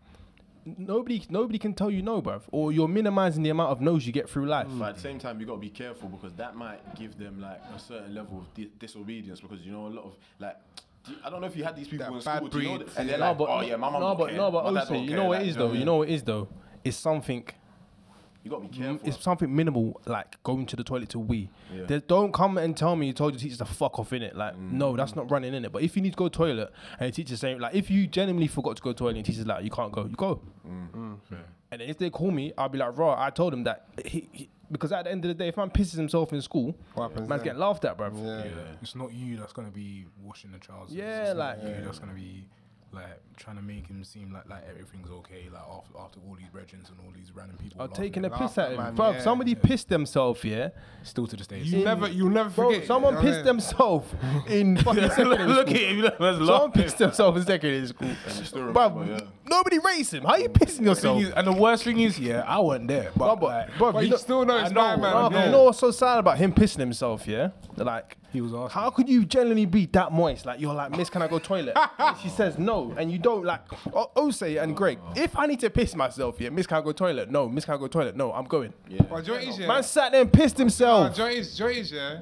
Nobody, 0.65 1.21
nobody 1.29 1.59
can 1.59 1.73
tell 1.73 1.91
you 1.91 2.01
no, 2.01 2.21
bruv. 2.21 2.43
Or 2.53 2.71
you're 2.71 2.87
minimizing 2.87 3.43
the 3.43 3.49
amount 3.49 3.71
of 3.71 3.81
no's 3.81 4.07
you 4.07 4.13
get 4.13 4.29
through 4.29 4.45
life. 4.45 4.67
But 4.79 4.89
at 4.91 4.95
the 4.95 5.01
same 5.01 5.19
time, 5.19 5.41
you 5.41 5.45
got 5.45 5.55
to 5.55 5.59
be 5.59 5.69
careful 5.69 6.07
because 6.07 6.31
that 6.35 6.55
might 6.55 6.95
give 6.95 7.17
them 7.17 7.41
like 7.41 7.59
a 7.75 7.79
certain 7.79 8.15
level 8.15 8.37
of 8.37 8.53
di- 8.53 8.71
disobedience 8.79 9.41
because 9.41 9.59
you 9.65 9.73
know 9.73 9.87
a 9.87 9.89
lot 9.89 10.05
of 10.05 10.13
like. 10.39 10.55
Do 11.05 11.11
you- 11.11 11.17
I 11.23 11.29
don't 11.29 11.41
know 11.41 11.47
if 11.47 11.55
you 11.55 11.63
had 11.63 11.75
these 11.75 11.87
people 11.87 12.05
That 12.05 12.13
in 12.13 12.19
bad 12.23 12.37
school, 12.37 12.47
do 12.49 12.59
you 12.59 12.79
know 12.79 12.85
and 12.97 13.09
they're 13.09 13.17
No, 13.17 13.27
like, 13.29 13.37
but 13.37 13.49
oh 13.49 13.61
yeah, 13.61 13.75
my 13.75 13.89
mum 13.89 14.01
no, 14.01 14.07
don't 14.09 14.17
but 14.19 14.27
care, 14.29 14.37
no, 14.37 14.51
but 14.51 14.63
my 14.65 14.69
dad 14.71 14.79
also, 14.81 14.93
don't 14.93 15.03
you 15.03 15.09
care, 15.09 15.17
know 15.17 15.25
what 15.25 15.37
like, 15.37 15.45
it 15.45 15.49
is 15.49 15.55
though. 15.55 15.71
You 15.73 15.85
know 15.85 15.95
what 15.97 16.09
it 16.09 16.13
is 16.13 16.23
though. 16.23 16.47
It's 16.83 16.97
something. 16.97 17.47
you 18.43 18.51
got 18.51 18.61
to 18.61 18.67
be 18.67 18.75
mm, 18.77 18.81
careful. 18.81 19.07
It's 19.07 19.23
something 19.23 19.55
minimal, 19.55 20.01
like 20.05 20.41
going 20.43 20.65
to 20.65 20.75
the 20.75 20.83
toilet 20.83 21.07
to 21.09 21.19
wee. 21.19 21.49
Yeah. 21.73 21.83
There- 21.85 21.99
don't 22.01 22.33
come 22.33 22.57
and 22.57 22.75
tell 22.75 22.95
me 22.95 23.07
you 23.07 23.13
told 23.13 23.33
your 23.33 23.39
teacher 23.39 23.57
to 23.57 23.65
fuck 23.65 23.99
off 23.99 24.11
in 24.13 24.21
it. 24.21 24.35
Like, 24.35 24.57
no, 24.57 24.95
that's 24.97 25.15
not 25.15 25.31
running 25.31 25.53
in 25.53 25.63
it. 25.65 25.71
But 25.71 25.81
if 25.83 25.95
you 25.95 26.01
need 26.01 26.11
to 26.11 26.17
go 26.17 26.27
to 26.27 26.37
toilet 26.37 26.73
and 26.99 27.07
the 27.07 27.15
teacher's 27.15 27.39
saying, 27.39 27.59
like, 27.59 27.73
if 27.73 27.89
you 27.89 28.05
genuinely 28.05 28.47
forgot 28.47 28.75
to 28.77 28.81
go 28.81 28.91
to 28.91 28.97
toilet 28.97 29.15
and 29.15 29.25
the 29.25 29.31
teacher's 29.31 29.47
like, 29.47 29.63
you 29.63 29.69
can't 29.69 29.91
go, 29.93 30.03
you 30.05 30.15
go. 30.15 30.41
And 31.71 31.81
if 31.81 31.97
they 31.97 32.09
call 32.09 32.31
me, 32.31 32.53
I'll 32.57 32.69
be 32.69 32.77
like, 32.77 32.97
raw. 32.97 33.15
I 33.17 33.29
told 33.29 33.53
him 33.53 33.63
that 33.63 33.85
he, 34.05 34.27
he- 34.31 34.49
because 34.73 34.91
at 34.91 35.05
the 35.05 35.11
end 35.11 35.23
of 35.23 35.29
the 35.29 35.33
day, 35.35 35.47
if 35.47 35.55
man 35.57 35.69
pisses 35.69 35.95
himself 35.95 36.33
in 36.33 36.41
school, 36.41 36.75
What 36.95 37.09
happens 37.11 37.29
man's 37.29 37.39
then? 37.41 37.45
getting 37.45 37.59
laughed 37.61 37.85
at, 37.85 37.95
bro. 37.95 38.11
Yeah. 38.15 38.43
It's 38.81 38.95
not 38.95 39.13
you 39.13 39.37
that's 39.37 39.53
gonna 39.53 39.71
be 39.71 40.05
washing 40.21 40.51
the 40.51 40.59
trousers. 40.59 40.93
Yeah, 40.95 41.29
it's 41.29 41.37
not 41.37 41.59
like- 41.59 41.77
you 41.77 41.83
that's 41.85 41.99
gonna 41.99 42.13
be 42.13 42.45
like 42.93 43.19
trying 43.35 43.55
to 43.55 43.61
make 43.63 43.87
him 43.87 44.03
seem 44.03 44.31
like 44.31 44.47
like 44.47 44.63
everything's 44.69 45.09
okay. 45.09 45.47
Like 45.51 45.61
after 45.63 45.97
after 45.99 46.19
all 46.27 46.35
these 46.35 46.53
regents 46.53 46.89
and 46.89 46.99
all 46.99 47.11
these 47.15 47.31
random 47.33 47.57
people 47.57 47.77
oh, 47.79 47.85
Are 47.85 47.87
laughing 47.87 48.03
taking 48.03 48.23
a 48.25 48.27
at 48.27 48.33
piss 48.39 48.57
at 48.57 48.65
at 48.65 48.71
him, 48.73 48.77
man, 48.77 48.95
bruv. 48.95 49.13
yeah. 49.15 49.21
Somebody 49.21 49.55
pissed 49.55 49.89
themselves, 49.89 50.43
yeah. 50.43 50.69
Still 51.03 51.25
to 51.27 51.35
this 51.35 51.47
day. 51.47 51.59
You 51.61 51.83
never, 51.83 52.07
you'll 52.07 52.29
never 52.29 52.49
Bro, 52.49 52.71
forget. 52.73 52.87
someone 52.87 53.15
you 53.15 53.21
pissed 53.21 53.37
what 53.39 53.45
themselves 53.45 54.13
in 54.47 54.77
fucking 54.77 55.09
secondary 55.09 55.45
Look 55.47 55.69
at 55.69 55.75
him. 55.75 55.97
Look, 55.99 56.17
that's 56.19 56.37
Someone 56.37 56.47
laughing. 56.47 56.83
pissed 56.83 56.97
themselves 56.99 57.39
in 57.41 57.45
secondary 57.47 57.87
school. 57.87 58.07
And 58.27 58.35
you 58.37 58.45
still 58.45 58.73
Bruv, 58.73 59.07
yeah. 59.07 59.27
nobody 59.45 59.79
rates 59.79 60.13
him. 60.13 60.23
How 60.23 60.35
you 60.35 60.49
pissing 60.49 60.85
yourself? 60.85 61.17
Thing 61.17 61.27
is- 61.27 61.33
and 61.33 61.47
the 61.47 61.53
worst 61.53 61.83
thing 61.83 61.99
is, 61.99 62.19
yeah, 62.19 62.43
I 62.47 62.59
wasn't 62.59 62.87
there, 62.89 63.11
but, 63.17 63.27
No, 63.27 63.35
but, 63.35 63.47
like, 63.47 63.69
bruv, 63.71 63.93
But 63.93 63.99
you 63.99 64.05
you 64.05 64.11
know, 64.11 64.17
still 64.17 64.45
know 64.45 64.57
it's 64.57 64.69
I 64.71 64.73
know, 64.73 64.81
my 64.81 64.95
man. 64.97 65.13
no, 65.23 65.29
but 65.29 65.37
yeah. 65.39 65.45
you 65.45 65.51
know 65.51 65.63
what's 65.63 65.79
so 65.79 65.91
sad 65.91 66.19
about 66.19 66.37
him 66.37 66.53
pissing 66.53 66.79
himself, 66.79 67.27
yeah? 67.27 67.49
Like, 67.77 68.17
he 68.31 68.41
was 68.41 68.53
asking. 68.53 68.69
how 68.81 68.89
could 68.89 69.09
you 69.09 69.25
genuinely 69.25 69.65
be 69.65 69.85
that 69.87 70.11
moist? 70.11 70.45
Like, 70.45 70.59
you're 70.59 70.73
like, 70.73 70.91
Miss, 70.91 71.09
can 71.09 71.21
I 71.21 71.27
go 71.27 71.39
toilet? 71.39 71.75
And 71.99 72.17
she 72.19 72.29
says 72.29 72.57
no, 72.57 72.93
and 72.97 73.11
you 73.11 73.17
don't 73.19 73.43
like, 73.43 73.61
O- 73.93 74.11
Ose 74.15 74.41
and 74.43 74.75
Greg, 74.75 74.99
if 75.15 75.37
I 75.37 75.45
need 75.45 75.59
to 75.61 75.69
piss 75.69 75.95
myself, 75.95 76.39
yeah, 76.39 76.49
Miss, 76.49 76.67
can 76.67 76.77
I 76.77 76.81
go 76.81 76.91
toilet? 76.91 77.29
No, 77.31 77.47
Miss, 77.49 77.65
can 77.65 77.73
I 77.75 77.77
go 77.77 77.87
toilet? 77.87 78.15
No, 78.15 78.31
I'm 78.33 78.45
going. 78.45 78.73
Yeah. 78.89 79.01
But 79.09 79.25
do 79.25 79.25
you 79.25 79.27
know 79.27 79.33
what 79.33 79.43
it 79.43 79.49
is, 79.49 79.59
yeah? 79.59 79.67
Man 79.67 79.83
sat 79.83 80.11
there 80.11 80.21
and 80.21 80.31
pissed 80.33 80.55
Uh, 80.55 80.59
himself. 80.59 81.15
do 81.15 81.21
you 81.21 81.27
know 81.27 81.31
what 81.31 81.37
it 81.37 81.39
is? 81.39 81.57
Do 81.57 81.63
you 81.63 81.69
know 81.69 81.71
what 81.71 81.77
it 81.77 81.81
is, 81.81 81.91
yeah? 81.91 82.19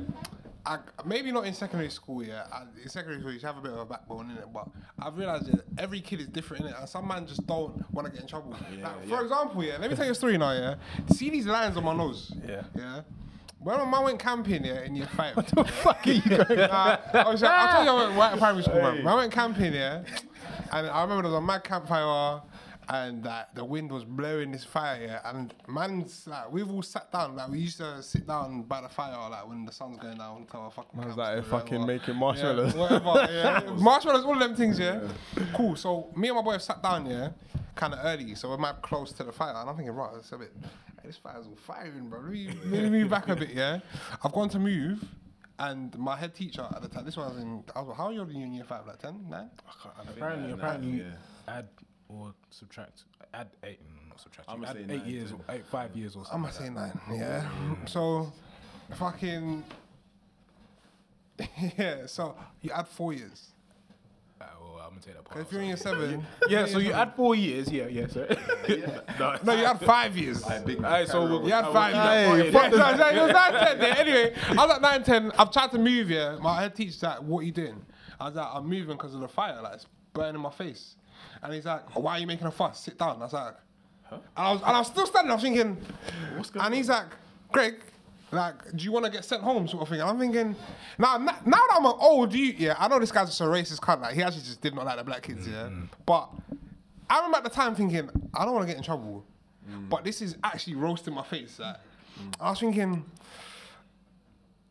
I, 0.63 0.77
maybe 1.05 1.31
not 1.31 1.45
in 1.47 1.55
secondary 1.55 1.89
school, 1.89 2.23
yeah. 2.23 2.43
I, 2.53 2.63
in 2.83 2.87
secondary 2.87 3.19
school, 3.19 3.33
you 3.33 3.39
have 3.39 3.57
a 3.57 3.61
bit 3.61 3.71
of 3.71 3.79
a 3.79 3.85
backbone 3.85 4.29
in 4.29 4.37
it, 4.37 4.45
but 4.53 4.67
I've 4.99 5.17
realised 5.17 5.47
that 5.51 5.63
every 5.79 6.01
kid 6.01 6.21
is 6.21 6.27
different 6.27 6.65
in 6.65 6.69
it, 6.69 6.75
and 6.79 6.87
some 6.87 7.07
man 7.07 7.25
just 7.25 7.45
don't 7.47 7.83
want 7.91 8.05
to 8.05 8.11
get 8.13 8.21
in 8.21 8.27
trouble. 8.27 8.51
like, 8.51 9.07
For 9.09 9.23
example, 9.23 9.63
yeah, 9.63 9.77
let 9.79 9.89
me 9.89 9.95
tell 9.95 10.05
you 10.05 10.11
a 10.11 10.15
story 10.15 10.37
now, 10.37 10.51
yeah. 10.51 10.75
See 11.13 11.31
these 11.31 11.47
lines 11.47 11.75
on 11.77 11.83
my 11.83 11.95
nose, 11.95 12.31
Yeah. 12.47 12.61
yeah. 12.75 13.01
When 13.63 13.77
my 13.77 13.85
mum 13.85 14.03
went 14.05 14.19
camping, 14.19 14.65
yeah, 14.65 14.81
in 14.81 14.95
year 14.95 15.07
five. 15.15 15.35
Fuck 15.35 16.07
are 16.07 16.11
you 16.11 16.21
going? 16.21 16.59
Nah, 16.71 16.97
I 17.13 17.29
was 17.29 17.41
like, 17.41 17.51
I'll 17.51 17.71
tell 17.71 17.83
you, 17.83 17.89
I 17.89 18.05
went 18.07 18.17
right 18.17 18.37
primary 18.37 18.63
school, 18.63 18.81
man. 18.81 18.97
When 18.97 19.07
I 19.07 19.15
went 19.15 19.31
camping, 19.31 19.73
yeah, 19.73 20.03
and 20.71 20.87
I 20.87 21.01
remember 21.03 21.23
there 21.23 21.31
was 21.31 21.37
a 21.37 21.45
mad 21.45 21.63
campfire, 21.63 22.41
and 22.89 23.23
like 23.23 23.53
the 23.53 23.63
wind 23.63 23.91
was 23.91 24.03
blowing 24.03 24.51
this 24.51 24.63
fire, 24.63 24.99
yeah, 25.01 25.19
and 25.25 25.53
man's 25.67 26.25
like, 26.27 26.51
we've 26.51 26.69
all 26.71 26.81
sat 26.81 27.11
down, 27.11 27.35
like 27.35 27.49
we 27.49 27.59
used 27.59 27.77
to 27.77 28.01
sit 28.01 28.25
down 28.25 28.63
by 28.63 28.81
the 28.81 28.89
fire, 28.89 29.29
like 29.29 29.47
when 29.47 29.65
the 29.65 29.71
sun's 29.71 29.97
going 29.97 30.17
down, 30.17 30.45
tell 30.51 30.65
a 30.65 30.71
fucking. 30.71 30.99
Man's 30.99 31.17
like 31.17 31.45
fucking 31.45 31.85
making 31.85 32.15
marshmallows. 32.15 32.73
Yeah, 32.73 32.99
whatever, 32.99 33.31
yeah. 33.31 33.73
marshmallows, 33.77 34.25
all 34.25 34.33
of 34.33 34.39
them 34.39 34.55
things, 34.55 34.79
yeah. 34.79 35.01
Cool. 35.53 35.75
So 35.75 36.09
me 36.15 36.29
and 36.29 36.37
my 36.37 36.43
boy 36.43 36.53
have 36.53 36.63
sat 36.63 36.81
down, 36.81 37.05
yeah, 37.05 37.29
kind 37.75 37.93
of 37.93 37.99
early, 38.03 38.35
so 38.35 38.49
we're 38.49 38.57
mad 38.57 38.81
close 38.81 39.11
to 39.13 39.23
the 39.23 39.31
fire, 39.31 39.53
and 39.55 39.69
I'm 39.69 39.75
thinking, 39.75 39.93
right, 39.95 40.11
it's 40.17 40.31
a 40.31 40.37
bit. 40.37 40.51
Hey, 41.01 41.07
this 41.07 41.17
fire's 41.17 41.47
all 41.47 41.55
firing, 41.55 42.09
bro. 42.09 42.19
Let 42.19 42.31
me, 42.31 42.49
let 42.65 42.83
me 42.83 42.89
move 42.89 43.09
back 43.09 43.27
a 43.29 43.35
bit, 43.35 43.49
yeah. 43.53 43.79
I've 44.23 44.31
gone 44.31 44.49
to 44.49 44.59
move, 44.59 45.03
and 45.59 45.97
my 45.97 46.15
head 46.15 46.33
teacher 46.35 46.65
at 46.75 46.81
the 46.81 46.87
time. 46.87 47.05
This 47.05 47.17
one 47.17 47.33
was 47.33 47.41
in. 47.41 47.63
I 47.75 47.79
was. 47.79 47.89
like, 47.89 47.97
How 47.97 48.07
old 48.09 48.29
are 48.29 48.31
you 48.33 48.43
in 48.45 48.53
year 48.53 48.63
five? 48.63 48.85
Like 48.87 48.99
10, 48.99 49.25
9? 49.29 49.49
Apparently, 50.09 50.49
Yeah, 50.49 50.53
apparently, 50.55 50.91
yeah. 50.99 51.03
add 51.47 51.67
or 52.09 52.33
subtract, 52.49 53.03
add 53.33 53.47
eight, 53.63 53.79
mm, 53.81 54.09
not 54.09 54.19
subtract. 54.19 54.49
I'ma 54.49 54.67
add 54.67 54.77
eight 54.77 54.87
nine, 54.87 55.05
years, 55.09 55.31
or 55.31 55.39
eight, 55.49 55.65
five 55.65 55.95
years 55.95 56.15
or 56.15 56.25
something. 56.25 56.45
I'm 56.45 56.51
something. 56.51 56.73
gonna 56.73 56.91
say 56.91 57.15
nine. 57.15 57.19
Yeah. 57.19 57.85
So, 57.85 58.33
fucking. 58.95 59.63
yeah. 61.77 62.05
So 62.05 62.35
you 62.61 62.71
add 62.71 62.87
four 62.87 63.13
years. 63.13 63.47
Well, 64.91 64.97
I'm 64.97 64.99
gonna 64.99 65.01
take 65.05 65.15
that 65.15 65.23
part. 65.25 65.37
'Cause 65.37 65.45
If 65.47 65.51
you're 65.53 65.61
in 65.61 65.67
your 65.69 65.77
seven. 65.77 66.25
yeah, 66.49 66.65
so 66.65 66.77
you 66.79 66.91
add 66.93 67.15
four 67.15 67.35
years. 67.35 67.71
Yeah, 67.71 67.87
yeah. 67.87 68.07
So 68.07 68.27
no, 69.19 69.35
No, 69.43 69.53
you 69.53 69.65
had 69.65 69.79
five 69.79 70.17
years. 70.17 70.43
Alright, 70.43 70.65
big 70.65 70.77
Alright, 70.77 71.07
so 71.07 71.21
carry 71.21 71.35
on. 71.39 71.45
You 71.45 71.51
had 71.51 71.65
five 71.71 71.93
years. 72.43 72.53
Yeah, 72.53 72.67
no, 72.69 72.95
no, 72.95 73.09
it 73.09 73.21
was 73.23 73.31
nine, 73.33 73.53
ten. 73.53 73.77
Yeah. 73.79 73.95
Anyway, 73.97 74.35
I 74.49 74.53
was 74.53 74.71
at 74.75 74.81
nine, 74.81 75.03
ten. 75.03 75.31
I've 75.37 75.51
tried 75.51 75.71
to 75.71 75.77
move. 75.79 76.09
Yeah, 76.09 76.37
my 76.41 76.61
head 76.61 76.75
teacher's 76.75 77.01
like, 77.03 77.19
"What 77.19 77.39
are 77.39 77.43
you 77.43 77.51
doing?" 77.51 77.85
I 78.19 78.25
was 78.25 78.35
like, 78.35 78.47
"I'm 78.53 78.67
moving 78.67 78.97
because 78.97 79.13
of 79.15 79.21
the 79.21 79.27
fire. 79.27 79.59
Like 79.61 79.75
it's 79.75 79.87
burning 80.13 80.41
my 80.41 80.51
face." 80.51 80.95
And 81.41 81.53
he's 81.53 81.65
like, 81.65 81.95
"Why 81.95 82.13
are 82.17 82.19
you 82.19 82.27
making 82.27 82.47
a 82.47 82.51
fuss? 82.51 82.79
Sit 82.81 82.97
down." 82.97 83.17
I 83.21 83.23
was 83.25 83.33
like, 83.33 83.55
and 84.11 84.21
I 84.35 84.51
was, 84.51 84.61
and 84.61 84.69
I 84.71 84.79
was 84.79 84.87
still 84.87 85.05
standing. 85.07 85.31
I 85.31 85.35
was 85.35 85.43
thinking, 85.43 85.77
and 86.55 86.73
he's 86.75 86.89
like, 86.89 87.05
"Greg." 87.51 87.75
Like, 88.31 88.75
do 88.75 88.83
you 88.83 88.91
want 88.91 89.05
to 89.05 89.11
get 89.11 89.25
sent 89.25 89.41
home, 89.41 89.67
sort 89.67 89.83
of 89.83 89.89
thing? 89.89 89.99
And 89.99 90.09
I'm 90.09 90.17
thinking, 90.17 90.55
now, 90.97 91.17
now 91.17 91.35
now 91.45 91.57
that 91.57 91.75
I'm 91.75 91.85
an 91.85 91.93
old 91.99 92.33
youth, 92.33 92.59
yeah, 92.59 92.75
I 92.77 92.87
know 92.87 92.99
this 92.99 93.11
guy's 93.11 93.27
just 93.27 93.41
a 93.41 93.45
racist 93.45 93.79
cunt. 93.79 94.01
Like, 94.01 94.15
he 94.15 94.23
actually 94.23 94.43
just 94.43 94.61
did 94.61 94.73
not 94.73 94.85
like 94.85 94.97
the 94.97 95.03
black 95.03 95.23
kids, 95.23 95.47
yeah. 95.47 95.63
Mm-hmm. 95.63 95.85
But 96.05 96.29
I 97.09 97.17
remember 97.17 97.37
at 97.37 97.43
the 97.43 97.49
time 97.49 97.75
thinking, 97.75 98.09
I 98.33 98.45
don't 98.45 98.53
want 98.53 98.63
to 98.63 98.67
get 98.67 98.77
in 98.77 98.83
trouble, 98.83 99.25
mm. 99.69 99.89
but 99.89 100.05
this 100.05 100.21
is 100.21 100.37
actually 100.43 100.75
roasting 100.75 101.13
my 101.13 101.23
face. 101.23 101.59
Like, 101.59 101.75
mm. 101.75 102.33
I 102.39 102.51
was 102.51 102.59
thinking, 102.59 103.03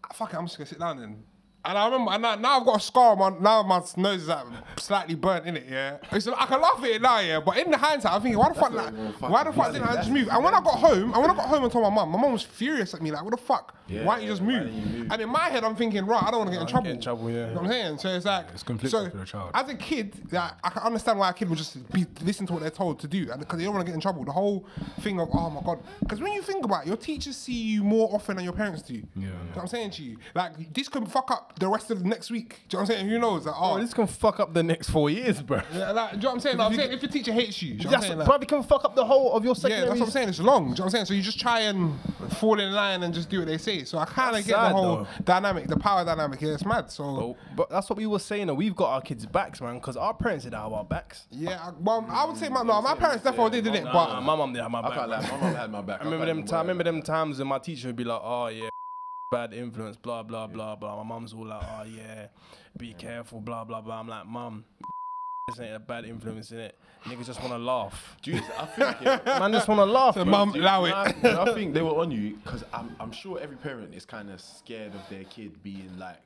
"Ah, 0.05 0.15
fuck 0.15 0.33
it, 0.33 0.37
I'm 0.37 0.47
just 0.47 0.57
gonna 0.57 0.67
sit 0.67 0.79
down 0.79 0.99
then. 0.99 1.23
And 1.63 1.77
I 1.77 1.85
remember, 1.85 2.13
and 2.13 2.23
now, 2.23 2.37
now 2.37 2.61
I've 2.61 2.67
got 2.67 2.77
a 2.77 2.81
scar 2.81 3.13
on 3.13 3.19
my, 3.19 3.39
now 3.39 3.63
my 3.63 3.83
nose 3.97 4.23
is 4.23 4.29
like 4.29 4.47
slightly 4.79 5.15
burnt 5.15 5.47
in 5.47 5.59
it, 5.59 5.67
yeah. 5.69 5.99
It's, 6.11 6.27
I 6.27 6.47
can 6.47 6.61
laugh 6.61 6.79
at 6.79 6.85
it 6.85 7.03
now, 7.03 7.21
yeah, 7.21 7.41
but 7.41 7.59
in 7.59 7.71
the 7.71 7.77
hindsight, 7.77 8.13
I'm 8.13 8.23
thinking, 8.23 8.39
why 8.39 8.49
the 8.49 8.55
fuck, 8.55 8.73
like, 8.73 8.95
not 8.95 9.31
why 9.31 9.45
the 9.45 9.53
fuck 9.53 9.73
didn't 9.73 9.87
I 9.89 9.97
just 9.97 10.11
move? 10.11 10.29
And 10.29 10.43
when 10.43 10.55
I 10.55 10.61
got 10.63 10.79
home, 10.79 11.13
and 11.13 11.21
when 11.21 11.31
I 11.31 11.35
got 11.35 11.49
home 11.49 11.63
and 11.63 11.71
told 11.73 11.85
my 11.85 11.91
mum, 11.91 12.09
my 12.09 12.19
mum 12.19 12.33
was 12.33 12.43
furious 12.43 12.95
at 12.95 13.03
me, 13.03 13.11
like, 13.11 13.23
what 13.23 13.33
the 13.33 13.37
fuck? 13.37 13.77
Yeah, 13.89 14.05
why 14.05 14.17
don't 14.17 14.25
you 14.25 14.31
just 14.31 14.41
move? 14.43 14.73
you 14.73 15.01
move? 15.01 15.13
And 15.13 15.21
in 15.21 15.29
my 15.29 15.51
head, 15.51 15.63
I'm 15.63 15.77
thinking, 15.77 16.07
right, 16.07 16.23
I 16.23 16.31
don't 16.31 16.41
want 16.41 16.51
to 16.51 16.57
get 16.57 16.63
in 16.63 16.67
trouble. 16.67 16.87
get 16.87 16.95
in 16.95 17.01
trouble, 17.03 17.31
yeah. 17.31 17.49
You 17.49 17.55
know 17.55 17.61
what 17.61 17.65
I'm 17.65 17.71
saying? 17.71 17.99
So 17.99 18.09
it's 18.09 18.25
like, 18.25 18.47
it's 18.55 18.63
conflicting 18.63 18.99
so 18.99 19.11
for 19.11 19.17
the 19.19 19.25
child. 19.27 19.51
as 19.53 19.69
a 19.69 19.75
kid, 19.75 20.15
like, 20.33 20.53
I 20.65 20.71
can 20.71 20.83
understand 20.83 21.19
why 21.19 21.29
a 21.29 21.33
kid 21.35 21.51
would 21.51 21.59
just 21.59 21.93
be 21.93 22.07
listen 22.23 22.47
to 22.47 22.55
what 22.55 22.63
they're 22.63 22.71
told 22.71 23.01
to 23.01 23.09
do, 23.09 23.31
and 23.31 23.41
because 23.41 23.59
they 23.59 23.65
don't 23.65 23.75
want 23.75 23.85
to 23.85 23.91
get 23.91 23.95
in 23.95 24.01
trouble. 24.01 24.25
The 24.25 24.33
whole 24.33 24.67
thing 25.01 25.21
of 25.21 25.29
oh 25.33 25.51
my 25.51 25.61
god, 25.61 25.81
because 26.01 26.21
when 26.21 26.33
you 26.33 26.41
think 26.43 26.65
about 26.65 26.85
it, 26.85 26.89
your 26.89 26.97
teachers 26.97 27.37
see 27.37 27.53
you 27.53 27.85
more 27.85 28.09
often 28.15 28.37
than 28.37 28.45
your 28.45 28.55
parents 28.55 28.83
do. 28.83 28.95
Yeah. 28.95 29.03
You 29.15 29.27
know 29.27 29.35
what 29.55 29.63
I'm 29.63 29.69
saying 29.69 29.91
to 29.93 30.03
you? 30.03 30.17
Like 30.35 30.73
this 30.73 30.89
could 30.89 31.07
fuck 31.09 31.31
up 31.31 31.50
the 31.59 31.69
rest 31.69 31.91
of 31.91 32.03
the 32.03 32.09
next 32.09 32.31
week. 32.31 32.61
Do 32.69 32.77
you 32.77 32.79
know 32.79 32.83
what 32.85 32.91
I'm 32.91 32.97
saying? 32.97 33.09
Who 33.11 33.19
knows? 33.19 33.47
Like, 33.47 33.55
oh, 33.59 33.75
Oh, 33.75 33.79
this 33.81 33.93
can 33.95 34.07
fuck 34.07 34.41
up 34.41 34.55
the 34.55 34.63
next 34.63 34.91
four 34.91 35.11
years, 35.11 35.43
bro. 35.43 35.61
yeah, 35.75 35.91
like, 35.93 36.13
do 36.13 36.17
you 36.17 36.23
know 36.23 36.29
what 36.29 36.35
I'm 36.35 36.41
saying? 36.41 36.57
Like, 36.59 36.71
I'm 36.71 36.77
saying 36.77 36.93
if 36.93 37.03
your 37.03 37.11
teacher 37.11 37.33
hates 37.33 37.61
you, 37.63 37.75
do 37.75 37.79
you 37.79 37.85
know 37.85 37.91
what 37.91 37.97
I'm 37.97 38.03
saying? 38.03 38.19
Like, 38.19 38.27
probably 38.27 38.47
can 38.47 38.63
fuck 38.63 38.85
up 38.85 38.95
the 38.95 39.05
whole 39.05 39.33
of 39.35 39.45
your 39.45 39.55
secondary. 39.55 39.83
yeah, 39.83 39.89
that's 39.89 40.01
what 40.01 40.07
I'm 40.07 40.13
saying. 40.13 40.29
It's 40.31 40.41
long. 40.41 40.65
Do 40.65 40.69
you 40.71 40.75
know 40.77 40.85
what 40.85 40.85
I'm 40.87 40.91
saying? 40.91 41.05
So 41.07 41.15
you 41.15 41.23
just 41.23 41.41
try 41.41 41.61
and 41.61 41.99
fall 42.39 42.59
in 42.61 42.73
line 42.73 43.03
and 43.03 43.13
just 43.13 43.29
do 43.29 43.39
what 43.41 43.49
they 43.49 43.59
say. 43.59 43.85
So 43.85 43.99
I 43.99 44.05
kind 44.05 44.37
of 44.37 44.47
get 44.47 44.57
the 44.57 44.65
sad, 44.67 44.73
whole 44.73 44.97
though. 44.99 45.07
dynamic, 45.25 45.67
the 45.69 45.77
power 45.77 46.05
dynamic. 46.05 46.41
Yeah, 46.41 46.55
it's 46.55 46.65
mad. 46.65 46.91
So 46.91 47.05
Oh, 47.05 47.37
but 47.57 47.69
that's 47.71 47.89
what 47.91 47.97
we 47.97 48.07
were 48.07 48.19
saying. 48.19 48.47
Though. 48.47 48.55
We've 48.55 48.77
got 48.77 48.91
our 48.91 49.01
kids' 49.01 49.27
backs, 49.27 49.61
man, 49.61 49.75
because 49.75 49.97
our 49.97 50.15
parents 50.15 50.45
did 50.45 50.55
have 50.55 50.73
our 50.73 50.85
backs. 50.85 51.27
yeah, 51.31 51.59
I, 51.63 51.73
well, 51.81 52.07
I 52.11 52.25
would 52.25 52.37
say 52.37 52.49
my 52.49 52.63
no, 52.63 52.81
my 52.83 52.95
parents 52.95 53.25
definitely 53.25 53.61
did 53.61 53.75
it, 53.75 53.85
Nah, 53.85 53.93
but 53.93 54.21
my 54.23 54.37
mum 54.37 54.53
did 54.53 54.63
have 54.63 54.71
my 54.71 54.79
I 54.81 54.83
back. 54.83 54.93
can't 54.95 55.11
lie, 55.11 55.21
my 55.23 55.37
mum 55.41 55.55
had 55.55 55.71
my 55.71 55.81
back. 55.83 56.01
I 56.01 56.05
remember 56.05 56.27
them. 56.27 56.45
Ti- 56.45 56.53
I 56.55 56.61
remember 56.61 56.85
them 56.85 57.03
times 57.03 57.39
when 57.39 57.49
my 57.49 57.59
teacher 57.59 57.89
would 57.89 57.97
be 57.97 58.05
like, 58.05 58.21
"Oh 58.23 58.47
yeah, 58.49 58.69
bad 59.31 59.53
influence, 59.55 59.97
blah 59.97 60.23
blah 60.23 60.47
blah 60.47 60.77
blah." 60.77 60.97
My 61.03 61.03
mum's 61.15 61.33
all 61.33 61.47
like, 61.47 61.63
"Oh 61.63 61.85
yeah, 61.85 62.27
be 62.77 62.93
careful, 62.95 63.41
blah 63.41 63.65
blah 63.65 63.81
blah." 63.81 64.01
I'm 64.01 64.09
like, 64.09 64.27
"Mum, 64.27 64.65
this 65.49 65.61
ain't 65.61 65.75
a 65.75 65.79
bad 65.79 66.05
influence 66.05 66.51
in 66.53 66.59
it. 66.59 66.79
Niggas 67.05 67.27
just 67.27 67.41
want 67.41 67.53
to 67.53 67.59
laugh. 67.59 68.17
Jeez, 68.23 68.43
I 68.59 68.67
think 68.67 68.97
yeah, 69.01 69.21
Man, 69.39 69.53
just 69.53 69.69
want 69.69 69.79
to 69.79 69.85
laugh." 69.85 70.15
bro. 70.15 70.25
mum, 70.25 70.53
Dude, 70.53 70.63
allow 70.63 70.85
it. 70.85 71.23
nah, 71.23 71.43
I 71.45 71.55
think 71.55 71.75
they 71.75 71.83
were 71.83 71.99
on 71.99 72.11
you 72.11 72.37
because 72.45 72.65
I'm, 72.73 72.95
I'm 73.01 73.13
sure 73.13 73.39
every 73.41 73.57
parent 73.57 73.95
is 73.95 74.05
kind 74.05 74.31
of 74.31 74.41
scared 74.41 74.95
of 74.95 75.01
their 75.09 75.25
kid 75.25 75.63
being 75.63 75.93
like 75.99 76.21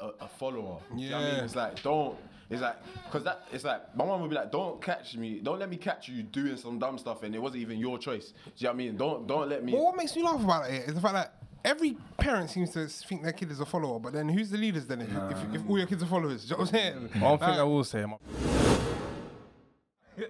a, 0.00 0.10
a 0.24 0.28
follower. 0.28 0.78
Do 0.94 1.02
you 1.02 1.10
know 1.10 1.16
what 1.16 1.24
I 1.24 1.28
mean? 1.28 1.36
Yeah. 1.38 1.44
It's 1.44 1.56
like 1.56 1.82
don't. 1.82 2.16
It's 2.50 2.60
like 2.60 2.76
because 3.06 3.24
that 3.24 3.46
it's 3.50 3.64
like 3.64 3.96
my 3.96 4.04
mom 4.04 4.20
would 4.20 4.28
be 4.28 4.36
like, 4.36 4.52
don't 4.52 4.80
catch 4.82 5.16
me, 5.16 5.40
don't 5.42 5.58
let 5.58 5.70
me 5.70 5.78
catch 5.78 6.06
you 6.08 6.22
doing 6.22 6.58
some 6.58 6.78
dumb 6.78 6.98
stuff, 6.98 7.22
and 7.22 7.34
it 7.34 7.38
wasn't 7.38 7.62
even 7.62 7.78
your 7.78 7.98
choice. 7.98 8.34
Do 8.44 8.50
you 8.58 8.64
know 8.66 8.68
what 8.70 8.74
I 8.74 8.76
mean? 8.76 8.96
Don't 8.98 9.26
don't 9.26 9.48
let 9.48 9.64
me. 9.64 9.72
But 9.72 9.80
what 9.80 9.96
makes 9.96 10.14
you 10.14 10.22
laugh 10.24 10.42
about 10.44 10.68
it 10.70 10.86
is 10.86 10.94
the 10.94 11.00
fact 11.00 11.14
that 11.14 11.34
every 11.64 11.96
parent 12.18 12.50
seems 12.50 12.70
to 12.70 12.86
think 12.88 13.22
their 13.22 13.32
kid 13.32 13.50
is 13.50 13.60
a 13.60 13.66
follower, 13.66 13.98
but 13.98 14.12
then 14.12 14.28
who's 14.28 14.50
the 14.50 14.58
leaders 14.58 14.86
then 14.86 15.00
if, 15.02 15.08
if, 15.10 15.54
if 15.54 15.68
all 15.70 15.78
your 15.78 15.86
kids 15.86 16.02
are 16.02 16.06
followers? 16.06 16.44
Do 16.44 16.48
you 16.48 16.56
know 16.56 16.64
what 16.64 16.74
I'm 16.74 16.74
saying? 16.74 17.22
One 17.22 17.38
thing 17.38 17.48
Like, 17.48 17.58
I 17.58 17.62
will 17.62 17.84
say, 17.84 18.04
my- 18.04 18.16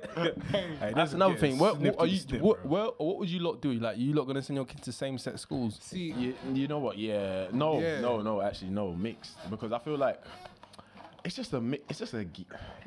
Hey, 0.53 0.92
that's 0.95 1.12
another 1.12 1.35
thing. 1.35 1.59
getting 1.59 1.59
What, 1.59 1.79
what 1.79 1.99
are 1.99 2.07
you? 2.07 2.16
snip, 2.18 2.40
What, 2.40 2.62
bro. 2.62 2.71
what, 2.71 3.01
what 3.01 3.18
would 3.18 3.29
you 3.29 3.40
lot 3.40 3.61
do? 3.61 3.73
Like, 3.75 3.99
you 3.99 4.12
lot 4.14 4.25
gonna 4.27 4.42
send 4.42 4.57
your 4.57 4.64
kids 4.64 4.83
to 4.83 4.92
same 4.92 5.18
set 5.18 5.40
schools? 5.40 5.79
See, 5.83 6.12
You, 6.12 6.35
you 6.53 6.68
know 6.68 6.79
what? 6.79 6.99
Yeah, 6.99 7.49
no, 7.53 7.81
Yeah. 7.81 8.01
no, 8.01 8.21
no. 8.23 8.40
Actually, 8.40 8.71
no, 8.71 8.92
mixed 8.92 9.37
because 9.51 9.73
I 9.73 9.79
feel 9.81 9.97
like 9.97 10.21
it's 11.25 11.35
just 11.35 11.53
a 11.53 11.61
mi- 11.61 11.81
it's 11.88 11.99
just 11.99 12.14
a 12.14 12.25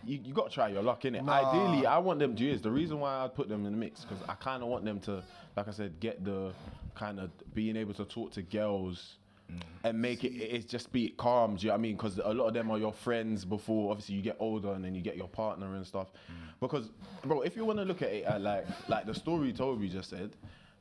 you, 0.06 0.20
you 0.24 0.34
got 0.34 0.50
to 0.50 0.54
try 0.54 0.70
your 0.70 0.84
luck 0.84 1.04
in 1.06 1.16
it. 1.16 1.24
Nah. 1.26 1.50
Ideally, 1.52 1.86
I 1.86 1.98
want 1.98 2.20
them 2.20 2.36
to 2.36 2.50
is 2.50 2.62
the 2.62 2.72
reason 2.72 3.00
why 3.00 3.24
I 3.24 3.28
put 3.28 3.50
them 3.50 3.66
in 3.66 3.72
the 3.74 3.78
mix 3.78 4.02
because 4.06 4.24
I 4.30 4.36
kind 4.36 4.64
of 4.64 4.70
want 4.70 4.86
them 4.86 5.00
to, 5.02 5.22
like 5.58 5.68
I 5.68 5.72
said, 5.72 6.00
get 6.00 6.24
the 6.24 6.52
kind 6.96 7.20
of 7.20 7.30
being 7.54 7.76
able 7.76 7.94
to 7.96 8.06
talk 8.06 8.32
to 8.32 8.42
girls. 8.42 9.18
Mm. 9.52 9.62
And 9.84 10.02
make 10.02 10.24
it, 10.24 10.34
it's 10.34 10.66
just 10.66 10.92
be 10.92 11.10
calm. 11.18 11.56
Do 11.56 11.62
you 11.62 11.68
know 11.68 11.74
what 11.74 11.78
I 11.78 11.82
mean? 11.82 11.96
Because 11.96 12.18
a 12.18 12.34
lot 12.34 12.48
of 12.48 12.56
them 12.56 12.72
are 12.72 12.80
your 12.80 12.94
friends 12.94 13.46
before, 13.46 13.92
obviously, 13.92 14.16
you 14.16 14.24
get 14.24 14.38
older 14.40 14.74
and 14.74 14.84
then 14.84 14.96
you 14.96 15.02
get 15.02 15.18
your 15.18 15.28
partner 15.28 15.76
and 15.76 15.86
stuff. 15.86 16.08
Mm. 16.12 16.54
Because, 16.60 16.90
bro, 17.24 17.42
if 17.42 17.56
you 17.56 17.64
want 17.64 17.78
to 17.78 17.86
look 17.86 18.02
at 18.02 18.12
it 18.12 18.24
at 18.26 18.42
like, 18.42 18.66
like 18.90 19.06
the 19.06 19.14
story 19.14 19.54
Toby 19.54 19.88
just 19.88 20.10
said, 20.10 20.32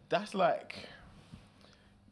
that's 0.09 0.35
like, 0.35 0.89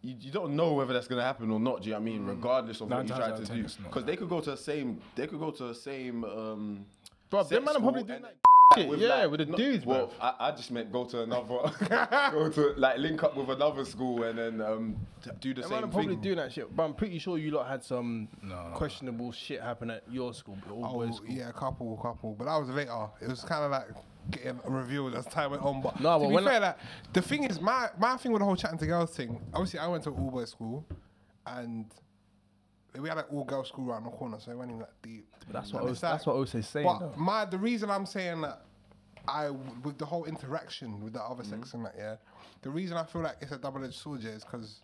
you, 0.02 0.14
you 0.20 0.30
don't 0.30 0.54
know 0.54 0.74
whether 0.74 0.92
that's 0.92 1.08
gonna 1.08 1.22
happen 1.22 1.50
or 1.50 1.60
not. 1.60 1.82
Do 1.82 1.88
you 1.88 1.94
know 1.94 2.00
what 2.00 2.02
I 2.02 2.04
mean? 2.04 2.22
Mm. 2.24 2.28
Regardless 2.28 2.80
of 2.82 2.88
Nine 2.90 2.98
what 2.98 3.08
you 3.08 3.14
try 3.14 3.30
to 3.30 3.44
do, 3.44 3.66
because 3.84 4.04
they 4.04 4.16
could 4.16 4.28
go 4.28 4.40
to 4.40 4.50
the 4.50 4.56
same, 4.56 5.00
they 5.14 5.26
could 5.26 5.40
go 5.40 5.50
to 5.50 5.64
the 5.64 5.74
same. 5.74 6.24
Um, 6.24 6.86
Bro, 7.30 7.44
them 7.44 7.64
man 7.64 7.76
are 7.76 7.80
probably 7.80 8.02
doing 8.02 8.22
that 8.22 8.36
shit. 8.74 8.98
Yeah, 8.98 9.26
with 9.26 9.40
the 9.40 9.46
no- 9.46 9.56
dudes, 9.56 9.84
bro. 9.84 9.94
Well, 9.94 10.12
I, 10.20 10.48
I 10.48 10.50
just 10.52 10.70
meant 10.70 10.92
go 10.92 11.04
to 11.04 11.22
another, 11.22 11.72
go 12.32 12.48
to 12.50 12.74
like 12.76 12.98
link 12.98 13.22
up 13.22 13.36
with 13.36 13.48
another 13.50 13.84
school 13.84 14.22
and 14.24 14.38
then 14.38 14.60
um, 14.60 14.96
do 15.40 15.54
the 15.54 15.62
Them 15.62 15.70
man 15.70 15.80
same 15.80 15.88
are 15.88 15.92
probably 15.92 16.14
thing. 16.14 16.20
doing 16.22 16.36
that 16.36 16.52
shit. 16.52 16.74
But 16.74 16.82
I'm 16.84 16.94
pretty 16.94 17.18
sure 17.18 17.38
you 17.38 17.50
lot 17.52 17.68
had 17.68 17.82
some 17.84 18.28
No, 18.42 18.54
no, 18.56 18.68
no. 18.70 18.74
questionable 18.76 19.32
shit 19.32 19.60
happen 19.60 19.90
at 19.90 20.02
your 20.10 20.34
school, 20.34 20.56
all 20.70 20.84
oh, 20.86 20.92
boys 21.06 21.16
school. 21.16 21.28
yeah, 21.30 21.48
a 21.48 21.52
couple, 21.52 21.98
a 21.98 22.02
couple, 22.02 22.34
but 22.34 22.44
that 22.46 22.56
was 22.56 22.68
later. 22.70 23.06
It 23.20 23.28
was 23.28 23.42
kind 23.42 23.64
of 23.64 23.70
like 23.70 23.88
getting 24.30 24.60
revealed 24.64 25.14
as 25.14 25.26
time 25.26 25.50
went 25.50 25.62
on. 25.64 25.82
But 25.82 26.00
No, 26.00 26.18
to 26.18 26.24
but 26.24 26.28
be 26.28 26.34
when 26.34 26.46
I- 26.46 26.50
fair, 26.50 26.60
like, 26.60 26.76
the 27.12 27.22
thing 27.22 27.44
is, 27.44 27.60
my 27.60 27.88
my 27.98 28.16
thing 28.16 28.32
with 28.32 28.40
the 28.40 28.46
whole 28.46 28.56
chatting 28.56 28.78
to 28.78 28.86
girls 28.86 29.14
thing. 29.16 29.40
Obviously, 29.54 29.78
I 29.80 29.86
went 29.88 30.04
to 30.04 30.10
all 30.10 30.30
boys 30.30 30.50
school, 30.50 30.84
and 31.46 31.86
we 33.00 33.08
had 33.08 33.18
an 33.18 33.24
all 33.30 33.44
girl 33.44 33.64
school 33.64 33.90
around 33.90 34.04
the 34.04 34.10
corner, 34.10 34.38
so 34.40 34.50
it 34.50 34.56
wasn't 34.56 34.72
even 34.72 34.80
that 34.80 35.02
deep. 35.02 35.26
But 35.46 35.52
That's 35.54 35.72
what 35.72 35.84
Os- 35.84 36.00
that's 36.00 36.26
like- 36.26 36.34
what 36.34 36.40
Ose's 36.40 36.68
saying. 36.68 36.86
But 36.86 36.98
though. 36.98 37.12
my 37.16 37.44
the 37.44 37.58
reason 37.58 37.90
I'm 37.90 38.06
saying 38.06 38.42
that 38.42 38.62
I 39.28 39.50
with 39.50 39.98
the 39.98 40.04
whole 40.06 40.24
interaction 40.24 41.00
with 41.02 41.12
the 41.14 41.22
other 41.22 41.42
Mm-hmm. 41.42 41.60
sex 41.60 41.74
and 41.74 41.84
that 41.86 41.94
yeah, 41.96 42.16
the 42.62 42.70
reason 42.70 42.96
I 42.96 43.04
feel 43.04 43.22
like 43.22 43.36
it's 43.40 43.52
a 43.52 43.58
double 43.58 43.84
edged 43.84 43.94
sword 43.94 44.20
yeah, 44.22 44.30
is 44.30 44.44
because 44.44 44.80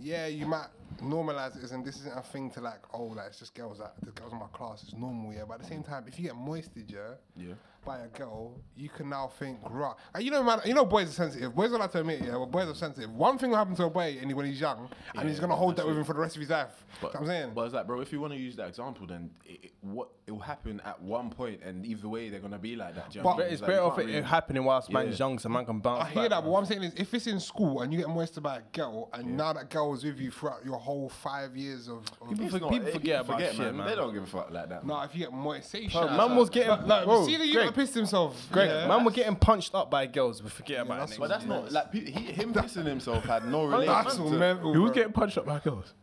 yeah 0.00 0.26
you 0.26 0.46
might 0.46 0.68
normalize 1.00 1.56
it 1.56 1.64
as 1.64 1.72
in 1.72 1.82
this 1.82 1.96
isn't 2.00 2.16
a 2.16 2.22
thing 2.22 2.50
to 2.52 2.60
like, 2.60 2.80
oh, 2.92 3.04
like 3.04 3.26
it's 3.28 3.38
just 3.38 3.54
girls 3.54 3.78
that 3.78 3.94
the 4.04 4.10
girls 4.12 4.32
in 4.32 4.38
my 4.38 4.46
class 4.52 4.82
it's 4.82 4.94
normal, 4.94 5.32
yeah. 5.32 5.42
But 5.46 5.54
at 5.54 5.60
the 5.62 5.66
same 5.68 5.82
time, 5.82 6.04
if 6.06 6.18
you 6.18 6.26
get 6.26 6.36
moisted, 6.36 6.90
yeah, 6.90 7.14
Yeah. 7.36 7.54
by 7.84 7.98
a 8.00 8.08
girl, 8.08 8.52
you 8.76 8.88
can 8.88 9.08
now 9.08 9.28
think, 9.38 9.58
right? 9.70 9.94
And 10.14 10.24
you 10.24 10.30
know, 10.30 10.42
man, 10.42 10.60
you 10.64 10.74
know, 10.74 10.84
boys 10.84 11.08
are 11.08 11.12
sensitive. 11.12 11.54
Boys 11.54 11.72
are 11.72 11.78
like 11.78 11.92
to 11.92 12.00
admit, 12.00 12.20
yeah, 12.22 12.32
well, 12.36 12.46
boys 12.46 12.68
are 12.68 12.74
sensitive. 12.74 13.10
One 13.14 13.38
thing 13.38 13.50
will 13.50 13.56
happen 13.56 13.74
to 13.76 13.84
a 13.84 13.90
boy 13.90 14.18
and 14.20 14.32
when 14.34 14.46
he's 14.46 14.60
young, 14.60 14.88
and 15.14 15.28
he's 15.28 15.40
gonna 15.40 15.56
hold 15.56 15.76
that 15.76 15.86
with 15.86 15.96
him 15.96 16.04
for 16.04 16.12
the 16.12 16.20
rest 16.20 16.36
of 16.36 16.40
his 16.40 16.50
life. 16.50 16.84
But, 17.00 17.14
I'm 17.16 17.26
saying, 17.26 17.52
but 17.54 17.62
it's 17.62 17.74
like, 17.74 17.86
bro, 17.86 18.00
if 18.00 18.12
you 18.12 18.20
want 18.20 18.32
to 18.34 18.38
use 18.38 18.56
that 18.56 18.68
example, 18.68 19.06
then 19.06 19.30
it, 19.44 19.64
it, 19.66 19.72
what 19.80 20.08
it 20.26 20.32
will 20.32 20.40
happen 20.40 20.82
at 20.84 21.00
one 21.00 21.30
point, 21.30 21.62
and 21.62 21.86
either 21.86 22.08
way, 22.08 22.28
they're 22.28 22.40
gonna 22.40 22.58
be 22.58 22.76
like 22.76 22.94
that. 22.96 23.14
you 23.14 23.20
know 23.20 23.24
But- 23.24 23.36
what 23.36 23.44
But 23.44 23.52
it's 23.52 23.62
like, 23.62 23.68
better 23.68 23.80
you 23.82 23.86
off 23.86 23.98
it 23.98 24.06
really- 24.06 24.20
happening 24.22 24.64
whilst 24.64 24.90
Yeah. 24.90 24.94
man's 24.94 25.18
young, 25.18 25.38
so 25.38 25.48
man 25.48 25.64
can 25.64 25.78
bounce 25.80 26.04
I 26.04 26.08
hear 26.08 26.22
back, 26.24 26.30
that, 26.30 26.40
but 26.42 26.50
what 26.50 26.58
I'm 26.60 26.66
saying 26.66 26.82
is, 26.82 26.94
if 26.94 27.14
it's 27.14 27.26
in 27.26 27.40
school 27.40 27.80
and 27.82 27.92
you 27.92 27.98
get 28.00 28.08
moisted 28.08 28.42
by 28.42 28.58
a 28.58 28.62
girl, 28.72 29.08
and 29.14 29.36
now 29.36 29.52
that 29.54 29.70
girl 29.70 29.90
was 29.90 30.04
with 30.04 30.18
you 30.18 30.30
throughout 30.30 30.64
your 30.64 30.76
whole 30.78 30.87
five 31.08 31.56
years 31.56 31.88
of, 31.88 31.98
of 32.20 32.28
People 32.30 32.44
It's 32.46 32.54
for- 32.54 32.60
not- 32.60 32.70
people 32.70 32.88
eh, 32.88 32.92
forget 32.92 33.20
about 33.20 33.40
shit, 33.40 33.74
man. 33.74 33.86
They 33.86 33.94
don't 33.94 34.12
give 34.14 34.22
a 34.22 34.26
fuck 34.26 34.50
like 34.50 34.68
that. 34.70 34.86
no, 34.86 35.00
if 35.02 35.14
you 35.14 35.20
get 35.24 35.32
moist, 35.32 35.70
say 35.70 35.86
Bro, 35.88 36.16
man 36.16 36.34
was 36.36 36.48
getting, 36.50 36.70
Like, 36.70 36.86
like, 36.86 37.04
bro, 37.04 37.26
see 37.26 37.36
the 37.36 37.46
you 37.46 37.52
Greg, 37.54 37.74
pissed 37.74 37.94
himself. 37.94 38.48
Greg, 38.50 38.68
yeah. 38.70 38.88
man 38.88 39.04
were 39.04 39.10
getting 39.10 39.36
punched 39.36 39.74
up 39.74 39.90
by 39.90 40.06
girls. 40.06 40.42
We 40.42 40.48
forget 40.50 40.80
about 40.82 41.00
that's 41.00 41.12
it. 41.12 41.18
But 41.20 41.28
that's 41.28 41.44
not 41.44 41.70
like 41.72 41.92
he, 41.92 42.00
him 42.10 42.52
pissing 42.54 42.86
himself 42.86 43.24
had 43.24 43.44
no 43.46 43.64
relation 43.66 43.86
That's 43.92 44.16
to. 44.16 44.22
all 44.22 44.30
mental. 44.30 44.72
Who 44.74 44.82
was 44.82 44.92
getting 44.92 45.12
punched 45.12 45.36
up 45.38 45.46
by 45.46 45.58
girls? 45.60 45.94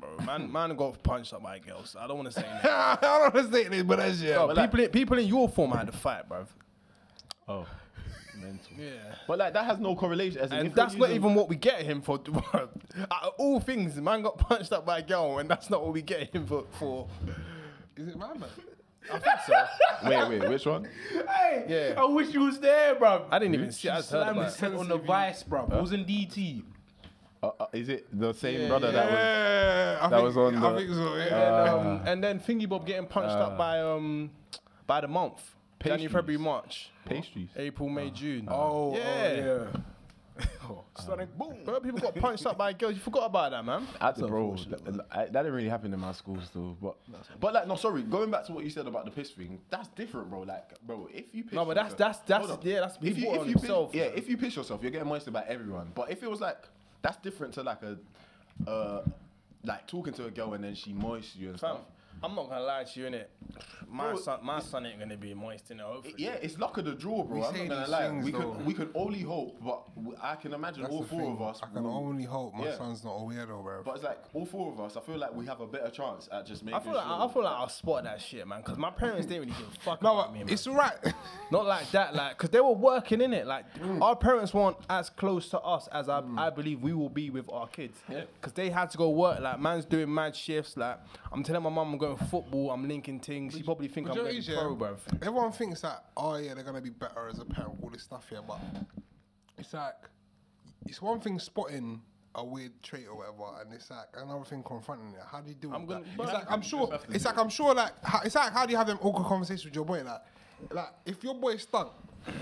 Bro, 0.00 0.26
man, 0.26 0.52
man 0.52 0.76
got 0.76 1.02
punched 1.02 1.32
up 1.32 1.42
by 1.42 1.58
girls. 1.58 1.96
I 1.98 2.06
don't 2.06 2.18
want 2.18 2.30
to 2.30 2.34
say 2.34 2.42
that. 2.62 2.64
I 2.64 2.98
don't 3.00 3.34
want 3.34 3.46
to 3.50 3.52
say 3.56 3.68
this, 3.68 3.82
but 3.82 3.98
that's 3.98 4.20
yeah. 4.20 4.34
Bro, 4.36 4.46
but 4.48 4.56
like- 4.56 4.70
people, 4.70 4.84
in, 4.84 4.90
people 4.90 5.18
in 5.18 5.26
your 5.26 5.48
form 5.48 5.70
had 5.72 5.86
to 5.86 5.92
fight, 5.92 6.28
bro. 6.28 6.46
Oh, 7.48 7.66
mental. 8.36 8.72
Yeah. 8.78 9.14
But 9.26 9.38
like 9.38 9.52
that 9.54 9.64
has 9.66 9.78
no 9.78 9.94
correlation. 9.96 10.40
As 10.40 10.52
And 10.52 10.74
that's 10.74 10.94
not 10.94 11.10
even 11.10 11.34
what 11.34 11.48
we 11.48 11.56
get 11.56 11.82
him 11.82 12.00
for. 12.02 12.20
Out 12.54 13.22
of 13.22 13.32
all 13.38 13.60
things, 13.60 13.96
man 14.00 14.22
got 14.22 14.38
punched 14.38 14.72
up 14.72 14.84
by 14.86 14.98
a 14.98 15.02
girl, 15.02 15.38
and 15.38 15.48
that's 15.48 15.70
not 15.70 15.82
what 15.82 15.92
we 15.92 16.02
get 16.02 16.34
him 16.34 16.46
for. 16.46 16.64
for. 16.78 17.08
Is 17.96 18.08
it 18.08 18.16
my 18.18 18.34
man? 18.34 18.48
I 19.12 19.18
think 19.18 19.36
so. 19.46 19.52
Wait, 20.08 20.28
wait, 20.40 20.48
which 20.48 20.64
one? 20.64 20.88
Hey, 21.28 21.64
Yeah. 21.94 22.00
I 22.00 22.04
wish 22.06 22.32
you 22.32 22.40
was 22.40 22.58
there, 22.58 22.94
bro. 22.94 23.26
I 23.30 23.38
didn't 23.38 23.54
even 23.54 23.70
see. 23.70 23.88
I 23.90 23.96
just 23.96 24.10
heard 24.10 24.28
about 24.28 24.46
his 24.46 24.54
it. 24.54 24.60
head 24.60 24.74
on 24.74 24.88
the 24.88 24.96
vice, 24.96 25.42
bro. 25.42 25.64
It 25.70 25.80
was 25.80 25.92
in 25.92 26.04
DT. 26.06 26.62
Uh, 27.42 27.50
uh, 27.60 27.66
is 27.74 27.90
it 27.90 28.06
the 28.18 28.32
same 28.32 28.62
Yeah, 28.62 28.68
brother 28.68 28.90
that 28.90 29.04
was? 29.04 29.12
Yeah, 29.12 29.98
That 30.00 30.10
think, 30.10 30.22
was 30.24 30.36
on 30.38 30.56
I 30.56 30.72
the- 30.72 30.78
think 30.78 30.90
so. 30.90 31.16
Yeah. 31.16 31.60
And, 31.60 31.68
um, 31.68 32.02
and 32.06 32.24
then 32.24 32.40
Thingy 32.40 32.66
Bob 32.66 32.86
getting 32.86 33.06
punched 33.06 33.36
up 33.36 33.58
by 33.58 33.80
um 33.82 34.30
by 34.86 35.02
the 35.02 35.08
month. 35.08 35.53
January, 35.84 36.12
February, 36.12 36.38
March, 36.42 36.90
Pastries. 37.04 37.48
April, 37.56 37.88
May, 37.88 38.08
ah. 38.08 38.10
June. 38.14 38.48
Ah. 38.50 38.54
Oh, 38.54 38.96
yeah. 38.96 39.66
oh, 40.64 40.84
Sonic 40.98 41.28
ah. 41.34 41.44
boom. 41.44 41.64
Bro, 41.64 41.80
people 41.80 42.00
got 42.00 42.14
punched 42.16 42.44
up 42.46 42.58
by 42.58 42.72
girls. 42.72 42.94
You 42.94 43.00
forgot 43.00 43.26
about 43.26 43.52
that, 43.52 43.64
man. 43.64 43.86
At 44.00 44.16
the 44.16 44.26
bro, 44.26 44.56
that, 44.68 44.84
that 45.12 45.32
didn't 45.32 45.52
really 45.52 45.68
happen 45.68 45.94
in 45.94 46.00
my 46.00 46.10
school 46.12 46.38
still, 46.42 46.76
but 46.82 46.96
but 47.38 47.54
like 47.54 47.68
no, 47.68 47.76
sorry. 47.76 48.02
Going 48.02 48.30
back 48.30 48.44
to 48.46 48.52
what 48.52 48.64
you 48.64 48.70
said 48.70 48.86
about 48.88 49.04
the 49.04 49.10
piss 49.12 49.30
thing, 49.30 49.60
that's 49.70 49.88
different, 49.88 50.30
bro. 50.30 50.40
Like, 50.40 50.70
bro, 50.84 51.08
if 51.12 51.26
you 51.32 51.44
piss, 51.44 51.52
No, 51.52 51.64
but 51.64 51.74
that's- 51.74 51.92
yourself- 51.92 52.26
that's- 52.26 52.48
that's- 52.48 52.64
yeah, 52.66 52.80
that's- 52.80 52.98
he 53.00 53.08
if 53.10 53.18
you 53.18 53.32
if 53.32 53.40
on 53.40 53.46
you 53.46 53.52
himself, 53.52 53.92
piss, 53.92 53.98
yeah, 54.00 54.08
man. 54.08 54.18
if 54.18 54.28
you 54.28 54.36
piss 54.36 54.56
yourself, 54.56 54.82
you're 54.82 54.90
getting 54.90 55.08
moisted 55.08 55.32
by 55.32 55.44
everyone. 55.46 55.92
But 55.94 56.10
if 56.10 56.22
it 56.22 56.30
was 56.30 56.40
like 56.40 56.58
that's 57.02 57.18
different 57.18 57.54
to 57.54 57.62
like 57.62 57.82
a 57.82 57.98
uh 58.68 59.02
like 59.62 59.86
talking 59.86 60.12
to 60.14 60.26
a 60.26 60.30
girl 60.30 60.52
and 60.54 60.64
then 60.64 60.74
she 60.74 60.92
moists 60.92 61.36
you 61.36 61.50
and 61.50 61.60
Fam, 61.60 61.76
stuff. 61.76 61.86
I'm 62.24 62.34
not 62.34 62.48
gonna 62.48 62.64
lie 62.64 62.84
to 62.84 63.00
you, 63.00 63.06
innit? 63.06 63.26
My 63.88 64.08
Bro, 64.10 64.16
son, 64.20 64.38
my 64.42 64.60
son 64.60 64.86
ain't 64.86 64.98
gonna 64.98 65.16
be 65.16 65.34
moist 65.34 65.70
in 65.70 65.78
it. 65.78 65.82
Hopefully. 65.84 66.14
Yeah, 66.16 66.32
it's 66.42 66.58
luck 66.58 66.76
of 66.78 66.84
the 66.86 66.94
draw, 66.94 67.22
bro. 67.22 67.38
We 67.38 67.44
I'm 67.44 67.54
say 67.54 67.68
not 67.68 67.68
gonna 67.68 67.80
these 67.82 67.88
lie. 67.90 68.08
things, 68.08 68.24
We 68.24 68.32
though. 68.32 68.38
can 68.54 68.64
we 68.64 68.74
can 68.74 68.90
only 68.94 69.20
hope, 69.20 69.56
but 69.64 69.94
w- 69.94 70.16
I 70.20 70.34
can 70.36 70.52
imagine 70.52 70.82
That's 70.82 70.92
all 70.94 71.02
the 71.02 71.08
four 71.08 71.20
thing. 71.20 71.32
of 71.32 71.42
us. 71.42 71.60
I 71.62 71.66
can 71.72 71.84
will- 71.84 71.90
only 71.92 72.24
hope 72.24 72.54
my 72.54 72.64
Yeah. 72.64 72.76
son's 72.76 73.04
not 73.04 73.12
a 73.12 73.20
weirdo, 73.20 73.62
bro. 73.62 73.82
But 73.84 73.94
it's 73.96 74.02
like 74.04 74.18
all 74.32 74.46
four 74.46 74.72
of 74.72 74.80
us. 74.80 74.96
I 74.96 75.00
feel 75.00 75.18
like 75.18 75.32
we 75.34 75.46
have 75.46 75.60
a 75.60 75.66
better 75.66 75.90
chance 75.90 76.28
at 76.32 76.46
just 76.46 76.64
making 76.64 76.80
I 76.80 76.82
feel 76.82 76.94
like 76.94 77.04
sure. 77.06 77.20
I 77.20 77.28
feel 77.32 77.42
like 77.44 77.52
I'll 77.52 77.68
spot 77.68 78.04
that 78.04 78.20
shit, 78.20 78.46
man. 78.48 78.62
Cause 78.64 78.78
my 78.78 78.90
parents 78.90 79.26
didn't 79.26 79.42
really 79.48 79.58
give 79.58 79.68
a 79.68 79.80
fuck 79.84 80.02
no, 80.02 80.14
about 80.14 80.26
but 80.28 80.32
me, 80.32 80.38
man. 80.44 80.48
it's 80.52 80.66
alright. 80.66 80.96
Not 81.52 81.66
like 81.66 81.88
that, 81.92 82.14
like, 82.16 82.36
cause 82.38 82.50
they 82.50 82.60
were 82.60 82.72
working 82.72 83.20
in 83.20 83.32
it. 83.32 83.46
Like, 83.46 83.66
Mm. 83.74 84.00
our 84.02 84.16
parents 84.16 84.52
weren't 84.54 84.78
as 84.90 85.08
close 85.10 85.48
to 85.50 85.60
us 85.60 85.88
as 85.92 86.08
I, 86.08 86.22
I 86.36 86.50
believe 86.50 86.80
we 86.80 86.94
will 86.94 87.08
be 87.10 87.30
with 87.30 87.48
our 87.50 87.68
kids. 87.68 87.98
Yeah. 88.08 88.22
Cause 88.40 88.52
they 88.54 88.70
had 88.70 88.90
to 88.90 88.98
go 88.98 89.10
work. 89.10 89.38
Like, 89.40 89.60
man's 89.60 89.84
doing 89.84 90.12
mad 90.12 90.34
shifts. 90.34 90.76
Like, 90.76 90.98
I'm 91.30 91.42
telling 91.44 91.62
my 91.62 91.70
mum 91.70 91.92
I'm 91.92 91.98
going 91.98 92.13
football. 92.16 92.70
I'm 92.70 92.86
linking 92.88 93.20
things. 93.20 93.54
She 93.54 93.62
probably 93.62 93.88
think 93.88 94.08
I'm 94.08 94.14
But 94.14 94.16
you 94.16 94.22
going 94.22 94.34
what 94.36 94.44
to 94.44 94.52
it 94.52 94.52
be 94.52 94.52
is, 94.52 94.58
pro, 94.58 94.88
yeah? 94.88 94.94
bruv. 95.20 95.26
Everyone 95.26 95.52
thinks 95.52 95.80
that, 95.82 96.04
oh 96.16 96.36
yeah, 96.36 96.54
they're 96.54 96.64
gonna 96.64 96.80
be 96.80 96.90
better 96.90 97.28
as 97.28 97.38
a 97.38 97.44
parent, 97.44 97.78
all 97.82 97.90
this 97.90 98.02
stuff 98.02 98.28
here, 98.28 98.40
but 98.46 98.60
it's 99.58 99.72
like 99.72 99.94
it's 100.86 101.00
one 101.00 101.20
thing 101.20 101.38
spotting 101.38 102.00
a 102.36 102.44
weird 102.44 102.72
trait 102.82 103.06
or 103.08 103.16
whatever, 103.16 103.60
and 103.62 103.72
it's 103.72 103.90
like 103.90 104.06
another 104.16 104.44
thing 104.44 104.62
confronting 104.62 105.08
it. 105.14 105.20
How 105.30 105.40
do 105.40 105.48
you 105.50 105.54
do 105.54 105.72
I'm 105.72 105.86
with 105.86 105.98
gonna- 105.98 106.04
that? 106.16 106.22
It's 106.24 106.32
like 106.32 106.50
I'm 106.50 106.62
sure. 106.62 106.98
It's 107.10 107.24
like 107.24 107.38
I'm 107.38 107.48
sure. 107.48 107.74
Like 107.74 107.92
how, 108.04 108.20
it's 108.24 108.34
like 108.34 108.52
how 108.52 108.66
do 108.66 108.72
you 108.72 108.76
have 108.78 108.86
them 108.88 108.98
awkward 109.02 109.26
conversations 109.26 109.64
with 109.64 109.74
your 109.74 109.84
boy? 109.84 110.02
Like, 110.02 110.20
like 110.72 110.88
if 111.06 111.22
your 111.22 111.34
boy 111.34 111.56
stunk, 111.58 111.92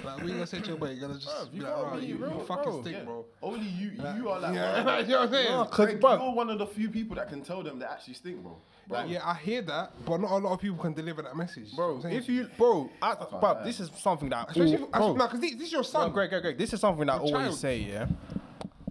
like 0.04 0.22
we 0.22 0.32
gonna 0.32 0.46
say 0.46 0.60
to 0.60 0.68
your 0.68 0.76
boy, 0.76 0.90
you're 0.90 1.00
gonna 1.00 1.14
just 1.18 1.26
Bruv, 1.28 1.52
be 1.52 1.60
like, 1.60 1.72
gotta 1.74 1.86
"Right, 1.88 2.00
be 2.00 2.06
you, 2.06 2.14
you 2.16 2.40
fucking 2.46 2.70
bro." 2.72 2.80
stink, 2.82 2.96
Yeah. 2.96 3.04
bro. 3.04 3.24
Only 3.42 3.66
you, 3.66 3.90
you 4.16 4.28
are 4.30 4.40
like, 4.40 4.54
Yeah, 4.54 4.84
one 4.84 5.00
of 5.00 5.06
you 5.08 5.12
know 5.14 5.20
what 5.20 5.26
I'm 5.28 5.32
saying? 5.32 5.50
No, 5.50 5.64
the, 5.64 5.70
'cause, 5.70 5.86
Greg, 5.86 6.00
bruv, 6.00 6.18
you're 6.20 6.32
one 6.34 6.50
of 6.50 6.58
the 6.58 6.66
few 6.66 6.88
people 6.90 7.16
that 7.16 7.28
can 7.28 7.42
tell 7.42 7.62
them 7.62 7.78
they 7.78 7.86
actually 7.86 8.14
stink, 8.14 8.42
bro. 8.42 8.56
Like, 8.88 9.08
yeah, 9.08 9.20
I 9.24 9.34
hear 9.34 9.62
that, 9.62 9.92
but 10.04 10.18
not 10.20 10.30
a 10.32 10.36
lot 10.38 10.52
of 10.52 10.60
people 10.60 10.76
can 10.78 10.92
deliver 10.92 11.22
that 11.22 11.36
message. 11.36 11.74
Bro, 11.74 12.00
I'm 12.04 12.10
if 12.10 12.28
you, 12.28 12.48
bro, 12.58 12.90
I, 13.00 13.14
bro, 13.14 13.38
lie. 13.40 13.64
this 13.64 13.80
is 13.80 13.90
something 13.96 14.28
that, 14.30 14.50
especially, 14.50 14.76
all, 14.78 14.84
if, 14.84 14.90
bro, 14.90 15.12
no, 15.14 15.26
because 15.26 15.40
this, 15.40 15.52
this 15.54 15.66
is 15.68 15.72
your 15.72 15.84
son. 15.84 16.08
No, 16.08 16.12
Greg, 16.12 16.30
Greg, 16.30 16.42
Greg. 16.42 16.58
This 16.58 16.72
is 16.72 16.80
something 16.80 17.06
that 17.06 17.12
I 17.12 17.16
Your 17.16 17.22
always 17.36 17.46
child. 17.48 17.58
say, 17.58 17.78
yeah. 17.78 18.06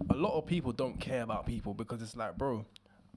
A 0.09 0.15
lot 0.15 0.33
of 0.37 0.45
people 0.45 0.71
don't 0.71 0.99
care 0.99 1.21
about 1.23 1.45
people 1.45 1.73
because 1.73 2.01
it's 2.01 2.15
like, 2.15 2.37
bro, 2.37 2.65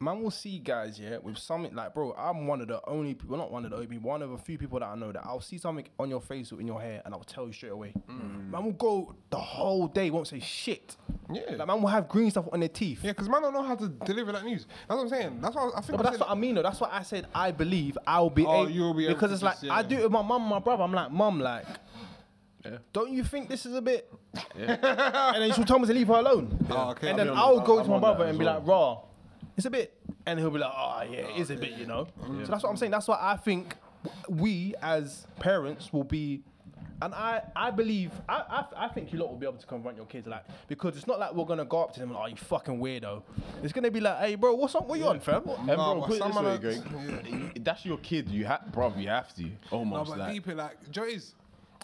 man 0.01 0.23
will 0.23 0.31
see 0.31 0.59
guys, 0.59 0.99
yeah, 0.99 1.19
with 1.23 1.39
something 1.39 1.75
like, 1.75 1.95
bro, 1.95 2.13
I'm 2.19 2.47
one 2.47 2.61
of 2.61 2.69
the 2.69 2.81
only 2.89 3.15
people, 3.15 3.37
not 3.37 3.51
one 3.51 3.65
of 3.65 3.71
the 3.71 3.77
only 3.77 3.99
one 3.99 4.23
of 4.23 4.33
a 4.33 4.39
few 4.39 4.59
people 4.59 4.79
that 4.81 4.87
I 4.87 4.95
know 4.97 5.13
that 5.13 5.23
I'll 5.25 5.41
see 5.41 5.59
something 5.59 5.87
on 5.99 6.11
your 6.11 6.21
face 6.21 6.53
or 6.53 6.61
in 6.61 6.67
your 6.67 6.81
hair 6.81 7.01
and 7.05 7.15
I'll 7.15 7.21
tell 7.25 7.47
you 7.47 7.53
straight 7.53 7.73
away. 7.73 7.93
Mm. 8.11 8.51
Man 8.51 8.65
will 8.65 8.73
go 8.73 9.15
the 9.31 9.39
whole 9.39 9.87
day, 9.87 10.11
won't 10.11 10.27
say 10.27 10.41
shit. 10.41 10.97
Yeah. 11.33 11.43
Like, 11.57 11.67
man 11.69 11.81
will 11.81 11.89
have 11.89 12.09
green 12.09 12.31
stuff 12.31 12.47
on 12.53 12.61
their 12.61 12.69
teeth. 12.69 13.01
Yeah, 13.03 13.13
because 13.13 13.29
man 13.29 13.43
don't 13.43 13.55
know 13.55 13.63
how 13.63 13.77
to 13.77 13.89
deliver 13.89 14.33
that 14.33 14.45
news. 14.45 14.67
That's 14.89 14.97
what 14.97 15.03
I'm 15.03 15.09
saying. 15.09 15.39
That's 15.41 15.55
what 15.55 15.73
I 15.77 15.81
think. 15.81 15.91
No, 15.93 15.97
but 15.99 16.03
that's 16.11 16.19
what 16.19 16.31
I 16.31 16.35
mean, 16.35 16.55
though. 16.57 16.63
That's 16.63 16.81
what 16.81 16.93
I 16.93 17.03
said. 17.03 17.27
I 17.35 17.51
believe 17.53 17.97
I'll 18.07 18.31
be. 18.31 18.45
Oh, 18.45 18.63
able, 18.63 18.71
you'll 18.71 18.95
be 18.95 19.05
able 19.07 19.15
because 19.15 19.33
it's 19.33 19.43
like 19.43 19.61
just, 19.61 19.71
I 19.73 19.83
do 19.83 19.97
it 19.97 20.03
with 20.03 20.13
my 20.13 20.23
mum, 20.23 20.43
and 20.43 20.51
my 20.51 20.59
brother. 20.59 20.83
I'm 20.83 20.93
like, 20.93 21.11
mum, 21.11 21.41
like, 21.41 21.65
Yeah. 22.65 22.79
don't 22.93 23.13
you 23.13 23.23
think 23.25 23.49
this 23.49 23.65
is 23.67 23.75
a 23.75 23.83
bit? 23.83 24.13
and 24.57 25.43
then 25.43 25.53
she'll 25.53 25.65
tell 25.65 25.79
me 25.79 25.87
to 25.87 25.95
leave 25.95 26.09
her 26.09 26.15
alone. 26.15 26.59
Oh, 26.71 26.91
okay. 26.91 27.11
And 27.11 27.21
I'll 27.21 27.27
then 27.27 27.37
I'll 27.37 27.61
go 27.61 27.79
I'm 27.79 27.85
to 27.85 27.91
my 27.91 27.99
brother 28.01 28.25
and 28.25 28.39
be 28.39 28.45
well. 28.45 28.59
like, 28.59 28.67
raw, 28.67 29.01
it's 29.57 29.67
a 29.67 29.71
bit, 29.71 29.95
and 30.27 30.39
he'll 30.39 30.51
be 30.51 30.59
like, 30.59 30.73
oh 30.75 31.03
yeah, 31.11 31.19
it 31.19 31.41
is 31.41 31.51
a 31.51 31.57
bit, 31.57 31.73
you 31.73 31.87
know. 31.87 32.07
So 32.45 32.51
that's 32.51 32.63
what 32.63 32.71
I'm 32.71 32.77
saying. 32.77 32.93
That's 32.93 33.09
why 33.09 33.19
I 33.21 33.37
think 33.37 33.75
we 34.29 34.75
as 34.83 35.27
parents 35.41 35.93
will 35.93 36.05
be. 36.05 36.43
And 37.03 37.13
I, 37.13 37.43
I 37.57 37.71
believe, 37.71 38.13
I, 38.29 38.65
I, 38.77 38.87
I 38.87 38.89
think 38.89 39.13
you 39.13 39.19
lot 39.19 39.29
will 39.29 39.37
be 39.37 39.47
able 39.47 39.59
to 39.59 39.67
confront 39.67 39.97
your 39.97 40.07
kids, 40.07 40.27
like, 40.29 40.45
because 40.69 40.97
it's 40.97 41.07
not 41.09 41.19
like 41.19 41.35
we're 41.35 41.45
gonna 41.45 41.65
go 41.65 41.83
up 41.83 41.93
to 41.95 42.01
them 42.01 42.11
and, 42.11 42.19
oh, 42.19 42.27
you 42.27 42.37
fucking 42.37 42.79
weirdo. 42.79 43.21
It's 43.63 43.73
gonna 43.73 43.91
be 43.91 44.01
like, 44.01 44.19
hey, 44.21 44.35
bro, 44.37 44.55
what's 44.55 44.75
up? 44.77 44.87
What 44.87 44.99
you 45.01 45.07
on, 45.07 45.21
fam? 45.21 45.43
What- 45.43 45.59
And 45.59 45.67
No, 45.67 45.75
bro, 45.77 46.01
but 46.01 46.07
put 46.07 46.17
it 46.17 46.25
this 46.25 46.35
some 46.35 46.45
way, 46.47 46.55
of 46.55 46.61
Greg. 46.61 47.65
That's 47.65 47.85
your 47.85 47.99
kid. 47.99 48.31
You 48.31 48.47
have, 48.47 48.73
bro. 48.73 48.95
You 48.97 49.09
have 49.09 49.35
to 49.35 49.43
No, 49.43 49.51
almost 49.73 50.11
but 50.13 50.19
like. 50.21 50.33
deep 50.33 50.49
it 50.49 50.57
like 50.57 50.91
Joe 50.91 51.03
is. 51.05 51.35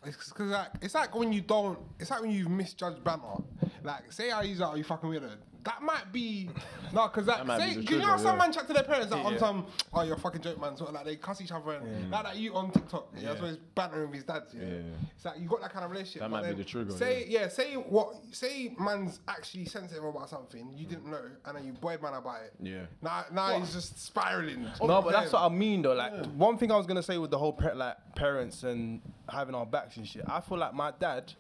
It's 0.07 0.17
cause 0.17 0.49
like 0.49 0.69
it's 0.81 0.95
like 0.95 1.15
when 1.15 1.33
you 1.33 1.43
don't. 1.43 1.79
It's 1.99 2.11
like 2.11 2.23
when 2.23 2.31
you've 2.31 2.49
misjudged 2.49 3.03
banter. 3.05 3.43
Like 3.83 4.11
say 4.13 4.31
I 4.31 4.43
use 4.43 4.59
that, 4.59 4.69
oh, 4.69 4.75
you 4.77 4.85
fucking 4.85 5.11
weirdo. 5.11 5.29
That 5.65 5.83
might 5.83 6.11
be 6.13 6.49
no, 6.93 7.07
cause 7.09 7.27
like 7.27 7.39
That 7.39 7.47
might 7.47 7.59
say, 7.61 7.69
be 7.75 7.81
the 7.81 7.87
cause 7.87 7.91
you 7.93 7.99
know 7.99 8.05
how 8.07 8.15
trigger, 8.15 8.29
some 8.29 8.39
yeah. 8.39 8.45
man 8.45 8.53
chat 8.53 8.67
to 8.69 8.73
their 8.73 8.83
parents 8.83 9.11
like 9.13 9.25
on 9.25 9.33
Yeah. 9.35 9.39
some, 9.39 9.67
oh 9.93 10.03
you're 10.03 10.17
a 10.17 10.19
fucking 10.19 10.41
joke 10.41 10.61
man, 10.61 10.77
sort 10.77 10.89
of 10.89 10.95
like 10.95 11.05
they 11.05 11.17
cuss 11.17 11.41
each 11.41 11.53
other 11.53 11.73
and 11.73 12.11
like 12.11 12.25
that 12.25 12.37
you 12.37 12.55
on 12.55 12.71
TikTok. 12.71 13.09
Yeah, 13.17 13.29
that's 13.29 13.41
why 13.43 13.49
he's 13.49 13.57
bantering 13.75 14.07
with 14.07 14.15
his 14.15 14.25
dad. 14.25 14.43
Yeah. 14.55 14.63
Yeah. 14.65 14.77
it's 15.15 15.25
like 15.25 15.39
you 15.39 15.49
got 15.49 15.61
that 15.61 15.73
kind 15.73 15.85
of 15.85 15.91
relationship. 15.91 16.23
That 16.23 16.31
but 16.31 16.37
might 16.37 16.43
be 16.43 16.49
then 16.49 16.59
the 16.59 16.65
trigger, 16.65 16.93
Say 16.93 17.27
yeah. 17.29 17.49
say 17.49 17.75
what? 17.75 18.15
Say 18.33 18.75
man's 18.79 19.21
actually 19.29 19.67
sensitive 19.67 20.03
about 20.05 20.31
something 20.31 20.73
you 20.75 20.87
didn't 20.87 21.11
know, 21.11 21.23
and 21.45 21.57
then 21.57 21.65
you 21.67 21.73
boyed 21.73 22.01
man 22.03 22.15
about 22.15 22.41
it. 22.43 22.55
Yeah. 22.63 22.83
Now 23.03 23.25
now 23.33 23.59
he's 23.59 23.73
just 23.75 24.03
spiraling. 24.03 24.67
Oh, 24.81 24.87
no, 24.87 25.03
but 25.03 25.13
that's 25.13 25.33
what 25.33 25.43
I 25.43 25.49
mean 25.49 25.83
though. 25.83 25.95
Like 25.95 26.25
one 26.37 26.57
thing 26.57 26.73
I 26.73 26.77
was 26.77 26.87
gonna 26.87 27.03
say 27.03 27.19
with 27.19 27.31
the 27.31 27.39
whole 27.39 27.53
pa- 27.53 27.73
like 27.75 27.97
parents 28.17 28.63
and 28.63 29.01
having 29.29 29.55
our 29.55 29.67
backs 29.67 29.97
and 29.97 30.07
shit. 30.09 30.25
I 30.27 30.41
feel 30.41 30.59
like 30.59 30.75
my 30.75 30.93
dad 30.99 31.33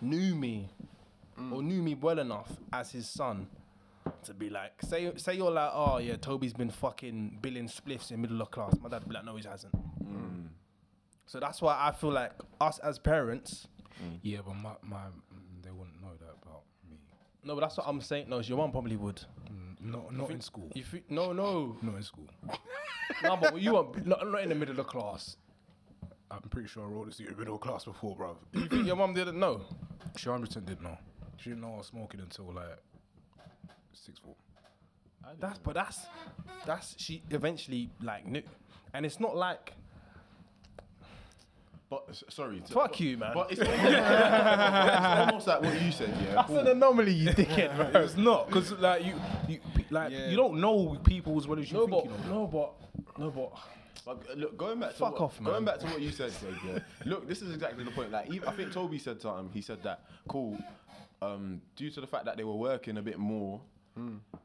knew 0.00 0.34
me 0.34 0.68
or 1.52 1.62
knew 1.62 1.82
me 1.82 1.94
well 1.94 2.18
enough 2.18 2.50
as 2.72 2.90
his 2.92 3.08
son 3.08 3.46
to 4.22 4.34
be 4.34 4.50
like, 4.50 4.72
say 4.82 5.10
say 5.16 5.34
you're 5.34 5.50
like, 5.50 5.70
oh 5.72 5.98
yeah, 5.98 6.16
Toby's 6.16 6.52
been 6.52 6.70
fucking 6.70 7.38
billing 7.42 7.68
spliffs 7.68 8.10
in 8.10 8.20
middle 8.20 8.40
of 8.42 8.50
class. 8.50 8.74
My 8.82 8.88
dad 8.88 9.00
would 9.02 9.08
be 9.08 9.14
like, 9.14 9.24
no, 9.24 9.36
he 9.36 9.42
hasn't. 9.48 9.74
So 11.26 11.40
that's 11.40 11.60
why 11.62 11.76
I 11.80 11.92
feel 11.92 12.12
like 12.12 12.32
us 12.60 12.78
as 12.80 12.98
parents. 12.98 13.66
Yeah, 14.22 14.38
but 14.46 14.54
my, 14.56 14.72
my 14.82 14.98
mm, 14.98 15.62
they 15.62 15.70
wouldn't 15.70 16.00
know 16.02 16.10
that 16.20 16.34
about 16.42 16.62
me. 16.90 16.98
No, 17.42 17.54
but 17.54 17.62
that's 17.62 17.76
what 17.78 17.86
I'm 17.88 18.00
saying. 18.00 18.28
No, 18.28 18.40
your 18.40 18.58
mom 18.58 18.72
probably 18.72 18.96
would. 18.96 19.22
Mm, 19.50 19.80
No, 19.80 20.08
not 20.10 20.30
in 20.30 20.40
school. 20.40 20.70
You 20.74 20.84
fe- 20.84 21.04
no, 21.08 21.32
no, 21.32 21.76
Not 21.80 21.94
in 21.96 22.02
school. 22.02 22.28
no, 23.22 23.36
but 23.36 23.58
you 23.60 23.72
weren't 23.72 24.06
not, 24.06 24.26
not 24.30 24.42
in 24.42 24.50
the 24.50 24.54
middle 24.54 24.78
of 24.78 24.86
class. 24.86 25.36
I'm 26.30 26.40
pretty 26.50 26.68
sure 26.68 26.84
I 26.84 26.86
wrote 26.88 27.06
this 27.06 27.20
in 27.20 27.26
your 27.26 27.36
middle 27.36 27.58
class 27.58 27.84
before, 27.84 28.16
bruv. 28.16 28.36
You 28.52 28.68
think 28.68 28.86
your 28.86 28.96
mom 28.96 29.14
didn't 29.14 29.38
know? 29.38 29.62
She 30.16 30.26
100% 30.28 30.66
did 30.66 30.82
know. 30.82 30.98
She 31.38 31.50
didn't 31.50 31.62
know 31.62 31.74
I 31.74 31.78
was 31.78 31.86
smoking 31.88 32.20
until 32.20 32.52
like 32.52 32.78
sixth 33.92 34.22
form. 34.22 34.34
That's 35.40 35.58
but 35.58 35.74
that's 35.74 36.00
that's 36.66 36.94
she 36.98 37.22
eventually 37.30 37.90
like 38.02 38.26
knew, 38.26 38.42
and 38.92 39.06
it's 39.06 39.18
not 39.20 39.34
like 39.36 39.72
But 41.90 42.04
s- 42.10 42.24
sorry. 42.28 42.60
to- 42.60 42.72
Fuck 42.72 42.98
you, 43.00 43.16
man. 43.18 43.32
But 43.34 43.52
it's 43.52 43.60
almost, 43.68 43.84
it's 43.84 45.20
almost 45.30 45.46
like 45.46 45.62
what 45.62 45.82
you 45.82 45.92
said, 45.92 46.14
yeah. 46.22 46.34
that's 46.34 46.50
an 46.50 46.66
anomaly, 46.66 47.12
you 47.12 47.30
dickhead, 47.30 47.92
bro. 47.92 48.02
It's 48.02 48.16
not 48.16 48.46
because 48.48 48.72
like 48.72 49.04
you, 49.04 49.14
you 49.48 49.60
pe- 49.74 49.84
like 49.90 50.12
Yeah. 50.12 50.28
you 50.28 50.36
don't 50.36 50.60
know 50.60 50.98
people 51.04 51.36
as 51.38 51.46
well 51.46 51.58
as 51.58 51.70
you 51.70 51.78
No, 51.78 51.86
think 51.86 51.90
but 51.90 52.04
you 52.04 52.30
know. 52.30 52.40
no, 52.40 52.46
but 52.46 53.18
no, 53.18 53.30
but 53.30 53.52
But 54.04 54.30
uh, 54.30 54.34
look, 54.34 54.56
going 54.58 54.80
back 54.80 54.90
to 54.92 54.96
Fuck 54.96 55.12
what, 55.12 55.20
off, 55.22 55.42
going 55.42 55.64
back 55.64 55.78
to 55.80 55.86
what 55.86 56.00
you 56.00 56.10
said, 56.10 56.32
Dave, 56.40 56.58
yeah. 56.66 56.78
Look, 57.06 57.26
this 57.28 57.40
is 57.42 57.54
exactly 57.54 57.84
the 57.84 57.90
point. 57.92 58.10
Like, 58.12 58.30
even, 58.32 58.46
I 58.48 58.52
think 58.52 58.72
Toby 58.72 58.98
said 58.98 59.20
something. 59.22 59.48
He 59.54 59.62
said 59.62 59.82
that 59.84 60.00
cool. 60.28 60.58
Um, 61.22 61.62
due 61.76 61.90
to 61.90 62.00
the 62.00 62.06
fact 62.06 62.24
that 62.26 62.36
they 62.36 62.44
were 62.44 62.54
working 62.56 62.98
a 62.98 63.02
bit 63.02 63.18
more, 63.18 63.60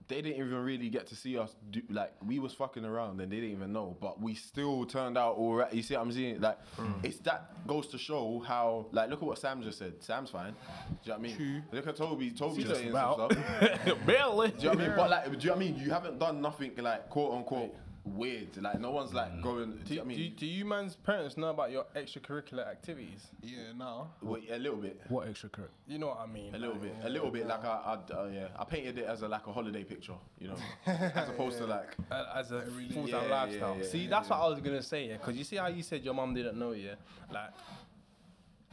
they 0.08 0.22
didn't 0.22 0.38
even 0.38 0.54
really 0.64 0.90
get 0.90 1.08
to 1.08 1.16
see 1.16 1.36
us. 1.38 1.56
Do, 1.72 1.82
like, 1.90 2.14
we 2.24 2.38
was 2.38 2.54
fucking 2.54 2.86
around 2.86 3.20
and 3.20 3.32
they 3.32 3.38
didn't 3.38 3.52
even 3.56 3.74
know. 3.74 3.98
But 4.00 4.22
we 4.22 4.36
still 4.36 4.86
turned 4.86 5.18
out 5.18 5.38
all 5.38 5.56
right. 5.56 5.74
You 5.74 5.82
see 5.82 5.96
what 5.96 6.02
I'm 6.04 6.12
saying? 6.12 6.40
Like, 6.40 6.60
it's 7.04 7.18
that 7.22 7.66
goes 7.68 7.88
to 7.88 7.98
show 7.98 8.44
how. 8.48 8.86
Like, 8.92 9.10
look 9.10 9.22
at 9.24 9.28
what 9.28 9.40
Sam 9.40 9.64
just 9.64 9.80
said. 9.80 9.94
Sam's 10.02 10.30
fine. 10.30 10.52
Do 10.52 10.58
you 11.04 11.12
know 11.12 11.14
what 11.14 11.20
I 11.20 11.22
mean? 11.24 11.64
Look 11.72 11.88
at 11.88 11.96
Toby. 11.96 12.30
Toby 12.32 12.64
Just 12.64 12.76
saying 12.76 12.92
some 12.92 13.14
stuff. 13.30 14.06
Barely. 14.06 14.50
Do 14.52 14.58
you 14.58 14.64
know 14.66 14.70
what 14.70 14.80
I 14.80 14.88
mean? 14.88 14.96
But 14.96 15.10
like, 15.10 15.26
do 15.26 15.32
you 15.32 15.38
know 15.38 15.56
what 15.56 15.56
I 15.56 15.60
mean? 15.66 15.80
You 15.80 15.90
haven't 15.90 16.20
done 16.20 16.42
nothing 16.42 16.72
like 16.78 17.10
quote 17.10 17.34
unquote 17.34 17.76
weird. 18.16 18.62
Like 18.62 18.80
no 18.80 18.92
one's 18.92 19.14
like 19.14 19.42
going. 19.42 19.72
Do, 19.72 19.84
do, 19.86 19.94
you 19.96 20.02
I 20.02 20.04
mean? 20.04 20.34
do 20.38 20.46
you 20.46 20.66
man's 20.66 20.96
parents 20.96 21.38
know 21.38 21.50
about 21.50 21.72
your 21.72 21.86
extracurricular 21.96 22.68
activities? 22.68 23.28
Yeah, 23.42 23.58
no. 23.78 24.08
Wait, 24.22 24.50
a 24.52 24.58
little 24.58 24.78
bit. 24.78 25.00
What 25.10 25.28
extra 25.28 25.50
credit? 25.50 25.72
You 25.88 26.00
know 26.00 26.08
what 26.08 26.20
I 26.20 26.26
mean? 26.28 26.54
A 26.56 26.58
little 26.58 26.76
bit, 26.76 26.96
a 27.04 27.10
little 27.10 27.32
bit. 27.32 27.48
Like 27.48 27.64
I, 27.66 27.98
I 28.12 28.14
uh, 28.14 28.30
yeah, 28.34 28.48
I 28.58 28.64
painted 28.66 28.98
it 28.98 29.06
as 29.06 29.22
a 29.22 29.28
like 29.28 29.48
a 29.48 29.52
holiday 29.54 29.84
picture, 29.84 30.14
you 30.40 30.50
know, 30.50 30.56
as 30.86 31.30
opposed 31.30 31.58
to 31.60 31.66
like, 31.78 31.96
Uh, 32.12 32.26
as 32.36 32.52
a 32.52 32.62
full 32.94 33.08
time 33.08 33.08
Yeah, 33.08 33.24
yeah, 33.28 33.36
lifestyle. 33.36 33.78
yeah, 33.80 33.86
see, 33.88 33.98
yeah, 34.00 34.10
that's 34.10 34.30
yeah. 34.30 34.38
what 34.40 34.46
I 34.46 34.50
was 34.50 34.60
gonna 34.60 34.84
say, 34.84 35.08
yeah. 35.08 35.14
Because 35.18 35.36
you 35.38 35.44
see 35.44 35.56
how 35.58 35.68
you 35.68 35.84
said 35.84 36.04
your 36.04 36.14
mum 36.14 36.34
didn't 36.34 36.58
know, 36.58 36.72
yeah. 36.72 36.96
Like, 37.34 37.52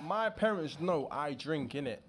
my 0.02 0.28
parents 0.30 0.78
know 0.80 1.08
I 1.10 1.32
drink 1.34 1.74
in 1.74 1.86
it. 1.86 2.02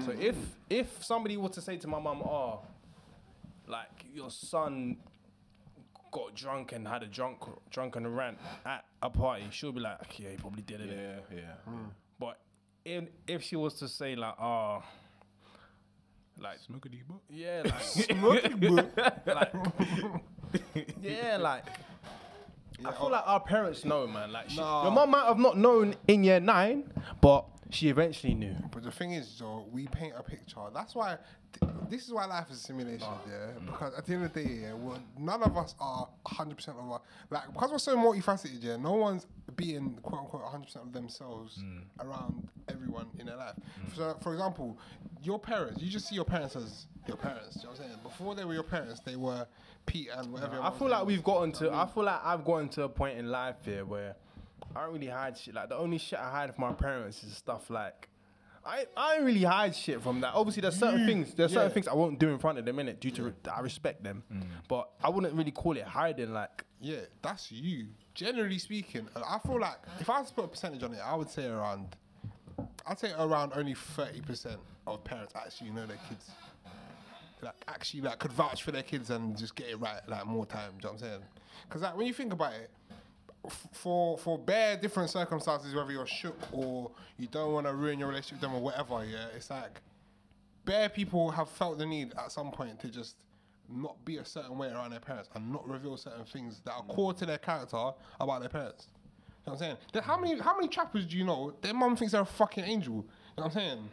So 0.00 0.12
Mm. 0.12 0.20
if 0.20 0.36
if 0.70 1.04
somebody 1.04 1.36
were 1.36 1.50
to 1.50 1.60
say 1.60 1.76
to 1.76 1.86
my 1.86 1.98
mum, 2.00 2.22
oh, 2.22 2.62
like 3.66 4.06
your 4.14 4.30
son 4.30 4.96
got 6.14 6.34
drunk 6.34 6.72
and 6.72 6.86
had 6.86 7.02
a 7.02 7.06
drunk 7.06 7.38
drunken 7.70 8.06
rant 8.06 8.38
at 8.64 8.84
a 9.02 9.10
party, 9.10 9.44
she'll 9.50 9.72
be 9.72 9.80
like, 9.80 10.00
okay, 10.04 10.30
he 10.30 10.36
probably 10.36 10.62
did 10.62 10.80
it. 10.80 10.90
yeah, 10.90 11.36
yeah. 11.36 11.54
Hmm. 11.72 11.88
But 12.18 12.38
in, 12.84 13.08
if 13.26 13.42
she 13.42 13.56
was 13.56 13.74
to 13.74 13.88
say 13.88 14.14
like, 14.14 14.34
oh, 14.40 14.82
like 16.40 16.58
Smoke 16.60 16.86
a 16.86 16.88
deep 16.88 17.06
book. 17.08 17.22
yeah, 17.28 17.62
like, 17.64 19.26
like 19.26 19.52
yeah, 21.02 21.36
like. 21.36 21.64
I 22.84 22.92
feel 22.92 23.10
like 23.10 23.22
our 23.26 23.40
parents 23.40 23.84
know, 23.84 24.06
man. 24.06 24.32
Like, 24.32 24.50
she, 24.50 24.56
Nah. 24.58 24.82
your 24.82 24.92
mum 24.92 25.10
might 25.10 25.26
have 25.26 25.38
not 25.38 25.56
known 25.56 25.94
in 26.08 26.24
year 26.24 26.40
nine, 26.40 26.92
but 27.20 27.46
she 27.70 27.88
eventually 27.88 28.34
knew. 28.34 28.56
But 28.72 28.82
the 28.82 28.90
thing 28.90 29.12
is, 29.12 29.30
Joe, 29.30 29.66
we 29.70 29.86
paint 29.86 30.14
a 30.16 30.22
picture. 30.22 30.60
That's 30.72 30.94
why, 30.94 31.18
th- 31.58 31.72
this 31.88 32.06
is 32.06 32.12
why 32.12 32.26
life 32.26 32.50
is 32.50 32.58
a 32.58 32.60
simulation, 32.60 33.08
yeah. 33.28 33.58
Mm. 33.58 33.66
Because 33.66 33.94
at 33.96 34.06
the 34.06 34.14
end 34.14 34.24
of 34.24 34.32
the 34.32 34.42
day, 34.42 34.50
yeah, 34.62 34.74
well, 34.74 34.98
none 35.18 35.42
of 35.42 35.56
us 35.56 35.74
are 35.80 36.08
100% 36.26 36.68
of 36.68 36.78
our, 36.78 37.00
like, 37.30 37.52
because 37.52 37.70
we're 37.70 37.78
so 37.78 37.96
multifaceted, 37.96 38.62
yeah, 38.62 38.76
no 38.76 38.92
one's 38.92 39.26
being, 39.56 39.98
quote 40.02 40.20
unquote, 40.22 40.44
100% 40.44 40.76
of 40.76 40.92
themselves 40.92 41.62
mm. 41.62 41.82
around 42.00 42.48
everyone 42.68 43.06
in 43.18 43.26
their 43.26 43.36
life. 43.36 43.54
Mm. 43.56 43.96
So, 43.96 44.16
for 44.22 44.32
example, 44.32 44.78
your 45.22 45.38
parents, 45.38 45.82
you 45.82 45.90
just 45.90 46.08
see 46.08 46.14
your 46.14 46.24
parents 46.24 46.56
as 46.56 46.86
your 47.06 47.16
parents, 47.16 47.56
you 47.56 47.64
know 47.64 47.70
what 47.70 47.80
I'm 47.80 47.86
saying? 47.86 47.98
Before 48.02 48.34
they 48.34 48.44
were 48.44 48.54
your 48.54 48.62
parents, 48.62 49.00
they 49.04 49.16
were 49.16 49.46
Pete 49.86 50.08
and 50.16 50.32
whatever. 50.32 50.60
I 50.62 50.70
feel 50.70 50.88
like 50.88 51.04
we've 51.04 51.22
gotten 51.24 51.52
to. 51.52 51.72
I 51.72 51.86
feel 51.86 52.04
like 52.04 52.20
I've 52.24 52.44
gotten 52.44 52.68
to 52.70 52.84
a 52.84 52.88
point 52.88 53.18
in 53.18 53.30
life 53.30 53.56
here 53.64 53.84
where 53.84 54.16
I 54.74 54.84
don't 54.84 54.94
really 54.94 55.08
hide 55.08 55.36
shit. 55.36 55.54
Like 55.54 55.68
the 55.68 55.76
only 55.76 55.98
shit 55.98 56.18
I 56.18 56.30
hide 56.30 56.54
from 56.54 56.64
my 56.64 56.72
parents 56.72 57.22
is 57.22 57.36
stuff 57.36 57.70
like. 57.70 58.08
I, 58.66 58.86
I 58.96 59.16
don't 59.16 59.26
really 59.26 59.42
hide 59.42 59.76
shit 59.76 60.02
from 60.02 60.22
that. 60.22 60.32
Obviously, 60.34 60.62
there's 60.62 60.78
certain 60.78 61.00
mm. 61.00 61.06
things. 61.06 61.34
There's 61.34 61.52
certain 61.52 61.70
things 61.70 61.86
I 61.86 61.92
won't 61.92 62.18
do 62.18 62.30
in 62.30 62.38
front 62.38 62.58
of 62.58 62.64
them 62.64 62.78
in 62.78 62.88
it 62.88 62.98
due 62.98 63.10
to 63.10 63.24
re- 63.24 63.32
I 63.54 63.60
respect 63.60 64.02
them, 64.02 64.22
mm. 64.32 64.42
but 64.68 64.88
I 65.02 65.10
wouldn't 65.10 65.34
really 65.34 65.50
call 65.50 65.76
it 65.76 65.84
hiding. 65.84 66.32
Like 66.32 66.64
Yeah, 66.80 67.00
that's 67.20 67.52
you. 67.52 67.88
Generally 68.14 68.58
speaking, 68.58 69.08
I 69.16 69.38
feel 69.38 69.60
like 69.60 69.78
if 70.00 70.08
I 70.08 70.20
was 70.20 70.28
to 70.28 70.34
put 70.34 70.44
a 70.44 70.48
percentage 70.48 70.82
on 70.82 70.94
it, 70.94 71.00
I 71.04 71.14
would 71.14 71.28
say 71.28 71.46
around, 71.46 71.96
I'd 72.86 72.98
say 72.98 73.12
around 73.18 73.52
only 73.54 73.74
thirty 73.74 74.20
percent 74.20 74.60
of 74.86 75.04
parents 75.04 75.34
actually 75.34 75.70
know 75.70 75.86
their 75.86 75.98
kids. 76.08 76.30
Like 77.42 77.54
actually, 77.68 78.02
like 78.02 78.18
could 78.18 78.32
vouch 78.32 78.62
for 78.62 78.70
their 78.72 78.82
kids 78.82 79.10
and 79.10 79.36
just 79.36 79.54
get 79.54 79.68
it 79.68 79.76
right 79.76 80.00
like 80.08 80.24
more 80.26 80.46
time. 80.46 80.72
Do 80.72 80.76
you 80.76 80.82
know 80.84 80.92
what 80.92 81.02
I'm 81.02 81.08
saying? 81.10 81.22
Because 81.68 81.82
like 81.82 81.96
when 81.96 82.06
you 82.06 82.14
think 82.14 82.32
about 82.32 82.54
it, 82.54 82.70
f- 82.90 82.96
for 83.72 84.18
for 84.18 84.38
bare 84.38 84.76
different 84.76 85.10
circumstances, 85.10 85.74
whether 85.74 85.92
you're 85.92 86.06
shook 86.06 86.38
or 86.52 86.90
you 87.18 87.26
don't 87.28 87.52
want 87.52 87.66
to 87.66 87.72
ruin 87.74 87.98
your 87.98 88.08
relationship 88.08 88.34
with 88.34 88.40
them 88.42 88.54
or 88.54 88.60
whatever, 88.60 89.04
yeah, 89.04 89.26
it's 89.36 89.50
like 89.50 89.80
bare 90.64 90.88
people 90.88 91.30
have 91.30 91.48
felt 91.48 91.78
the 91.78 91.86
need 91.86 92.12
at 92.18 92.32
some 92.32 92.50
point 92.50 92.80
to 92.80 92.88
just 92.88 93.16
not 93.68 94.02
be 94.04 94.18
a 94.18 94.24
certain 94.24 94.56
way 94.58 94.68
around 94.68 94.90
their 94.90 95.00
parents 95.00 95.28
and 95.34 95.50
not 95.52 95.66
reveal 95.68 95.96
certain 95.96 96.24
things 96.24 96.60
that 96.64 96.72
are 96.72 96.82
core 96.82 97.14
to 97.14 97.24
their 97.26 97.38
character 97.38 97.90
about 98.20 98.40
their 98.40 98.48
parents. 98.50 98.88
You 99.46 99.52
know 99.52 99.52
what 99.52 99.52
I'm 99.52 99.58
saying? 99.58 99.76
Then 99.92 100.02
how 100.02 100.18
many 100.18 100.38
how 100.38 100.54
many 100.56 100.68
trappers 100.68 101.06
do 101.06 101.16
you 101.16 101.24
know? 101.24 101.54
Their 101.60 101.74
mum 101.74 101.96
thinks 101.96 102.12
they're 102.12 102.22
a 102.22 102.26
fucking 102.26 102.64
angel. 102.64 102.94
You 102.96 103.02
know 103.02 103.44
what 103.44 103.44
I'm 103.46 103.50
saying? 103.52 103.88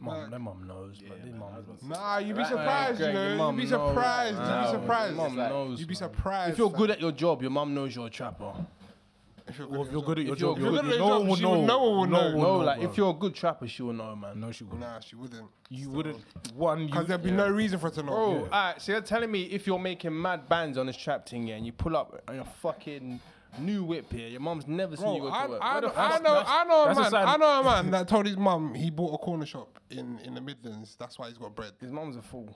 mum, 0.00 0.20
Like, 0.20 0.30
their 0.30 0.38
mum 0.38 0.66
knows, 0.66 0.98
but 1.08 1.22
their 1.24 1.32
mum 1.34 1.48
doesn't. 1.54 1.88
Nah, 1.88 2.18
you'd 2.18 2.36
be 2.36 2.42
Right. 2.42 2.48
surprised, 2.48 3.00
you 3.00 3.12
know. 3.12 3.50
You'd 3.50 3.56
be 3.56 3.66
surprised. 3.66 4.38
You'd 4.38 4.62
be 4.62 4.80
surprised. 4.80 5.14
your 5.16 5.28
mum 5.28 5.36
knows, 5.36 5.78
You'd 5.80 5.88
be 5.88 5.94
surprised. 5.94 6.52
If 6.52 6.58
you're 6.58 6.70
good 6.70 6.90
at 6.90 7.00
your 7.00 7.12
job, 7.12 7.40
your 7.42 7.50
mum 7.50 7.74
knows 7.74 7.94
you're 7.94 8.06
a 8.06 8.10
trapper. 8.10 8.52
If 9.48 9.58
you're 9.58 9.68
Or 9.68 9.86
if 9.86 9.92
you're 9.92 10.02
good 10.02 10.18
at 10.18 10.24
your 10.24 10.34
If 10.34 10.40
you're 10.40 10.54
job, 10.54 10.58
good 10.62 10.78
at 10.78 10.84
your 10.86 10.98
No 10.98 11.08
job, 11.20 11.26
one 11.28 11.38
she 11.38 11.44
would- 11.44 11.52
know. 11.58 11.64
no 11.66 11.82
one 11.90 11.98
would 12.00 12.10
know. 12.10 12.30
No, 12.36 12.56
like 12.58 12.80
if 12.82 12.96
you're 12.96 13.10
a 13.10 13.14
good 13.14 13.34
trapper, 13.34 13.66
she 13.68 13.82
will 13.82 13.92
know, 13.92 14.14
man. 14.16 14.40
no, 14.40 14.50
she 14.52 14.64
wouldn't. 14.64 14.80
Nah, 14.80 15.00
she 15.00 15.16
wouldn't. 15.16 15.48
You 15.70 15.90
wouldn't. 15.90 16.18
One, 16.54 16.80
you. 16.80 16.86
Because 16.86 17.06
there'd 17.06 17.22
be 17.22 17.30
no 17.30 17.48
reason 17.48 17.78
for 17.78 17.88
her 17.88 17.94
to 17.94 18.02
know. 18.02 18.12
Bro, 18.12 18.44
alright, 18.44 18.80
so 18.80 18.92
you're 18.92 19.00
telling 19.00 19.30
me 19.30 19.42
if 19.44 19.66
you're 19.66 19.78
making 19.78 20.20
mad 20.20 20.48
bands 20.48 20.78
on 20.78 20.86
this 20.86 20.96
trap 20.96 21.28
thing, 21.28 21.46
yeah, 21.48 21.56
and 21.56 21.64
you 21.66 21.72
pull 21.72 21.96
up 21.96 22.20
on 22.28 22.34
your 22.34 22.44
fucking 22.44 23.20
new 23.58 23.84
whip 23.84 24.12
here, 24.12 24.28
your 24.28 24.40
mum's 24.40 24.66
never 24.66 24.96
seen 24.96 25.14
you 25.14 25.20
Bro, 25.22 25.30
go 25.30 25.34
I, 25.34 25.44
to 25.46 25.50
work. 25.52 25.60
I, 25.62 25.80
the 25.80 25.86
I 25.88 25.90
fuck- 26.10 26.22
know, 26.22 26.42
I 26.46 26.64
know 26.64 26.82
a 26.82 26.86
that's 26.88 26.98
a 26.98 27.02
man. 27.02 27.10
sign- 27.10 27.26
I 27.28 27.36
know 27.36 27.60
a 27.60 27.64
man 27.64 27.90
that 27.92 28.08
told 28.08 28.26
his 28.26 28.36
mum 28.36 28.74
he 28.74 28.90
bought 28.90 29.14
a 29.14 29.18
corner 29.18 29.46
shop 29.46 29.78
in, 29.90 30.18
in 30.24 30.34
the 30.34 30.40
Midlands. 30.40 30.96
That's 30.98 31.18
why 31.18 31.28
he's 31.28 31.38
got 31.38 31.54
bread. 31.54 31.72
His 31.80 31.90
mum's 31.92 32.16
a 32.16 32.22
fool. 32.22 32.54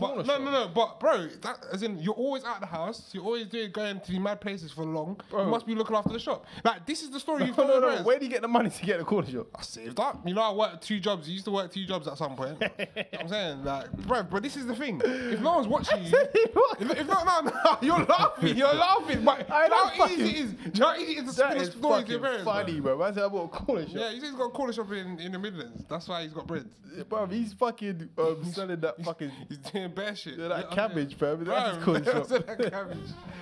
But, 0.00 0.26
no, 0.26 0.38
no, 0.38 0.50
no. 0.50 0.68
But 0.68 0.98
bro, 0.98 1.28
that 1.42 1.64
as 1.72 1.82
in 1.82 1.98
you're 1.98 2.14
always 2.14 2.44
out 2.44 2.56
of 2.56 2.60
the 2.60 2.66
house. 2.66 3.10
You're 3.12 3.24
always 3.24 3.46
doing 3.46 3.70
going 3.70 4.00
to 4.00 4.10
these 4.10 4.20
mad 4.20 4.40
places 4.40 4.72
for 4.72 4.84
long. 4.84 5.20
You 5.30 5.44
must 5.44 5.66
be 5.66 5.74
looking 5.74 5.94
after 5.94 6.12
the 6.12 6.18
shop. 6.18 6.46
Like 6.64 6.86
this 6.86 7.02
is 7.02 7.10
the 7.10 7.20
story 7.20 7.44
you've 7.44 7.56
No, 7.56 7.66
told 7.66 7.82
no, 7.82 7.96
no. 7.96 8.02
Where 8.02 8.18
do 8.18 8.24
you 8.24 8.30
get 8.30 8.42
the 8.42 8.48
money 8.48 8.70
to 8.70 8.84
get 8.84 8.98
the 8.98 9.04
corner 9.04 9.30
shop? 9.30 9.48
I 9.54 9.62
saved 9.62 10.00
up. 10.00 10.26
You 10.26 10.34
know, 10.34 10.42
I 10.42 10.52
worked 10.52 10.82
two 10.82 10.98
jobs. 10.98 11.28
You 11.28 11.34
used 11.34 11.44
to 11.44 11.50
work 11.50 11.72
two 11.72 11.84
jobs 11.84 12.08
at 12.08 12.16
some 12.18 12.34
point. 12.36 12.56
You 12.60 12.86
know 12.86 13.18
I'm 13.20 13.28
saying, 13.28 13.64
like, 13.64 13.92
bro, 13.92 14.22
but 14.24 14.42
this 14.42 14.56
is 14.56 14.66
the 14.66 14.74
thing. 14.74 15.00
If 15.04 15.40
no 15.40 15.54
one's 15.56 15.68
watching 15.68 16.02
you, 16.04 16.10
if, 16.14 16.90
if 16.98 17.06
not, 17.06 17.44
no, 17.44 17.50
no, 17.50 17.78
you're 17.82 18.04
laughing. 18.04 18.56
You're 18.56 18.74
laughing. 18.74 19.24
But 19.24 19.50
I 19.50 19.68
how 19.68 20.06
easy 20.08 20.22
it 20.22 20.36
is? 20.36 20.54
You 20.74 20.80
know 20.80 20.86
how 20.88 20.96
easy 20.96 21.12
it 21.12 21.18
is 21.18 21.24
to 21.26 21.32
spin 21.32 21.58
a 21.58 21.64
story 21.66 22.04
to 22.04 22.10
your 22.10 22.20
parents? 22.20 22.44
bro? 22.44 22.52
funny, 22.52 22.80
bro. 22.80 22.98
Man 22.98 23.14
said 23.14 23.24
I 23.24 23.28
bought 23.28 23.44
a 23.44 23.48
corner 23.48 23.86
shop. 23.86 23.94
Yeah, 23.94 24.12
he's 24.12 24.30
got 24.32 24.44
a 24.46 24.50
corner 24.50 24.72
shop 24.72 24.90
in, 24.92 25.18
in 25.20 25.32
the 25.32 25.38
Midlands. 25.38 25.84
That's 25.88 26.08
why 26.08 26.22
he's 26.22 26.32
got 26.32 26.46
bread. 26.46 26.68
Bro, 27.08 27.26
he's 27.26 27.52
fucking 27.54 28.10
um, 28.18 28.44
selling 28.62 28.80
that 28.80 29.04
fucking 29.04 29.30
He's 29.48 29.58
doing 29.58 29.90
bare 29.92 30.14
shit. 30.16 30.38
Yeah, 30.38 30.48
that 30.48 30.66
Yeah, 30.70 30.74
cabbage, 30.74 31.14
okay. 31.22 31.36
fam. 31.36 31.44
That's 31.44 31.76
his 31.76 31.84
corner 31.84 32.04
shop. 32.04 32.28
that 32.28 32.70
cabbage. 32.70 32.98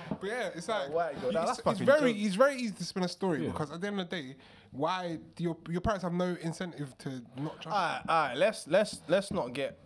But 0.09 0.23
yeah, 0.29 0.49
it's 0.55 0.67
like 0.67 0.93
white 0.93 1.21
girl. 1.21 1.31
Nah, 1.31 1.43
it's, 1.49 1.61
that's 1.61 1.79
it's 1.79 1.89
very 1.89 2.13
joke. 2.13 2.21
it's 2.23 2.35
very 2.35 2.55
easy 2.55 2.73
to 2.73 2.83
spin 2.83 3.03
a 3.03 3.07
story 3.07 3.47
because 3.47 3.71
at 3.71 3.81
the 3.81 3.87
end 3.87 3.99
of 3.99 4.09
the 4.09 4.15
day, 4.15 4.35
why 4.71 5.17
do 5.35 5.43
your 5.43 5.57
your 5.69 5.81
parents 5.81 6.03
have 6.03 6.13
no 6.13 6.35
incentive 6.41 6.97
to 6.99 7.21
not 7.37 7.61
trust? 7.61 7.67
Alright, 7.77 8.01
alright. 8.09 8.37
Let's 8.37 8.67
let's 8.67 9.01
let's 9.07 9.31
not 9.31 9.53
get. 9.53 9.79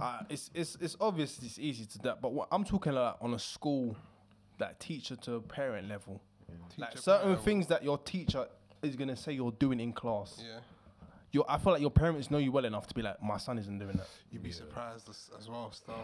Uh, 0.00 0.20
it's 0.28 0.50
it's 0.54 0.76
it's 0.80 0.96
obvious 1.00 1.38
it's 1.42 1.58
easy 1.58 1.84
to 1.86 1.98
that, 2.00 2.20
but 2.20 2.32
what 2.32 2.48
I'm 2.50 2.64
talking 2.64 2.92
like 2.92 3.14
on 3.20 3.34
a 3.34 3.38
school, 3.38 3.96
that 4.58 4.80
teacher 4.80 5.16
to 5.16 5.40
parent 5.42 5.88
level, 5.88 6.20
like 6.76 6.98
certain 6.98 7.28
parent 7.28 7.44
things 7.44 7.66
that 7.68 7.84
your 7.84 7.98
teacher 7.98 8.46
is 8.82 8.96
gonna 8.96 9.16
say 9.16 9.32
you're 9.32 9.52
doing 9.52 9.80
in 9.80 9.92
class. 9.92 10.42
yeah, 10.44 10.58
Your, 11.36 11.44
I 11.50 11.58
feel 11.58 11.72
like 11.74 11.82
your 11.82 11.90
parents 11.90 12.30
know 12.30 12.38
you 12.38 12.50
well 12.50 12.64
enough 12.64 12.86
to 12.86 12.94
be 12.94 13.02
like, 13.02 13.22
my 13.22 13.36
son 13.36 13.58
isn't 13.58 13.78
doing 13.78 13.96
that. 13.98 14.08
you'd 14.30 14.42
be 14.42 14.50
surprised 14.52 15.06
as, 15.10 15.30
as 15.38 15.50
well. 15.50 15.70
Still, 15.70 15.94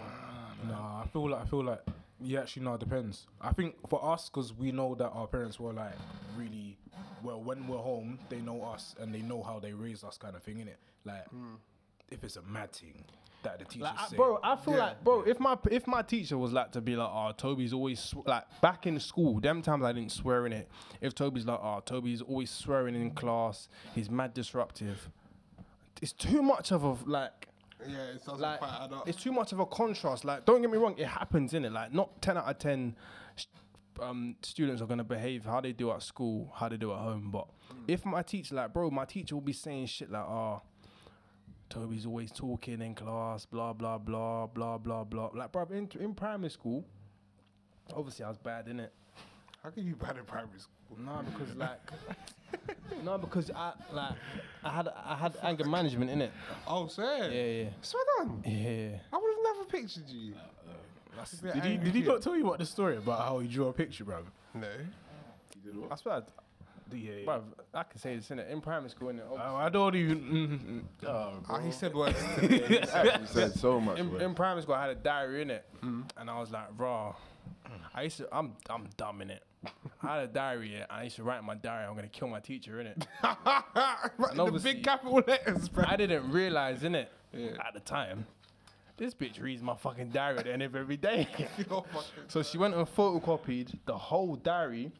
Nah, 0.68 1.00
I 1.02 1.06
feel 1.06 1.30
like 1.30 1.40
I 1.40 1.44
feel 1.46 1.64
like 1.64 1.80
yeah, 2.20 2.40
actually 2.40 2.64
no, 2.66 2.74
it 2.74 2.80
depends. 2.80 3.26
I 3.40 3.52
think 3.54 3.76
for 3.88 4.04
us, 4.04 4.28
because 4.28 4.52
we 4.52 4.72
know 4.72 4.94
that 4.96 5.08
our 5.08 5.26
parents 5.26 5.58
were 5.58 5.72
like 5.72 5.94
really 6.36 6.76
well 7.22 7.42
when 7.42 7.66
we're 7.66 7.78
home, 7.78 8.18
they 8.28 8.40
know 8.40 8.62
us 8.62 8.94
and 9.00 9.14
they 9.14 9.22
know 9.22 9.42
how 9.42 9.58
they 9.58 9.72
raised 9.72 10.04
us, 10.04 10.18
kind 10.18 10.36
of 10.36 10.42
thing, 10.42 10.56
innit? 10.56 10.76
Like 11.06 11.26
hmm. 11.28 11.54
if 12.10 12.22
it's 12.24 12.36
a 12.36 12.42
mad 12.42 12.72
thing 12.72 13.02
that 13.42 13.58
the 13.58 13.64
teacher 13.64 13.84
Like, 13.84 14.12
I- 14.12 14.14
bro, 14.16 14.38
I 14.42 14.56
feel 14.56 14.74
Yeah. 14.74 14.80
like, 14.80 15.02
bro, 15.02 15.22
if 15.22 15.40
my 15.40 15.56
if 15.70 15.86
my 15.86 16.02
teacher 16.02 16.36
was 16.36 16.52
like 16.52 16.72
to 16.72 16.82
be 16.82 16.94
like, 16.94 17.10
oh, 17.10 17.32
Toby's 17.36 17.72
always 17.72 18.00
sw-, 18.00 18.26
like 18.26 18.44
back 18.60 18.86
in 18.86 19.00
school, 19.00 19.40
them 19.40 19.62
times 19.62 19.82
I 19.82 19.92
didn't 19.92 20.12
swear 20.12 20.44
in 20.44 20.52
it. 20.52 20.68
If 21.00 21.14
Toby's 21.14 21.46
like, 21.46 21.58
oh, 21.62 21.80
Toby's 21.86 22.20
always 22.20 22.50
swearing 22.50 22.94
in 22.94 23.12
class, 23.12 23.70
he's 23.94 24.10
mad 24.10 24.34
disruptive. 24.34 25.08
It's 26.02 26.12
too 26.12 26.42
much 26.42 26.70
of 26.72 26.84
a 26.84 26.96
like. 27.08 27.48
Yeah, 27.88 27.96
it 28.14 28.24
doesn't 28.24 28.40
Like, 28.40 28.58
quite 28.60 28.78
add 28.80 28.92
up. 28.92 29.08
it's 29.08 29.20
too 29.22 29.32
much 29.32 29.52
of 29.52 29.58
a 29.58 29.66
contrast. 29.66 30.24
Like, 30.24 30.44
don't 30.44 30.60
get 30.62 30.70
me 30.70 30.78
wrong, 30.78 30.94
it 30.98 31.06
happens 31.06 31.52
in 31.54 31.64
it. 31.64 31.72
Like, 31.72 31.92
not 31.92 32.20
ten 32.20 32.36
out 32.36 32.44
of 32.48 32.58
ten 32.58 32.94
um, 34.00 34.36
students 34.42 34.80
are 34.82 34.86
gonna 34.86 35.02
behave 35.04 35.44
how 35.44 35.60
they 35.60 35.72
do 35.72 35.90
at 35.90 36.02
school, 36.02 36.52
how 36.54 36.68
they 36.68 36.76
do 36.76 36.92
at 36.92 36.98
home. 36.98 37.30
But 37.32 37.46
if 37.88 38.04
my 38.04 38.22
teacher, 38.22 38.54
like, 38.54 38.72
bro, 38.72 38.90
my 38.90 39.04
teacher 39.04 39.34
will 39.34 39.42
be 39.42 39.52
saying 39.52 39.86
shit 39.86 40.10
like, 40.10 40.22
"Oh, 40.24 40.62
Toby's 41.68 42.06
always 42.06 42.30
talking 42.32 42.80
in 42.82 42.94
class, 42.94 43.46
blah 43.46 43.72
blah 43.72 43.98
blah 43.98 44.46
blah 44.46 44.78
blah 44.78 45.04
blah." 45.04 45.30
Like, 45.34 45.50
bro, 45.52 45.64
in 45.72 45.88
in 45.98 46.14
primary 46.14 46.50
school, 46.50 46.84
obviously 47.94 48.24
I 48.24 48.28
was 48.28 48.38
bad 48.38 48.68
in 48.68 48.78
it. 48.80 48.92
How 49.62 49.70
can 49.70 49.84
you 49.86 49.94
be 49.94 50.04
bad 50.06 50.16
in 50.18 50.24
primary 50.24 50.58
school? 50.58 50.74
No, 50.98 51.22
because 51.32 51.54
like, 51.56 51.80
no, 53.04 53.18
because 53.18 53.50
I 53.50 53.72
like 53.92 54.14
I 54.62 54.70
had 54.70 54.88
I 54.88 55.14
had 55.16 55.36
anger 55.42 55.64
management 55.64 56.10
in 56.10 56.22
it. 56.22 56.32
Oh, 56.66 56.86
sir. 56.88 57.30
Yeah, 57.32 57.64
yeah, 57.64 57.70
Swear 57.80 58.04
down. 58.18 58.42
yeah. 58.46 58.98
I 59.12 59.16
would 59.16 59.34
have 59.34 59.56
never 59.56 59.64
pictured 59.68 60.08
you. 60.08 60.34
Uh, 60.36 61.20
uh, 61.20 61.52
did 61.54 61.64
he, 61.64 61.76
did 61.76 61.94
he 61.94 62.02
not 62.02 62.22
tell 62.22 62.36
you 62.36 62.46
about 62.46 62.58
the 62.58 62.66
story 62.66 62.96
about 62.96 63.20
how 63.20 63.38
he 63.38 63.48
drew 63.48 63.68
a 63.68 63.72
picture, 63.72 64.04
bro? 64.04 64.22
No. 64.54 64.68
I 65.90 65.96
swear. 65.96 66.22
Yeah. 66.94 67.24
Bruv, 67.26 67.42
I 67.72 67.84
can 67.84 67.98
say 67.98 68.16
this 68.16 68.30
in 68.30 68.38
it 68.38 68.50
in 68.50 68.60
primary 68.60 68.90
school 68.90 69.08
in 69.08 69.18
it. 69.18 69.24
Oh, 69.30 69.56
I 69.56 69.70
don't 69.70 69.94
even. 69.94 70.20
mm, 70.20 70.48
mm, 70.48 70.80
mm. 70.80 71.08
Oh, 71.08 71.42
Ah, 71.48 71.58
he 71.60 71.70
said 71.70 71.94
words. 71.94 72.18
you 72.42 73.26
said 73.26 73.54
so 73.54 73.80
much. 73.80 73.98
in, 73.98 74.20
in 74.20 74.34
primary 74.34 74.60
school, 74.62 74.74
I 74.74 74.82
had 74.88 74.90
a 74.90 74.94
diary 75.00 75.40
in 75.40 75.50
it, 75.50 75.64
hmm. 75.80 76.02
and 76.18 76.28
I 76.28 76.38
was 76.38 76.50
like, 76.50 76.66
raw. 76.76 77.14
I 77.94 78.02
used 78.02 78.18
to, 78.18 78.28
I'm, 78.30 78.52
I'm 78.68 78.88
dumb 78.96 79.22
in 79.22 79.30
it. 79.30 79.42
I 80.02 80.16
had 80.16 80.24
a 80.24 80.26
diary, 80.26 80.72
yeah, 80.72 80.82
and 80.82 80.86
I 80.90 81.04
used 81.04 81.16
to 81.16 81.22
write 81.22 81.38
in 81.38 81.44
my 81.44 81.54
diary, 81.54 81.86
I'm 81.86 81.94
gonna 81.94 82.08
kill 82.08 82.28
my 82.28 82.40
teacher 82.40 82.80
in 82.80 82.88
it. 82.88 83.06
the 83.22 84.60
big 84.62 84.82
capital 84.82 85.22
letters, 85.26 85.68
bro. 85.68 85.84
I 85.86 85.96
didn't 85.96 86.30
realize 86.30 86.82
in 86.84 86.94
it 86.94 87.10
at 87.34 87.74
the 87.74 87.80
time. 87.80 88.26
This 88.96 89.14
bitch 89.14 89.40
reads 89.40 89.62
my 89.62 89.74
fucking 89.74 90.10
diary 90.10 90.38
at 90.38 90.44
the 90.44 90.52
end 90.52 90.62
of 90.62 90.76
every 90.76 90.96
day. 90.96 91.26
So 92.28 92.42
she 92.42 92.58
went 92.58 92.74
and 92.74 92.86
photocopied 92.86 93.78
the 93.84 93.96
whole 93.96 94.36
diary 94.36 94.92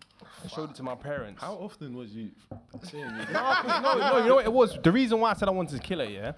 and 0.42 0.50
showed 0.50 0.70
it 0.70 0.76
to 0.76 0.82
my 0.82 0.94
parents. 0.94 1.40
How 1.40 1.54
often 1.54 1.96
was 1.96 2.10
you 2.12 2.30
saying 2.82 3.04
you 3.28 3.32
no, 3.32 3.98
no, 3.98 4.18
you 4.18 4.28
know 4.28 4.34
what 4.36 4.44
it 4.44 4.52
was? 4.52 4.78
The 4.82 4.92
reason 4.92 5.20
why 5.20 5.30
I 5.30 5.34
said 5.34 5.48
I 5.48 5.52
wanted 5.52 5.76
to 5.80 5.82
kill 5.82 5.98
her, 5.98 6.04
yeah, 6.04 6.32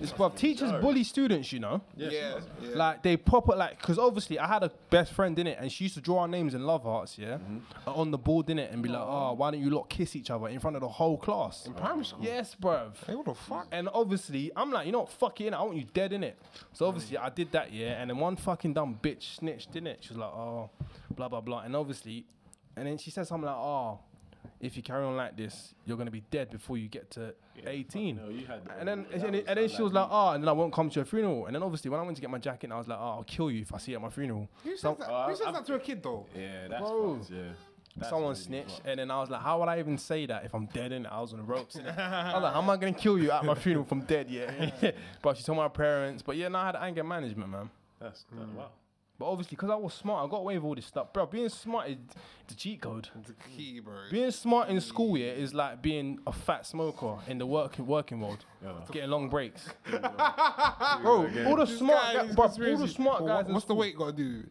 is 0.00 0.12
bruv, 0.12 0.36
teachers 0.36 0.72
bully 0.80 1.04
students, 1.04 1.52
you 1.52 1.60
know. 1.60 1.80
yeah, 1.96 2.10
yeah. 2.10 2.70
Like 2.74 3.02
they 3.02 3.16
proper 3.16 3.54
like, 3.54 3.80
cause 3.82 3.98
obviously 3.98 4.38
I 4.38 4.46
had 4.46 4.62
a 4.62 4.70
best 4.90 5.12
friend 5.12 5.38
in 5.38 5.46
it, 5.46 5.58
and 5.60 5.70
she 5.70 5.84
used 5.84 5.94
to 5.94 6.00
draw 6.00 6.20
our 6.20 6.28
names 6.28 6.54
in 6.54 6.64
love 6.64 6.82
hearts, 6.82 7.18
yeah, 7.18 7.38
uh, 7.86 7.94
on 7.94 8.10
the 8.10 8.18
board 8.18 8.50
in 8.50 8.58
it, 8.58 8.70
and 8.72 8.82
be 8.82 8.88
like, 8.88 9.02
oh, 9.02 9.34
why 9.34 9.50
don't 9.50 9.60
you 9.60 9.70
lot 9.70 9.88
kiss 9.88 10.16
each 10.16 10.30
other 10.30 10.48
in 10.48 10.60
front 10.60 10.76
of 10.76 10.82
the 10.82 10.88
whole 10.88 11.16
class? 11.16 11.66
In 11.66 11.74
primary 11.74 12.04
school? 12.04 12.24
Yes, 12.24 12.56
bruv. 12.60 12.92
Hey, 13.06 13.14
what 13.14 13.26
the 13.26 13.34
fuck? 13.34 13.66
And 13.72 13.88
obviously, 13.92 14.50
I'm 14.56 14.70
like, 14.70 14.86
you 14.86 14.92
know 14.92 15.00
what, 15.00 15.10
fuck 15.10 15.40
it, 15.40 15.52
innit? 15.52 15.54
I 15.54 15.62
want 15.62 15.76
you 15.76 15.84
dead 15.92 16.12
in 16.12 16.24
it. 16.24 16.38
So 16.72 16.86
obviously, 16.86 17.18
I 17.18 17.28
did 17.28 17.52
that, 17.52 17.72
yeah. 17.72 18.00
And 18.00 18.10
then 18.10 18.18
one 18.18 18.36
fucking 18.36 18.74
dumb 18.74 18.98
bitch 19.02 19.36
snitched 19.36 19.76
in 19.76 19.86
it. 19.86 19.98
She 20.00 20.10
was 20.10 20.18
like, 20.18 20.30
oh, 20.30 20.70
blah 21.14 21.28
blah 21.28 21.40
blah. 21.40 21.60
And 21.60 21.76
obviously, 21.76 22.24
and 22.80 22.88
then 22.88 22.98
she 22.98 23.10
said 23.10 23.26
something 23.26 23.46
like, 23.46 23.54
oh, 23.56 23.98
if 24.60 24.76
you 24.76 24.82
carry 24.82 25.04
on 25.04 25.16
like 25.16 25.36
this, 25.36 25.74
you're 25.84 25.96
gonna 25.98 26.10
be 26.10 26.22
dead 26.30 26.50
before 26.50 26.76
you 26.78 26.88
get 26.88 27.10
to 27.12 27.34
18. 27.66 28.16
no, 28.16 28.28
you 28.30 28.46
had 28.46 28.60
and 28.78 28.88
then 28.88 29.02
That 29.10 29.12
and, 29.24 29.34
then- 29.34 29.44
and 29.46 29.58
then 29.58 29.68
she 29.68 29.82
was 29.82 29.92
like 29.92 30.04
like, 30.04 30.10
oh, 30.12 30.28
and 30.30 30.42
then 30.42 30.48
I 30.48 30.52
won't 30.52 30.72
come 30.72 30.88
to 30.90 30.94
your 30.96 31.04
funeral. 31.04 31.46
And 31.46 31.54
then 31.54 31.62
obviously, 31.62 31.90
when 31.90 32.00
I 32.00 32.02
went 32.02 32.16
to 32.16 32.20
get 32.22 32.30
my 32.30 32.38
jacket, 32.38 32.72
I 32.72 32.78
was 32.78 32.88
like, 32.88 32.98
oh, 32.98 33.10
I'll 33.18 33.24
kill 33.24 33.50
you 33.50 33.60
if 33.62 33.72
I 33.74 33.78
see 33.78 33.92
you 33.92 33.98
at 33.98 34.02
my 34.02 34.08
funeral. 34.10 34.48
Who 34.64 34.70
says 34.70 34.80
Some- 34.80 34.96
that? 34.98 35.10
Uh, 35.10 35.28
Who 35.28 35.36
says 35.36 35.52
that 35.52 35.64
to 35.66 35.74
a 35.74 35.78
kid 35.78 36.02
though? 36.02 36.26
Yeah, 36.36 36.68
that's 36.68 36.80
Bro. 36.82 37.18
fucked, 37.18 37.30
yeah. 37.30 37.42
That's 37.96 38.08
Someone 38.10 38.30
really 38.30 38.40
snitched, 38.40 38.70
fucked. 38.76 38.86
and 38.86 39.00
then 39.00 39.10
I 39.10 39.20
was 39.20 39.30
like, 39.30 39.40
"How 39.42 39.58
would 39.58 39.68
I 39.68 39.80
even 39.80 39.98
say 39.98 40.24
that 40.26 40.44
if 40.44 40.54
I'm 40.54 40.66
dead?" 40.66 40.92
And 40.92 41.06
I 41.08 41.20
was 41.20 41.32
on 41.32 41.40
the 41.40 41.44
ropes. 41.44 41.76
I 41.76 41.80
was 41.80 41.86
like, 42.42 42.52
"How 42.54 42.62
am 42.62 42.70
I 42.70 42.76
gonna 42.76 42.92
kill 42.92 43.18
you 43.18 43.32
at 43.32 43.44
my 43.44 43.54
funeral 43.56 43.84
if 43.84 43.90
I'm 43.92 44.02
dead?" 44.02 44.30
Yeah, 44.30 44.70
but 45.22 45.36
she 45.36 45.42
told 45.42 45.58
my 45.58 45.66
parents. 45.68 46.22
But 46.22 46.36
yeah, 46.36 46.46
no, 46.48 46.58
I 46.58 46.66
had 46.66 46.76
anger 46.76 47.02
management, 47.02 47.50
man. 47.50 47.68
That's 47.98 48.24
that, 48.38 48.48
wow. 48.56 48.70
But 49.20 49.26
obviously, 49.26 49.50
because 49.56 49.68
I 49.68 49.74
was 49.74 49.92
smart, 49.92 50.26
I 50.26 50.30
got 50.30 50.38
away 50.38 50.54
with 50.56 50.64
all 50.64 50.74
this 50.74 50.86
stuff, 50.86 51.12
bro. 51.12 51.26
Being 51.26 51.50
smart 51.50 51.90
is 51.90 51.98
the 52.48 52.54
cheat 52.54 52.80
code. 52.80 53.10
It's 53.20 53.28
a 53.28 53.34
key, 53.54 53.78
bro. 53.80 53.94
Being 54.10 54.30
smart 54.30 54.70
in 54.70 54.80
school, 54.80 55.18
yeah, 55.18 55.32
is 55.32 55.52
like 55.52 55.82
being 55.82 56.18
a 56.26 56.32
fat 56.32 56.64
smoker 56.64 57.18
in 57.28 57.36
the 57.36 57.44
working 57.44 57.86
working 57.86 58.18
world, 58.20 58.46
Yeah. 58.64 58.72
getting 58.90 59.10
long 59.10 59.28
breaks. 59.28 59.68
bro, 59.90 61.28
all 61.46 61.56
the 61.56 61.66
smart, 61.66 62.02
Guy, 62.14 62.26
guys, 62.26 62.34
bro, 62.34 62.44
all 62.70 62.78
the 62.78 62.88
smart 62.88 63.26
guys. 63.26 63.44
what- 63.44 63.52
What's 63.52 63.66
the 63.66 63.74
weight 63.74 63.94
got 63.96 64.06
to 64.06 64.12
do? 64.12 64.44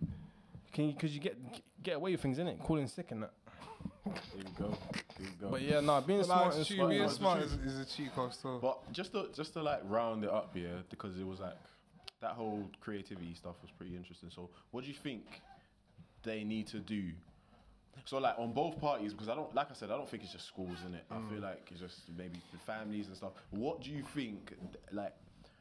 Can 0.72 0.86
you? 0.86 0.94
Because 0.94 1.16
you 1.16 1.20
get 1.20 1.36
get 1.82 1.96
away 1.96 2.12
with 2.12 2.22
things, 2.22 2.38
in 2.38 2.46
innit? 2.46 2.60
Calling 2.60 2.88
sick 2.88 3.10
and 3.10 3.24
that. 3.24 3.32
There 4.06 4.14
you 4.38 4.44
go. 4.58 4.68
There 5.18 5.28
you 5.28 5.34
go. 5.42 5.50
But 5.50 5.62
yeah, 5.64 5.80
nah, 5.80 6.00
being 6.02 6.20
Nah, 6.20 6.26
smart 6.26 6.54
in 6.54 6.62
it's 6.62 6.70
school. 6.70 6.88
Being 6.90 7.10
smart 7.10 7.42
is, 7.42 7.54
is 7.54 7.80
a 7.80 7.86
cheat 7.86 8.14
code 8.14 8.34
still. 8.36 8.60
But 8.60 8.92
just 8.94 9.14
to 9.14 9.30
just 9.36 9.54
to 9.54 9.64
like 9.64 9.82
round 9.86 10.24
it 10.24 10.30
up 10.30 10.52
here, 10.54 10.84
because 10.92 11.18
it 11.18 11.26
was 11.26 11.40
like 11.40 11.56
that 12.22 12.32
whole 12.32 12.70
creativity 12.82 13.34
stuff 13.34 13.56
was 13.62 13.72
pretty 13.72 13.96
interesting. 13.96 14.30
So 14.30 14.50
what 14.72 14.84
do 14.84 14.90
you 14.90 14.96
think 14.96 15.42
they 16.24 16.44
need 16.44 16.68
to 16.68 16.80
do? 16.80 17.12
So 18.06 18.18
like 18.18 18.36
on 18.38 18.54
both 18.54 18.80
parties, 18.80 19.14
because 19.14 19.30
I 19.30 19.36
don't 19.36 19.54
like 19.54 19.70
I 19.72 19.74
said, 19.74 19.92
I 19.92 19.98
don't 19.98 20.10
think 20.10 20.24
it's 20.24 20.32
just 20.32 20.48
schools 20.48 20.78
in 20.86 20.94
it. 20.96 21.04
I 21.12 21.16
Mm. 21.16 21.30
feel 21.30 21.42
like 21.42 21.68
it's 21.72 21.80
just 21.82 22.02
maybe 22.18 22.40
the 22.52 22.58
families 22.60 23.08
and 23.08 23.16
stuff. 23.16 23.34
What 23.52 23.82
do 23.82 23.92
you 23.92 24.04
think 24.04 24.54
like 24.92 25.14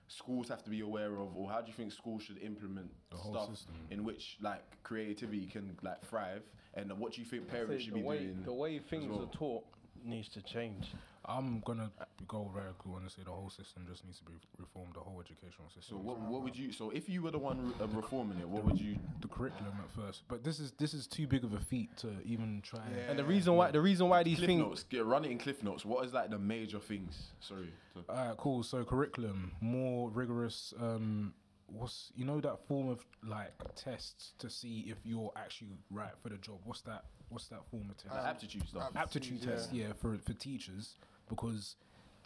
schools 0.09 0.49
have 0.49 0.63
to 0.65 0.71
be 0.71 0.81
aware 0.81 1.17
of, 1.17 1.37
or 1.37 1.51
how 1.51 1.61
do 1.61 1.69
you 1.69 1.75
think 1.75 1.93
schools 1.93 2.23
should 2.23 2.39
implement 2.39 2.91
stuff 3.15 3.51
system. 3.51 3.75
in 3.91 4.05
which 4.05 4.37
like 4.41 4.63
creativity 4.83 5.47
can 5.47 5.77
like 5.83 6.01
thrive? 6.07 6.43
And 6.75 6.93
what 6.99 7.13
do 7.13 7.21
you 7.21 7.27
think 7.27 7.49
parents 7.49 7.85
should 7.85 7.95
the 7.95 7.99
be 7.99 8.05
way, 8.05 8.19
doing? 8.19 8.43
The 8.45 8.53
way 8.53 8.79
things 8.79 9.09
well? 9.11 9.23
are 9.23 9.37
taught 9.37 9.65
needs 10.05 10.29
to 10.31 10.43
change. 10.43 10.93
I'm 11.29 11.61
gonna 11.67 11.91
go 12.27 12.51
very 12.55 12.73
cool 12.79 12.97
and 12.97 13.11
say 13.11 13.23
the 13.25 13.31
whole 13.31 13.51
system 13.51 13.85
just 13.89 14.05
needs 14.05 14.19
to 14.19 14.25
be 14.25 14.33
reformed. 14.59 14.95
The 14.95 15.01
whole 15.01 15.21
educational 15.21 15.69
system. 15.69 15.97
So 15.97 15.97
what, 15.97 16.19
what 16.21 16.43
would 16.43 16.57
you? 16.57 16.73
So 16.73 16.91
if 16.91 17.09
you 17.09 17.21
were 17.23 17.31
the 17.31 17.39
one 17.39 17.69
re- 17.69 17.75
uh, 17.83 17.87
reforming 17.89 18.39
it, 18.41 18.49
what 18.49 18.65
would 18.65 18.81
you? 18.81 18.97
the 19.21 19.29
curriculum 19.29 19.75
at 19.83 19.91
first, 19.91 20.23
but 20.29 20.43
this 20.45 20.59
is 20.61 20.73
this 20.79 20.95
is 20.95 21.07
too 21.07 21.27
big 21.27 21.45
of 21.45 21.53
a 21.53 21.61
feat 21.61 21.95
to 21.99 22.09
even 22.25 22.61
try. 22.63 22.81
and- 22.87 23.11
And 23.11 23.19
the 23.19 23.25
reason 23.25 23.55
why 23.57 23.71
the 23.71 23.81
reason 23.81 24.09
why 24.09 24.23
these 24.23 24.39
Cliff 24.39 24.49
things 24.49 24.61
notes. 24.61 24.83
Get, 24.85 25.05
run 25.05 25.25
it 25.25 25.31
in 25.31 25.39
cliff 25.39 25.63
notes. 25.63 25.85
What 25.85 26.05
is 26.07 26.13
like 26.15 26.31
the 26.31 26.39
major 26.39 26.79
things? 26.81 27.29
Sorry. 27.41 27.73
to- 27.95 28.11
Alright, 28.11 28.37
cool. 28.39 28.63
So 28.63 28.85
curriculum, 28.85 29.53
more 29.61 30.09
rigorous. 30.11 30.73
Um, 30.81 31.35
what's 31.67 32.11
you 32.17 32.25
know 32.25 32.41
that 32.41 32.67
form 32.67 32.89
of 32.89 33.05
like 33.27 33.53
tests 33.75 34.33
to 34.39 34.49
see 34.49 34.87
if 34.89 34.97
you're 35.05 35.31
actually 35.37 35.73
right 35.91 36.13
for 36.23 36.31
the 36.31 36.39
job. 36.39 36.61
What's 36.65 36.81
that? 36.83 37.05
What's 37.29 37.49
that 37.49 37.61
form 37.71 37.91
of 37.91 37.97
test? 37.99 38.15
like 38.15 38.25
aptitude 38.25 38.67
stuff. 38.69 38.91
aptitude 38.97 39.43
test, 39.43 39.73
yeah, 39.73 39.93
for 40.01 40.17
for 40.19 40.33
teachers 40.33 40.95
because 41.29 41.77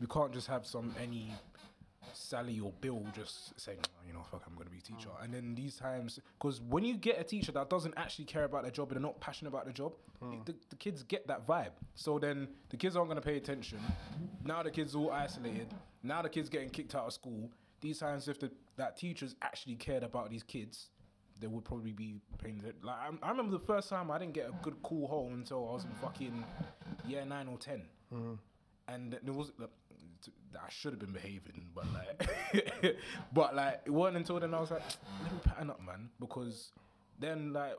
we 0.01 0.07
can't 0.07 0.33
just 0.33 0.49
have 0.49 0.67
some 0.67 0.95
any 1.01 1.33
Sally 2.15 2.61
or 2.61 2.73
Bill 2.81 3.05
just 3.15 3.59
saying, 3.59 3.79
"Oh, 3.85 4.07
you 4.07 4.13
know, 4.13 4.23
fuck, 4.23 4.43
I'm 4.47 4.55
gonna 4.55 4.71
be 4.71 4.79
a 4.79 4.83
teacher. 4.83 5.09
And 5.21 5.33
then 5.33 5.55
these 5.55 5.77
times, 5.77 6.21
because 6.39 6.61
when 6.61 6.85
you 6.85 6.97
get 6.97 7.21
a 7.21 7.25
teacher 7.25 7.53
that 7.53 7.71
doesn't 7.71 7.95
actually 7.97 8.27
care 8.27 8.45
about 8.45 8.63
their 8.63 8.71
job 8.71 8.91
and 8.91 8.97
they're 8.97 9.03
not 9.03 9.21
passionate 9.21 9.51
about 9.51 9.65
their 9.65 9.73
job, 9.73 9.95
hmm. 10.21 10.41
the, 10.45 10.55
the 10.71 10.77
kids 10.77 11.03
get 11.03 11.27
that 11.29 11.47
vibe. 11.47 11.73
So 11.95 12.19
then 12.19 12.49
the 12.71 12.77
kids 12.77 12.97
aren't 12.97 13.09
gonna 13.09 13.21
pay 13.21 13.37
attention. 13.37 13.79
Now 14.45 14.63
the 14.63 14.71
kids 14.71 14.95
all 14.95 15.11
isolated. 15.11 15.69
Now 16.03 16.23
the 16.23 16.29
kids 16.29 16.49
getting 16.49 16.71
kicked 16.71 16.95
out 16.95 17.07
of 17.07 17.13
school. 17.13 17.51
These 17.81 17.99
times, 17.99 18.29
if 18.29 18.39
the 18.39 18.51
that 18.77 18.97
teachers 18.97 19.35
actually 19.43 19.77
cared 19.77 20.03
about 20.03 20.31
these 20.31 20.43
kids, 20.43 20.91
they 21.41 21.47
would 21.47 21.65
probably 21.65 21.93
be 21.93 22.21
paying 22.39 22.59
the, 22.59 22.73
like 22.87 22.97
I, 22.97 23.27
I 23.27 23.31
remember 23.31 23.53
the 23.53 23.65
first 23.65 23.89
time 23.89 24.11
I 24.11 24.19
didn't 24.19 24.35
get 24.35 24.49
a 24.49 24.53
good 24.63 24.81
call 24.83 25.09
home 25.09 25.35
until 25.35 25.69
I 25.69 25.73
was 25.73 25.85
in 25.85 25.91
fucking 26.01 26.45
year 27.07 27.25
nine 27.25 27.49
or 27.49 27.59
10 27.59 27.83
hmm. 28.11 28.35
And 28.93 29.19
there 29.23 29.35
was 29.35 29.51
uh, 29.61 29.63
like, 29.63 30.63
I 30.63 30.69
should 30.69 30.93
have 30.93 31.01
been 31.01 31.13
behaving, 31.13 31.69
but 31.75 31.85
like, 31.93 32.97
but 33.33 33.55
like 33.55 33.81
it 33.85 33.91
wasn't 33.91 34.19
until 34.19 34.41
then 34.41 34.55
I 34.55 34.61
was 34.61 34.71
like, 34.71 34.83
let 35.23 35.33
me 35.33 35.39
pattern 35.45 35.71
up, 35.71 35.81
man, 35.85 36.11
because 36.21 36.73
then 37.19 37.53
like 37.53 37.77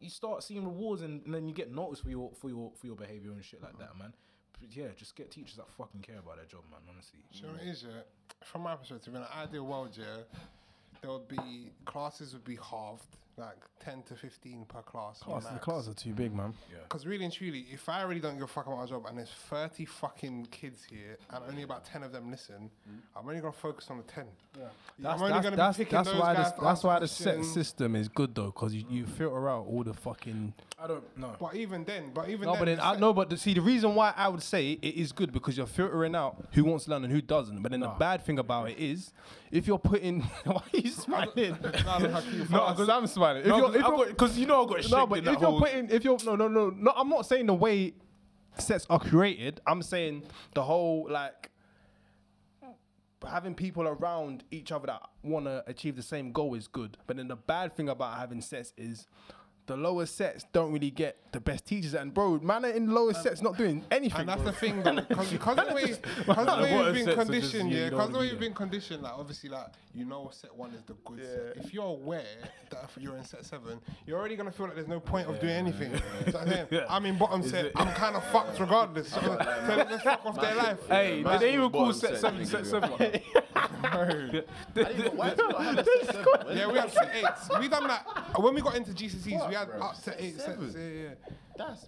you 0.00 0.08
start 0.08 0.42
seeing 0.42 0.64
rewards 0.64 1.02
and, 1.02 1.24
and 1.24 1.34
then 1.34 1.48
you 1.48 1.54
get 1.54 1.72
noticed 1.72 2.02
for 2.02 2.10
your 2.10 2.30
for 2.40 2.48
your 2.48 2.72
for 2.74 2.86
your 2.86 2.96
behavior 2.96 3.30
and 3.32 3.44
shit 3.44 3.62
like 3.62 3.78
that, 3.78 3.96
man. 3.98 4.12
But 4.60 4.76
yeah, 4.76 4.88
just 4.96 5.16
get 5.16 5.30
teachers 5.30 5.56
that 5.56 5.70
fucking 5.70 6.02
care 6.02 6.18
about 6.18 6.36
their 6.36 6.46
job, 6.46 6.62
man. 6.70 6.80
Honestly, 6.88 7.20
you 7.32 7.42
know 7.42 7.54
it 7.62 7.68
is, 7.68 7.84
yeah? 7.86 8.02
From 8.44 8.62
my 8.62 8.76
perspective, 8.76 9.14
in 9.14 9.20
an 9.22 9.28
ideal 9.38 9.64
world, 9.64 9.96
yeah, 9.98 10.04
there 11.00 11.10
would 11.10 11.28
be 11.28 11.70
classes 11.84 12.32
would 12.32 12.44
be 12.44 12.56
halved, 12.56 13.16
like 13.36 13.58
ten 13.78 14.02
to 14.02 14.14
fifteen 14.14 14.64
per 14.66 14.82
class. 14.82 15.20
Class, 15.20 15.46
the 15.46 15.58
classes 15.58 15.88
are 15.88 15.94
too 15.94 16.12
big, 16.12 16.34
man. 16.34 16.54
Because 16.82 17.06
really 17.06 17.24
and 17.24 17.32
truly, 17.32 17.66
if 17.72 17.88
I 17.88 18.02
really 18.02 18.20
don't 18.20 18.34
give 18.34 18.44
a 18.44 18.46
fuck 18.46 18.66
about 18.66 18.80
my 18.80 18.86
job 18.86 19.06
and 19.06 19.16
there's 19.16 19.30
30 19.30 19.84
fucking 19.84 20.48
kids 20.50 20.84
here 20.90 21.16
and 21.30 21.44
only 21.48 21.62
about 21.62 21.84
10 21.84 22.02
of 22.02 22.12
them 22.12 22.30
listen, 22.30 22.68
mm. 22.88 22.98
I'm 23.16 23.28
only 23.28 23.40
going 23.40 23.52
to 23.52 23.58
focus 23.58 23.86
on 23.90 23.98
the 23.98 24.02
10. 24.02 24.24
Yeah. 24.58 24.64
That's, 24.98 25.20
that's, 25.20 25.56
that's, 25.56 25.90
that's 25.90 26.12
why 26.12 26.34
guys 26.34 26.52
that's 26.60 26.82
why 26.82 26.98
the 26.98 27.06
set 27.08 27.44
system 27.44 27.94
is 27.94 28.08
good 28.08 28.34
though, 28.34 28.46
because 28.46 28.74
you, 28.74 28.84
you 28.90 29.06
filter 29.06 29.48
out 29.48 29.66
all 29.66 29.84
the 29.84 29.94
fucking. 29.94 30.52
I 30.82 30.88
don't 30.88 31.16
know. 31.16 31.36
But 31.38 31.54
even 31.54 31.84
then, 31.84 32.10
but 32.12 32.28
even 32.28 32.46
No, 32.46 32.52
then, 32.52 32.60
but 32.60 32.64
then 32.64 32.76
the 32.78 32.84
I 32.84 32.98
no, 32.98 33.12
but 33.12 33.30
the, 33.30 33.36
see 33.36 33.54
the 33.54 33.60
reason 33.60 33.94
why 33.94 34.12
I 34.16 34.28
would 34.28 34.42
say 34.42 34.72
it 34.72 34.94
is 34.94 35.12
good 35.12 35.32
because 35.32 35.56
you're 35.56 35.66
filtering 35.66 36.14
out 36.14 36.48
who 36.52 36.64
wants 36.64 36.86
to 36.86 36.90
learn 36.90 37.04
and 37.04 37.12
who 37.12 37.20
doesn't. 37.22 37.62
But 37.62 37.70
then 37.70 37.80
the 37.80 37.88
bad 37.88 38.24
thing 38.24 38.38
about 38.38 38.70
it 38.70 38.78
is 38.78 39.12
if 39.52 39.66
you're 39.66 39.78
putting 39.78 40.20
why 40.44 40.56
are 40.56 40.78
you 40.78 40.90
smiling? 40.90 41.56
No, 41.62 41.98
no, 41.98 42.08
Hakeem, 42.08 42.38
No, 42.40 42.46
fast. 42.46 42.76
because 42.76 42.88
I'm 42.88 43.06
smiling. 43.06 43.19
If 43.22 43.46
you're, 43.46 43.76
if 43.76 43.86
you're, 43.86 44.06
because 44.06 44.38
you 44.38 44.46
know 44.46 44.64
I 44.64 44.68
got 44.68 44.90
no, 44.90 45.06
but 45.06 45.18
if 45.26 45.40
you're 45.40 45.58
putting, 45.58 45.90
if 45.90 46.04
you're, 46.04 46.18
no, 46.24 46.36
no, 46.36 46.48
no, 46.48 46.70
no, 46.70 46.92
I'm 46.96 47.08
not 47.08 47.26
saying 47.26 47.46
the 47.46 47.54
way 47.54 47.94
sets 48.58 48.86
are 48.90 48.98
created. 48.98 49.60
I'm 49.66 49.82
saying 49.82 50.24
the 50.54 50.62
whole 50.62 51.06
like 51.10 51.50
having 53.28 53.54
people 53.54 53.86
around 53.86 54.44
each 54.50 54.72
other 54.72 54.86
that 54.86 55.02
want 55.22 55.44
to 55.44 55.62
achieve 55.66 55.96
the 55.96 56.02
same 56.02 56.32
goal 56.32 56.54
is 56.54 56.66
good. 56.66 56.96
But 57.06 57.16
then 57.16 57.28
the 57.28 57.36
bad 57.36 57.76
thing 57.76 57.88
about 57.88 58.18
having 58.18 58.40
sets 58.40 58.72
is 58.76 59.06
the 59.66 59.76
lower 59.76 60.06
sets 60.06 60.44
don't 60.52 60.72
really 60.72 60.90
get 60.90 61.16
the 61.32 61.40
best 61.40 61.64
teachers. 61.66 61.94
And 61.94 62.12
bro, 62.12 62.38
man, 62.40 62.64
are 62.64 62.70
in 62.70 62.86
the 62.86 62.92
lower 62.92 63.14
sets 63.14 63.42
not 63.42 63.56
doing 63.56 63.84
anything. 63.90 64.20
And 64.20 64.28
that's 64.28 64.42
bro. 64.42 64.50
the 64.50 64.56
thing, 64.56 64.82
though, 64.82 64.94
because 65.08 65.30
because 65.30 65.56
the 65.56 65.74
way, 65.74 65.82
because 65.84 66.46
the 66.46 66.56
the 66.56 66.62
way 66.62 66.84
you've 66.84 66.94
been 66.94 67.04
sets 67.04 67.08
are 67.08 67.24
just, 67.24 67.30
conditioned, 67.30 67.70
yeah, 67.70 67.76
yeah, 67.76 67.84
you 67.84 67.90
don't 67.90 67.98
because 67.98 68.12
the 68.12 68.18
way 68.18 68.26
you've 68.26 68.40
been 68.40 68.54
conditioned, 68.54 69.02
like 69.02 69.12
obviously, 69.12 69.50
like 69.50 69.66
you 69.94 70.04
know, 70.04 70.30
set 70.32 70.54
one 70.54 70.72
is 70.72 70.82
the 70.82 70.94
good 71.04 71.20
set. 71.20 71.64
If 71.64 71.74
you're 71.74 71.84
aware 71.84 72.24
that 72.70 72.84
if 72.84 73.02
you're 73.02 73.16
in 73.16 73.24
set 73.24 73.44
seven, 73.44 73.80
you're 74.06 74.18
already 74.18 74.36
gonna 74.36 74.52
feel 74.52 74.66
like 74.66 74.74
there's 74.74 74.88
no 74.88 75.00
point 75.00 75.28
of 75.28 75.40
doing 75.40 75.52
anything. 75.52 75.92
So 76.30 76.38
I'm, 76.38 76.48
saying, 76.48 76.66
I'm 76.88 77.06
in 77.06 77.18
bottom 77.18 77.42
set. 77.42 77.72
I'm 77.76 77.92
kind 77.94 78.16
of 78.16 78.24
fucked 78.26 78.58
regardless. 78.58 79.08
So, 79.08 79.20
so 79.20 79.36
let's 79.76 80.02
fuck 80.02 80.24
off 80.26 80.40
their 80.40 80.54
life. 80.54 80.78
Hey, 80.88 81.22
Man, 81.22 81.32
did 81.38 81.48
they 81.48 81.54
even 81.54 81.70
call 81.70 81.92
set 81.92 82.12
set, 82.12 82.20
seven 82.20 82.46
set 82.46 82.66
seven? 82.66 82.92
I 82.92 84.04
didn't 84.74 84.98
even, 84.98 85.16
why 85.16 85.34
do 85.34 85.42
you 85.42 85.48
not 85.48 85.62
have 85.62 85.78
a 85.78 85.84
set 85.84 86.06
seven? 86.06 86.24
Where's 86.44 86.58
Yeah, 86.58 86.72
we 86.72 86.78
had 86.78 86.90
set 86.90 87.14
eights. 87.14 87.48
We 87.58 87.68
done 87.68 87.86
that 87.88 88.38
when 88.38 88.54
we 88.54 88.62
got 88.62 88.76
into 88.76 88.92
GCSEs. 88.92 89.49
We 89.50 89.56
had 89.56 89.68
bro? 89.68 89.80
up 89.82 90.02
to 90.04 90.24
eight 90.24 90.40
Seven. 90.40 90.70
sets. 90.72 90.78
Yeah, 90.82 91.02
yeah. 91.02 91.14
That's 91.56 91.86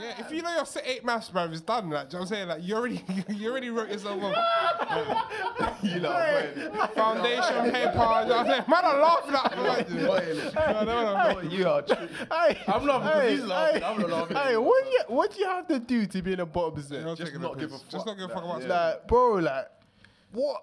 Yeah, 0.00 0.20
if 0.20 0.30
you 0.32 0.40
know 0.40 0.54
your 0.54 0.64
set 0.64 0.84
eight 0.86 1.04
maths, 1.04 1.28
bro, 1.28 1.44
it's 1.44 1.60
done. 1.60 1.90
Like, 1.90 2.08
do 2.08 2.16
you 2.16 2.20
know 2.20 2.24
what 2.24 2.32
I'm 2.32 2.34
saying? 2.34 2.48
Like, 2.48 2.62
you 2.62 2.74
already, 2.76 3.04
you 3.28 3.50
already 3.50 3.68
wrote 3.68 3.90
yourself 3.90 4.22
off. 4.22 5.78
you 5.82 6.00
know, 6.00 6.12
Foundation 6.94 7.70
paper. 7.70 7.92
You 7.92 7.98
know 7.98 8.08
what 8.08 8.32
I'm 8.32 8.46
saying? 8.46 8.64
Man, 8.68 8.84
I'm 8.84 9.00
laughing 9.02 9.34
at 9.34 9.90
me. 9.90 10.04
No, 10.56 10.84
no, 10.84 11.32
no. 11.34 11.40
you 11.50 11.68
are. 11.68 11.82
Hey, 11.82 12.58
I'm 12.66 12.86
laughing 12.86 13.10
'cause 13.10 13.22
hey, 13.22 13.30
he's 13.36 13.44
laughing. 13.44 13.82
hey, 13.82 13.86
I'm 13.86 14.00
not 14.00 14.10
laughing 14.10 14.36
Hey, 14.36 14.56
what 14.56 14.84
do 14.84 14.90
you 14.90 15.02
what 15.08 15.32
do 15.34 15.40
you 15.40 15.46
have 15.46 15.66
to 15.68 15.78
do 15.78 16.06
to 16.06 16.22
be 16.22 16.32
in 16.32 16.40
a 16.40 16.46
bottom 16.46 16.82
set? 16.82 17.04
Not 17.04 17.18
Just 17.18 17.34
not 17.38 17.58
give 17.58 17.70
piss. 17.70 17.80
a 17.82 17.84
Just 17.90 18.06
fuck. 18.06 18.06
not 18.06 18.16
give 18.18 18.30
a 18.30 18.34
fuck 18.34 18.44
about 18.44 18.62
Yeah. 18.62 18.68
Like, 18.86 19.08
bro, 19.08 19.32
like, 19.34 19.66
what? 20.32 20.62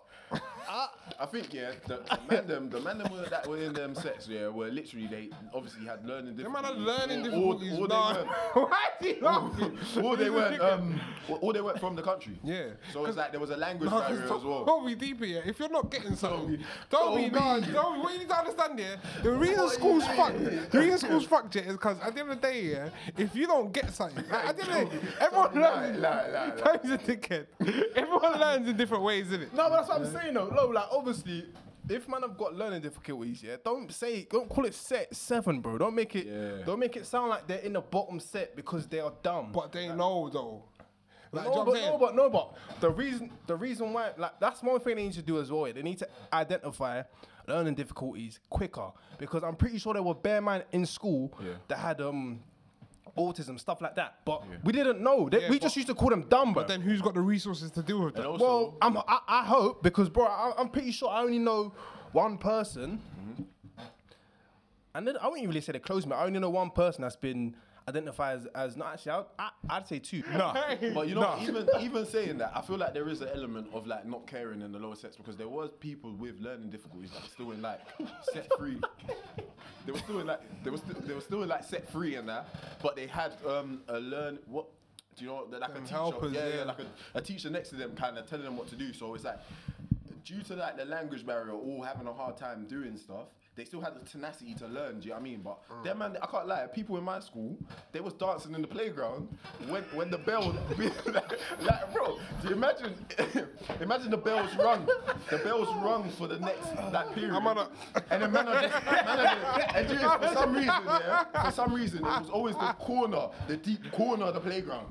I 0.72 1.26
think 1.26 1.54
yeah, 1.54 1.72
the, 1.88 1.98
the 1.98 2.20
man 2.30 2.48
them, 2.48 2.70
the 2.70 2.80
man 2.80 2.98
them 3.00 3.12
were, 3.12 3.28
that 3.28 3.48
were 3.48 3.58
in 3.58 3.74
them 3.74 3.96
sets, 3.96 4.28
yeah, 4.28 4.48
were 4.50 4.68
literally 4.70 5.08
they 5.08 5.30
obviously 5.54 5.86
had 5.86 6.06
learning 6.06 6.36
Them 6.36 6.54
difficulties. 6.54 6.64
man 6.78 6.88
had 6.88 7.10
learning 7.10 7.34
All- 7.34 7.54
difficulties. 7.58 7.74
All, 7.74 7.88
nah. 7.88 8.14
they 8.14 8.24
Why 8.54 8.88
is 9.02 9.16
he 9.16 9.22
laughing? 9.22 9.60
weren't, 9.96 10.06
all 10.06 10.16
they 10.16 10.30
weren't, 10.30 10.62
um, 10.62 11.02
all 11.42 11.54
they 11.54 11.62
weren't 11.62 11.80
from 11.80 11.96
the 11.96 12.02
country. 12.04 12.40
Yeah. 12.44 12.68
So 12.94 13.06
it's 13.06 13.18
like 13.18 13.32
there 13.32 13.40
was 13.40 13.50
a 13.50 13.58
language 13.58 13.90
No, 13.90 14.00
barrier 14.00 14.24
as 14.24 14.30
well. 14.44 14.64
Don't 14.66 14.86
be 14.86 14.96
deep 14.96 15.24
here. 15.24 15.42
If 15.46 15.60
you're 15.60 15.70
not 15.70 15.90
getting 15.90 16.16
something, 16.16 16.60
don't 16.90 17.06
Don't 17.06 17.18
be. 17.18 17.30
be. 17.30 17.36
No, 17.36 17.60
don't 17.62 17.96
be. 17.96 18.02
What 18.02 18.14
you 18.14 18.20
need 18.20 18.30
to 18.30 18.38
understand 18.38 18.80
here, 18.80 18.98
the 19.24 19.32
reason 19.32 19.64
What 19.64 19.74
school's 19.74 20.08
you 20.08 20.14
fucked, 20.14 20.72
the 20.72 20.80
reason 20.80 20.98
school's 21.00 21.26
fucked 21.26 21.56
yeah, 21.56 21.62
is 21.64 21.74
because 21.74 21.98
at 22.02 22.14
the 22.14 22.22
end 22.22 22.32
of 22.32 22.42
the 22.42 22.48
day, 22.48 22.62
yeah, 22.64 22.90
if 23.18 23.36
you 23.36 23.48
don't 23.48 23.74
get 23.74 23.92
something, 23.94 24.24
like, 24.30 24.46
at 24.50 24.58
the 24.58 24.64
end 24.72 24.84
of 24.84 24.92
the 24.92 24.98
day, 25.00 25.08
everyone 25.20 25.54
learns. 25.56 26.62
Time's 26.62 26.92
a 26.92 26.98
dickhead. 27.00 27.48
Everyone 27.96 28.40
learns 28.40 28.68
in 28.70 28.78
different 28.78 29.04
ways, 29.04 29.28
isn't 29.28 29.42
it? 29.44 29.54
No, 29.54 29.70
but 29.70 29.78
that's 29.78 29.90
what 29.90 30.02
I'm 30.02 30.12
saying 30.14 30.34
though. 30.36 30.50
No, 30.62 30.68
like 30.68 30.86
obviously, 30.92 31.46
if 31.90 32.08
man 32.08 32.22
have 32.22 32.38
got 32.38 32.56
learning 32.56 32.82
difficulties, 32.82 33.42
yeah, 33.44 33.56
don't 33.64 33.92
say, 33.92 34.28
don't 34.30 34.50
call 34.50 34.66
it 34.66 34.74
set 34.74 35.16
seven, 35.16 35.60
bro. 35.62 35.78
Don't 35.78 35.96
make 35.96 36.16
it, 36.16 36.28
Yeah. 36.28 36.64
don't 36.66 36.80
make 36.80 36.96
it 36.98 37.06
sound 37.06 37.30
like 37.30 37.48
they're 37.48 37.60
in 37.60 37.74
the 37.74 37.82
bottom 37.82 38.20
set 38.20 38.56
because 38.56 38.88
they 38.88 39.00
are 39.00 39.14
dumb. 39.24 39.52
But 39.52 39.72
they 39.72 39.88
know 39.88 40.30
though. 40.30 40.64
Like, 41.32 41.46
do 41.46 41.50
you 41.52 41.56
no, 41.58 41.64
know 41.64 41.64
what 41.64 41.66
but 41.66 41.72
I'm 41.72 41.78
saying? 41.78 41.92
no, 41.92 41.98
but 42.00 42.16
no, 42.16 42.30
but 42.30 42.56
the 42.82 42.90
reason, 42.90 43.32
the 43.46 43.56
reason 43.56 43.94
why, 43.94 44.12
like, 44.18 44.40
that's 44.40 44.64
one 44.64 44.80
thing 44.80 44.96
they 44.96 45.04
need 45.04 45.14
to 45.14 45.22
do 45.22 45.40
as 45.40 45.52
well. 45.52 45.68
yeah. 45.68 45.74
They 45.74 45.84
need 45.84 46.00
to 46.00 46.08
identify 46.34 47.04
learning 47.48 47.76
difficulties 47.76 48.40
quicker 48.50 48.92
because 49.20 49.44
I'm 49.44 49.56
pretty 49.56 49.78
sure 49.78 49.94
there 49.94 50.02
were 50.04 50.16
bare 50.16 50.42
man 50.42 50.64
in 50.72 50.86
school 50.86 51.32
Yeah. 51.44 51.54
that 51.68 51.78
had 51.78 52.02
um 52.02 52.42
autism 53.18 53.60
stuff 53.60 53.82
like 53.82 53.96
that, 53.96 54.20
but 54.26 54.44
we 54.64 54.72
didn't 54.74 55.02
know. 55.02 55.30
They, 55.30 55.42
Yeah, 55.44 55.50
we 55.50 55.60
just 55.60 55.76
used 55.76 55.88
to 55.88 55.96
call 55.96 56.10
them 56.10 56.26
dumb, 56.30 56.54
bro. 56.54 56.64
But 56.64 56.68
then 56.68 56.82
who's 56.82 57.02
got 57.02 57.14
the 57.14 57.22
resources 57.22 57.72
to 57.72 57.82
deal 57.84 58.00
with 58.04 58.16
And 58.16 58.24
that? 58.26 58.30
also, 58.30 58.44
Well, 58.46 58.78
I'm, 58.82 58.98
I, 58.98 59.20
I 59.28 59.46
hope 59.46 59.84
because, 59.84 60.10
bro, 60.10 60.26
I, 60.26 60.54
I'm 60.58 60.70
pretty 60.70 60.92
sure 60.92 61.10
I 61.10 61.22
only 61.22 61.40
know 61.40 61.74
one 62.12 62.38
person, 62.38 63.02
mm-hmm. 63.20 63.44
and 64.96 65.08
then 65.08 65.18
I 65.18 65.26
wouldn't 65.26 65.44
even 65.44 65.50
really 65.50 65.62
say 65.62 65.72
they're 65.74 65.80
close 65.82 66.04
to 66.04 66.10
me. 66.10 66.16
I 66.16 66.26
only 66.26 66.40
know 66.40 66.50
one 66.50 66.72
person 66.72 67.04
that's 67.04 67.16
been 67.16 67.56
identified 67.90 68.38
as, 68.40 68.46
as 68.56 68.78
not 68.78 68.94
actually. 68.94 69.12
I, 69.12 69.24
I, 69.40 69.50
I'd 69.70 69.88
say 69.88 70.00
two. 70.00 70.24
No, 70.32 70.54
But 70.94 71.08
you 71.10 71.16
know, 71.16 71.38
even 71.42 71.68
even 71.82 72.06
saying 72.06 72.38
that, 72.40 72.52
I 72.56 72.62
feel 72.62 72.78
like 72.78 72.94
there 72.94 73.10
is 73.10 73.22
an 73.22 73.30
element 73.34 73.68
of 73.74 73.88
like 73.88 74.06
not 74.06 74.26
caring 74.28 74.62
in 74.62 74.72
the 74.72 74.80
lower 74.80 74.96
sets 74.96 75.16
because 75.18 75.36
there 75.38 75.48
was 75.50 75.72
people 75.80 76.14
with 76.16 76.40
learning 76.40 76.70
difficulties 76.70 77.12
that 77.12 77.22
were 77.24 77.28
still 77.30 77.52
in 77.52 77.62
like 77.62 77.80
set 78.34 78.48
free. 78.58 78.80
They 79.86 79.92
were 79.92 80.00
still 80.00 80.20
in 80.20 80.28
like 80.28 80.42
they 80.64 80.70
were 80.70 80.78
still 80.78 80.96
they 81.02 81.14
were 81.14 81.22
still 81.22 81.44
in 81.44 81.50
like 81.50 81.64
set 81.64 81.92
three 81.92 82.16
and 82.16 82.28
that, 82.30 82.48
but 82.82 82.96
they 82.96 83.08
had 83.08 83.34
um 83.48 83.82
a 83.88 84.00
learn 84.00 84.40
what. 84.46 84.66
Do 85.18 85.26
you 85.26 85.32
know 85.32 85.48
like 85.52 85.70
a 85.70 85.74
Them 85.74 85.84
teacher? 85.84 85.96
helpers, 85.96 86.32
yeah, 86.34 86.48
yeah, 86.48 86.56
yeah. 86.60 86.64
like 86.64 86.78
a, 86.80 87.18
a 87.18 87.22
teacher 87.22 87.50
next 87.50 87.70
to 87.70 87.76
them, 87.76 87.94
kind 87.94 88.18
of 88.18 88.26
telling 88.30 88.46
them 88.46 88.56
what 88.56 88.70
to 88.70 88.76
do. 88.78 88.94
So 88.94 89.14
it's 89.16 89.26
like 89.26 89.40
due 90.24 90.42
to 90.44 90.56
like 90.56 90.78
the 90.78 90.86
language 90.86 91.26
barrier, 91.26 91.52
all 91.52 91.82
having 91.84 92.08
a 92.08 92.14
hard 92.14 92.38
time 92.38 92.66
doing 92.68 92.96
stuff. 92.96 93.26
They 93.60 93.66
still 93.66 93.82
had 93.82 93.94
the 94.00 94.06
tenacity 94.10 94.54
to 94.56 94.68
learn. 94.68 95.02
Do 95.02 95.04
you 95.04 95.10
know 95.10 95.16
what 95.16 95.20
I 95.20 95.24
mean? 95.24 95.42
But 95.44 95.58
Mm. 95.70 95.84
them 95.84 95.98
man, 95.98 96.18
I 96.22 96.26
can't 96.28 96.48
lie. 96.48 96.66
People 96.68 96.96
in 96.96 97.04
my 97.04 97.20
school, 97.20 97.58
they 97.92 98.00
was 98.00 98.14
dancing 98.14 98.56
in 98.56 98.62
the 98.62 98.70
playground 98.70 99.28
when 99.68 99.84
when 99.94 100.10
the 100.10 100.18
bell, 100.18 100.56
like, 100.78 101.40
like, 101.62 101.94
bro. 101.94 102.18
Do 102.42 102.48
you 102.48 102.54
imagine? 102.56 102.94
imagine 103.82 104.12
the 104.12 104.18
bells 104.18 104.56
rung. 104.56 104.88
The 105.30 105.40
bells 105.40 105.68
rung 105.84 106.10
for 106.12 106.28
the 106.28 106.40
next 106.40 106.68
that 106.94 107.14
period. 107.14 107.34
I'm 107.36 107.46
on 107.48 107.58
a- 107.58 107.70
and 108.10 108.24
then 108.24 108.32
man, 108.32 108.48
are 108.48 108.62
just, 108.62 108.86
man 108.86 109.20
are 109.20 109.26
just, 109.26 109.76
and 109.76 109.90
know, 110.02 110.18
for 110.22 110.34
some 110.36 110.54
reason, 110.54 110.82
yeah, 110.86 111.44
for 111.46 111.52
some 111.52 111.74
reason, 111.74 111.98
it 112.00 112.04
was 112.22 112.30
always 112.30 112.56
the 112.56 112.72
corner, 112.80 113.28
the 113.50 113.58
deep 113.58 113.92
corner 113.92 114.24
of 114.28 114.36
the 114.36 114.40
playground. 114.40 114.88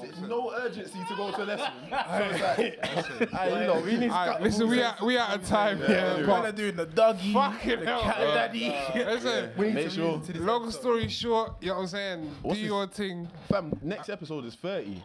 There's 0.00 0.20
no 0.20 0.52
urgency 0.52 0.98
to 1.08 1.16
go 1.16 1.30
to 1.30 1.42
a 1.42 1.44
lesson. 1.44 1.72
So 1.90 2.22
it's 2.30 2.40
like, 2.40 2.84
Hey, 3.30 3.60
you 3.60 3.66
know, 3.66 3.80
we 3.80 3.92
need 3.92 4.08
to 4.08 4.14
Alright, 4.14 4.42
listen, 4.42 4.68
we 4.68 4.82
are 4.82 4.96
we 5.04 5.18
out 5.18 5.36
of 5.36 5.46
time. 5.46 5.80
Yeah, 5.80 6.18
yeah. 6.18 6.26
but 6.26 6.56
doing 6.56 6.76
the 6.76 6.86
doggy, 6.86 7.32
fucking 7.32 7.80
the 7.80 7.86
hell. 7.86 8.02
cat 8.02 8.18
daddy. 8.18 8.74
Listen, 8.94 9.50
make 9.56 9.90
sure. 9.90 10.20
long 10.34 10.70
story 10.70 11.08
short, 11.08 11.54
you 11.60 11.68
know 11.68 11.74
what 11.76 11.80
I'm 11.82 11.86
saying? 11.88 12.30
What's 12.42 12.56
do 12.58 12.62
this? 12.62 12.68
your 12.68 12.86
thing. 12.86 13.28
Fam, 13.48 13.72
next 13.82 14.08
episode 14.08 14.44
is 14.44 14.54
30. 14.54 15.02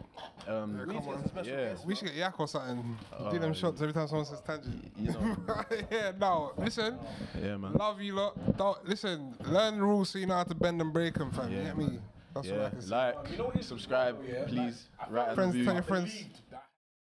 Um, 0.48 0.80
come 0.86 0.96
on. 0.96 1.30
yeah. 1.44 1.74
We 1.86 1.94
should 1.94 2.08
get 2.08 2.16
Yak 2.16 2.38
or 2.38 2.48
something. 2.48 2.96
do 3.30 3.38
them 3.38 3.54
shots 3.54 3.80
every 3.80 3.94
time 3.94 4.08
someone 4.08 4.26
says 4.26 4.40
tangent. 4.40 4.90
You 4.98 5.12
know. 5.12 5.36
yeah, 5.90 6.12
no, 6.18 6.52
listen. 6.58 6.98
Yeah, 7.40 7.56
man. 7.56 7.72
Love 7.74 8.00
you 8.00 8.14
lot. 8.14 8.56
Don't, 8.56 8.88
listen, 8.88 9.34
learn 9.46 9.76
the 9.76 9.82
rules 9.82 10.10
so 10.10 10.18
you 10.18 10.26
know 10.26 10.34
how 10.34 10.44
to 10.44 10.54
bend 10.54 10.80
and 10.80 10.92
break 10.92 11.14
them, 11.14 11.30
fam. 11.30 11.50
you 11.50 11.58
Yeah, 11.58 11.64
get 11.64 11.78
me? 11.78 11.98
That's 12.42 12.52
what 12.52 12.60
I 12.60 12.62
Yeah, 12.64 12.70
can 12.70 12.80
say. 12.82 12.94
like, 12.94 13.62
subscribe, 13.62 14.16
please. 14.48 14.88
Write 15.10 15.34
Friends, 15.34 15.64
tell 15.64 15.74
your 15.74 15.82
friends. 15.82 16.24